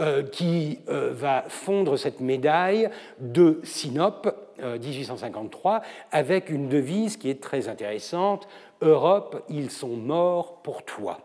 [0.00, 2.88] Euh, qui euh, va fondre cette médaille
[3.18, 5.78] de Sinope, 1853, euh,
[6.12, 8.46] avec une devise qui est très intéressante,
[8.80, 11.18] Europe, ils sont morts pour toi.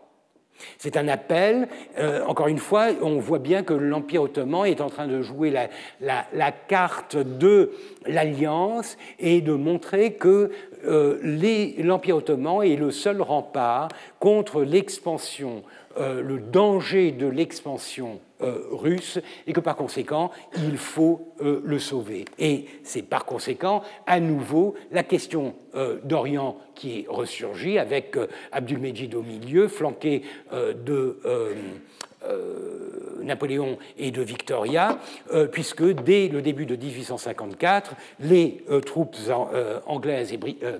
[0.78, 1.68] C'est un appel,
[2.26, 6.52] encore une fois, on voit bien que l'Empire ottoman est en train de jouer la,
[6.52, 7.72] carte de
[8.06, 10.52] l'alliance et de montrer que
[10.84, 13.88] l'Empire ottoman est le seul rempart
[14.20, 15.64] contre l'expansion,
[15.98, 18.20] le danger de l'expansion
[18.70, 22.24] russe et que par conséquent, il faut euh, le sauver.
[22.38, 28.16] Et c'est par conséquent, à nouveau, la question euh, d'Orient qui est ressurgie avec
[28.52, 30.22] Abdulmejid au milieu, flanqué
[30.52, 31.54] de euh,
[33.24, 34.98] Napoléon et de Victoria,
[35.32, 39.16] euh, puisque dès le début de 1854, les euh, troupes
[39.86, 40.38] anglaises et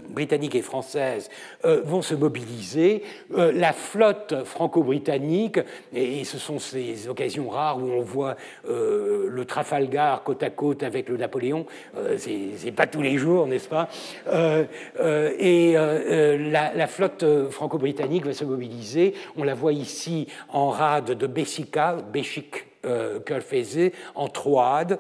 [0.09, 1.31] britanniques et françaises
[1.63, 3.03] vont se mobiliser.
[3.31, 5.59] la flotte franco-britannique,
[5.95, 8.37] et ce sont ces occasions rares où on voit
[8.69, 11.67] le Trafalgar côte à côte avec le Napoléon,
[12.17, 13.89] c'est pas tous les jours, n'est-ce pas?
[15.39, 19.15] Et la, flotte franco-britannique va se mobiliser.
[19.37, 23.19] On la voit ici en rade de Bessica, Béchic euh,
[24.15, 24.99] en Troade,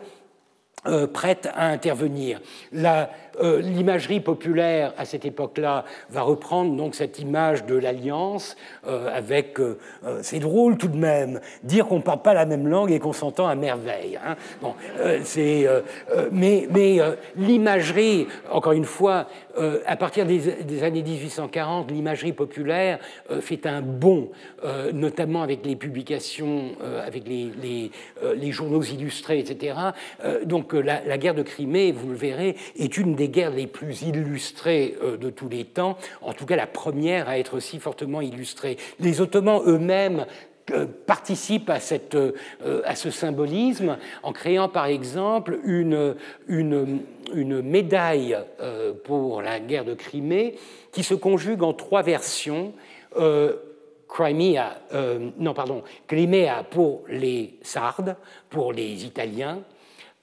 [0.86, 2.40] euh, prête à intervenir.
[3.40, 8.56] Euh, l'imagerie populaire à cette époque-là va reprendre donc cette image de l'alliance
[8.86, 9.78] euh, avec, euh,
[10.22, 13.12] c'est drôle tout de même, dire qu'on ne parle pas la même langue et qu'on
[13.12, 14.18] s'entend à merveille.
[14.24, 14.36] Hein.
[14.60, 14.74] Bon,
[15.22, 15.66] c'est,
[16.32, 16.98] mais mais
[17.36, 19.26] l'imagerie, encore une fois,
[19.86, 22.98] à partir des, années 1840, l'imagerie populaire
[23.40, 24.30] fait un bond,
[24.92, 26.72] notamment avec les publications,
[27.04, 27.90] avec les,
[28.36, 29.76] les, journaux illustrés, etc.
[30.44, 34.02] donc la, la guerre de Crimée, vous le verrez, est une des guerres les plus
[34.02, 38.20] illustrées euh, de tous les temps, en tout cas la première à être si fortement
[38.20, 38.76] illustrée.
[39.00, 40.26] Les Ottomans eux-mêmes
[40.72, 42.32] euh, participent à, cette, euh,
[42.84, 46.16] à, ce symbolisme en créant par exemple une,
[46.48, 47.00] une,
[47.34, 48.36] une médaille
[49.04, 50.56] pour la guerre de Crimée
[50.92, 52.72] qui se conjugue en trois versions
[54.08, 54.78] Crimea,
[55.38, 58.16] non, pardon, Crimea pour les Sardes,
[58.48, 59.60] pour les Italiens,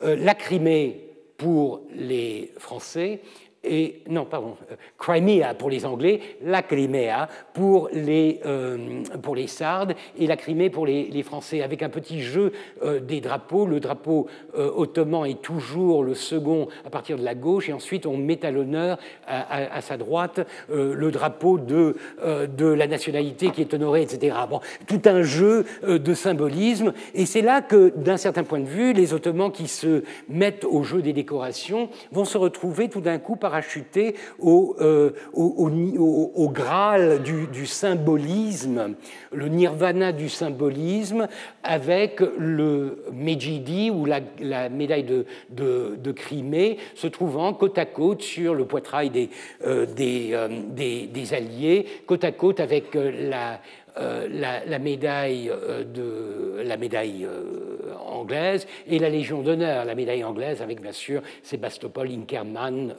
[0.02, 1.11] la Crimée
[1.42, 3.20] pour les Français
[3.64, 9.46] et non, pardon, euh, Crimea pour les Anglais, la Crimea pour les, euh, pour les
[9.46, 12.52] Sardes et la Crimée pour les, Français, avec un petit jeu
[12.84, 13.68] euh, des drapeaux.
[13.68, 14.26] Le drapeau
[14.56, 18.50] ottoman est toujours le second à partir de la gauche, et ensuite on met à
[18.50, 18.98] l'honneur
[19.28, 20.40] à, sa droite
[20.70, 24.36] le drapeau de, de la nationalité qui est honoré, etc.
[24.50, 28.94] Bon, tout un jeu de symbolisme, et c'est là que, d'un certain point de vue,
[28.94, 33.36] les Ottomans qui se mettent au jeu des décorations vont se retrouver tout d'un coup
[33.36, 35.70] par parachuter au, euh, au,
[36.36, 38.96] au, Graal du, symbolisme,
[39.34, 41.28] le nirvana du symbolisme,
[41.64, 48.54] avec le Mejidi ou la, médaille de, de, Crimée se trouvant côte à côte sur
[48.54, 49.30] le poitrail des,
[49.66, 53.60] euh, euh, des, des, Alliés, côte à côte avec la,
[53.98, 54.28] euh,
[54.68, 60.62] la, médaille, euh, de, la médaille euh, anglaise et la Légion d'honneur, la médaille anglaise
[60.62, 62.94] avec bien sûr Sébastopol, Inkerman,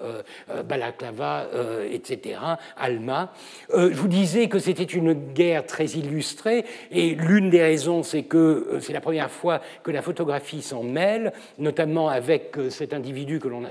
[0.69, 1.47] Balaklava,
[1.91, 2.39] etc.,
[2.77, 3.33] Alma.
[3.73, 8.79] je vous disais que c'était une guerre très illustrée et l'une des raisons c'est que
[8.81, 13.63] c'est la première fois que la photographie s'en mêle, notamment avec cet individu que l'on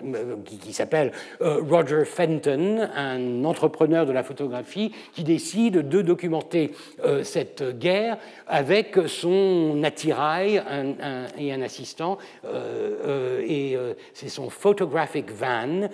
[0.45, 6.72] qui, qui s'appelle Roger Fenton, un entrepreneur de la photographie qui décide de documenter
[7.12, 8.18] euh, cette guerre
[8.48, 10.62] avec son attirail
[11.38, 12.18] et un assistant.
[12.46, 13.78] Euh, euh, et
[14.14, 15.90] c'est son photographic van,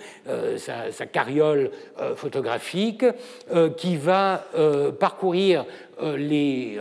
[0.56, 1.70] sa, carriole
[2.16, 3.04] photographique,
[3.76, 4.44] qui va
[4.98, 5.64] parcourir
[6.16, 6.78] les,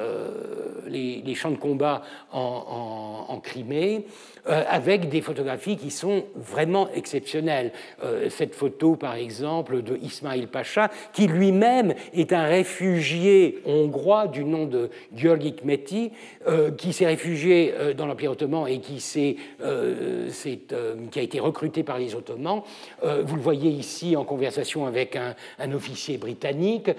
[0.89, 4.05] les, champs de combat en, Crimée
[4.49, 7.71] euh, avec des photographies qui sont vraiment exceptionnelles.
[8.03, 14.43] Euh, cette photo, par exemple, de Ismail Pacha, qui lui-même est un réfugié hongrois du
[14.43, 16.11] nom de György Kmeti,
[16.47, 22.61] euh, qui s'est réfugié dans l'Empire ottoman et qui, a été recruté par les Ottomans.
[23.03, 26.89] vous le voyez ici en conversation avec un officier britannique.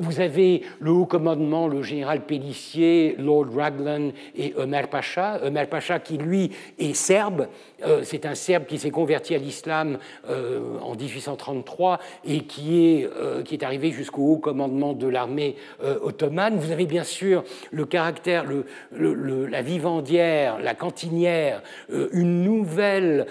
[0.00, 5.40] vous avez le haut commandement, le général Pellissier, Lord Raglan et Ömer Pacha.
[5.42, 7.48] Ömer Pacha qui, lui, et serbe.
[7.84, 9.98] Euh, c'est un Serbe qui s'est converti à l'islam
[10.28, 15.56] euh, en 1833 et qui est, euh, qui est arrivé jusqu'au haut commandement de l'armée
[16.02, 16.58] ottomane.
[16.58, 18.44] Vous avez bien sûr le caractère,
[18.92, 21.62] la vivandière, la cantinière,
[21.92, 23.26] un nouvel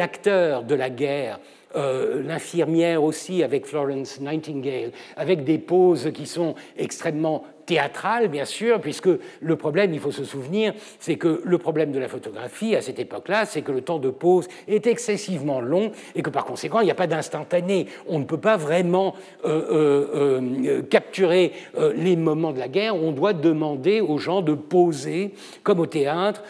[0.00, 1.40] acteur de la guerre.
[1.74, 9.08] l'infirmière aussi avec Florence Nightingale, avec des poses qui sont extrêmement théâtrale, bien sûr, puisque
[9.40, 12.98] le problème, il faut se souvenir, c'est que le problème de la photographie à cette
[12.98, 16.84] époque-là, c'est que le temps de pause est excessivement long et que par conséquent, il
[16.84, 17.86] n'y a pas d'instantané.
[18.08, 19.14] On ne peut pas vraiment
[19.44, 21.52] euh, euh, euh, capturer
[21.96, 22.96] les moments de la guerre.
[22.96, 26.42] On doit demander aux gens de poser, comme au théâtre,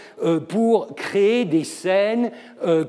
[0.48, 2.30] pour créer des scènes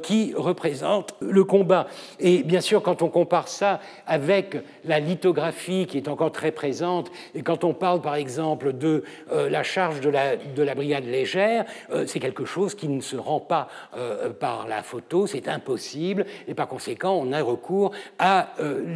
[0.01, 1.87] qui représentent le combat.
[2.19, 7.11] Et bien sûr, quand on compare ça avec la lithographie qui est encore très présente,
[7.33, 10.73] et quand on parle par par exemple de euh, la charge de la, de la
[10.73, 13.67] brigade légère, euh, c'est quelque chose qui ne se rend pas
[13.97, 18.53] euh, par la photo, c'est impossible, et par conséquent, on a recours à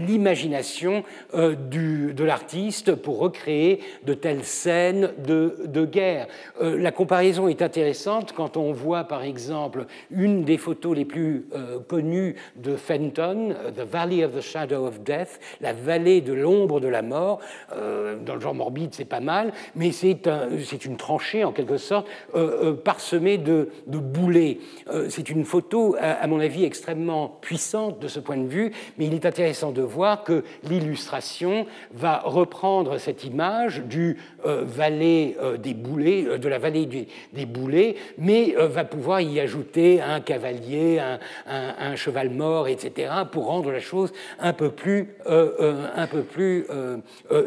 [0.07, 6.27] l'imagination de l'artiste pour recréer de telles scènes de, de guerre.
[6.61, 11.45] la comparaison est intéressante quand on voit, par exemple, une des photos les plus
[11.87, 16.87] connues de Fenton, The Valley of the Shadow of Death, la vallée de l'ombre de
[16.87, 17.39] la mort.
[17.71, 22.69] dans le genre morbide, c'est pas mal, mais c'est une tranchée en quelque sorte euh,
[22.69, 24.59] euh, parsemée de, boulets.
[24.91, 29.05] Euh, c'est une photo, à, mon avis, extrêmement puissante de ce point de vue, mais
[29.05, 36.37] il est intéressant de voir que l'illustration va reprendre cette image du vallée des boulets,
[36.37, 36.85] de la vallée
[37.33, 41.01] des, boulets, mais va pouvoir y ajouter un cavalier,
[41.47, 46.65] un, cheval mort, etc., pour rendre la chose un peu plus, un peu plus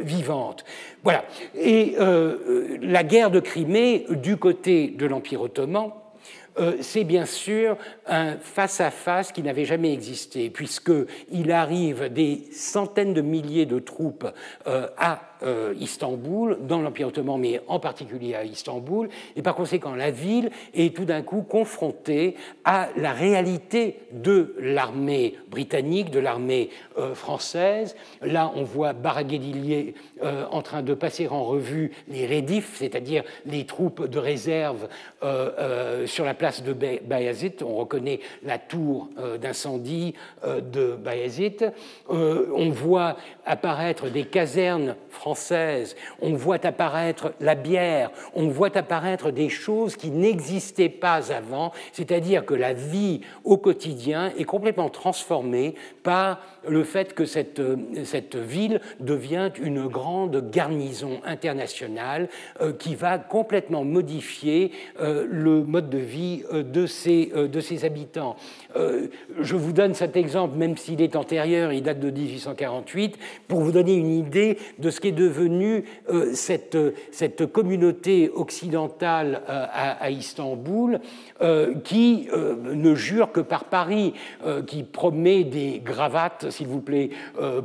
[0.00, 0.64] vivante.
[1.02, 1.24] Voilà.
[1.54, 5.90] Et euh, la guerre de Crimée, du côté de l'Empire ottoman,
[6.58, 7.76] euh, c'est bien sûr
[8.06, 14.26] un face-à-face qui n'avait jamais existé, puisqu'il arrive des centaines de milliers de troupes
[14.66, 20.10] à euh, Istanbul, dans l'Empire ottoman, mais en particulier à Istanbul, et par conséquent la
[20.10, 27.14] ville est tout d'un coup confrontée à la réalité de l'armée britannique, de l'armée euh,
[27.14, 27.96] française.
[28.20, 33.66] Là, on voit Baraghédilier euh, en train de passer en revue les rédifs, c'est-à-dire les
[33.66, 34.88] troupes de réserve
[36.06, 37.62] sur la place de Bayazit.
[37.62, 39.08] On reconnaît la tour
[39.40, 40.14] d'incendie
[40.44, 41.64] de Bayazit.
[42.08, 43.16] on voit
[43.46, 49.96] apparaître des casernes françaises française, on voit apparaître la bière, on voit apparaître des choses
[49.96, 56.84] qui n'existaient pas avant, c'est-à-dire que la vie au quotidien est complètement transformée par le
[56.84, 57.62] fait que cette,
[58.04, 62.28] cette ville devient une grande garnison internationale
[62.60, 68.36] euh, qui va complètement modifier euh, le mode de vie euh, de ses habitants.
[68.74, 73.18] Je vous donne cet exemple, même s'il est antérieur, il date de 1848,
[73.48, 75.84] pour vous donner une idée de ce qu'est devenu
[76.32, 76.78] cette,
[77.10, 81.00] cette communauté occidentale à, à Istanbul,
[81.84, 84.14] qui ne jure que par Paris,
[84.66, 87.10] qui promet des gravates, s'il vous plaît,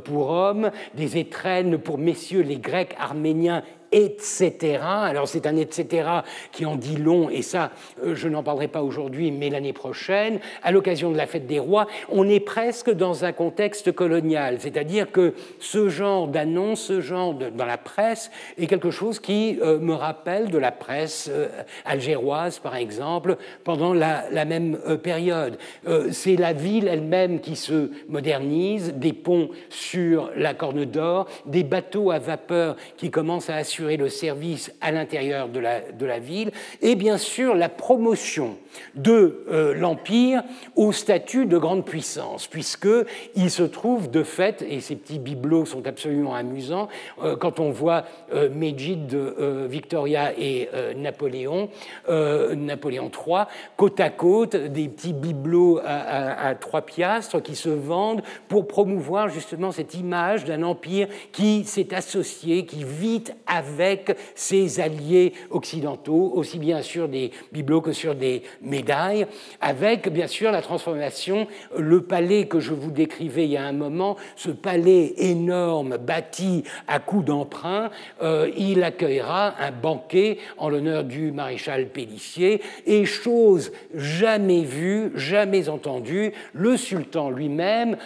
[0.04, 3.62] pour hommes, des étrennes pour messieurs les Grecs, Arméniens
[3.92, 4.80] etc.
[4.82, 6.08] Alors c'est un etc.
[6.52, 7.70] qui en dit long, et ça,
[8.04, 11.58] euh, je n'en parlerai pas aujourd'hui, mais l'année prochaine, à l'occasion de la fête des
[11.58, 17.34] rois, on est presque dans un contexte colonial, c'est-à-dire que ce genre d'annonce, ce genre
[17.34, 21.48] dans la presse, est quelque chose qui euh, me rappelle de la presse euh,
[21.84, 25.58] algéroise, par exemple, pendant la, la même période.
[26.10, 32.10] c'est la ville elle-même qui se modernise, des ponts sur la Corne d'Or, des bateaux
[32.10, 36.50] à vapeur qui commencent à assurer le service à l'intérieur de la, de ville,
[36.82, 38.56] et bien sûr la promotion
[38.94, 40.42] de euh, l'Empire
[40.76, 45.86] au statut de grande puissance, puisqu'il se trouve de fait, et ces petits bibelots sont
[45.86, 46.88] absolument amusants,
[47.22, 49.14] euh, quand on voit euh, Mejid,
[49.68, 51.68] Victoria et Napoléon,
[52.08, 53.44] Napoléon III,
[53.76, 59.72] côte à côte, des petits bibelots à trois piastres qui se vendent pour promouvoir justement
[59.72, 66.58] cette image d'un empire qui s'est associé, qui vit avec avec ses alliés occidentaux, aussi
[66.58, 69.26] bien sur des bibelots que sur des médailles,
[69.60, 71.46] avec bien sûr la transformation,
[71.76, 76.64] le palais que je vous décrivais il y a un moment, ce palais énorme bâti
[76.86, 77.90] à coups d'emprunt,
[78.22, 85.68] euh, il accueillera un banquet en l'honneur du maréchal Pélissier et chose jamais vue, jamais
[85.68, 87.96] entendue, le sultan lui-même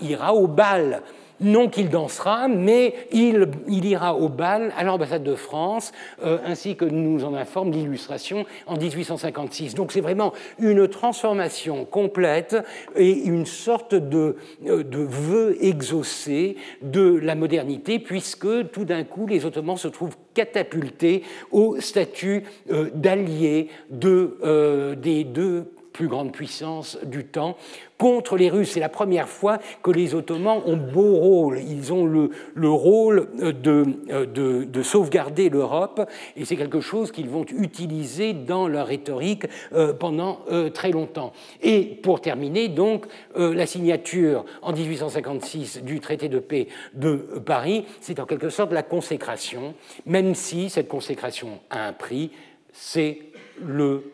[0.00, 1.02] ira au bal
[1.40, 5.92] non qu'il dansera, mais il, ira au bal à l'ambassade de France,
[6.22, 9.74] euh, ainsi que nous en informe l'illustration en 1856.
[9.74, 12.56] Donc c'est vraiment une transformation complète
[12.96, 14.36] et une sorte de,
[14.66, 20.16] euh, de vœu exaucé de la modernité, puisque tout d'un coup les Ottomans se trouvent
[20.34, 27.56] catapultés au statut euh, d'alliés de, des deux plus grande puissance du temps,
[27.98, 28.70] contre les Russes.
[28.70, 31.58] C'est la première fois que les Ottomans ont beau rôle.
[31.58, 33.84] Ils ont le, le rôle de,
[34.24, 39.92] de, de sauvegarder l'Europe et c'est quelque chose qu'ils vont utiliser dans leur rhétorique euh,
[39.92, 41.32] pendant euh, très longtemps.
[41.62, 43.06] Et pour terminer, donc,
[43.36, 48.70] euh, la signature en 1856 du traité de paix de Paris, c'est en quelque sorte
[48.72, 49.74] la consécration,
[50.06, 52.30] même si cette consécration a un prix,
[52.70, 53.18] c'est
[53.60, 54.04] le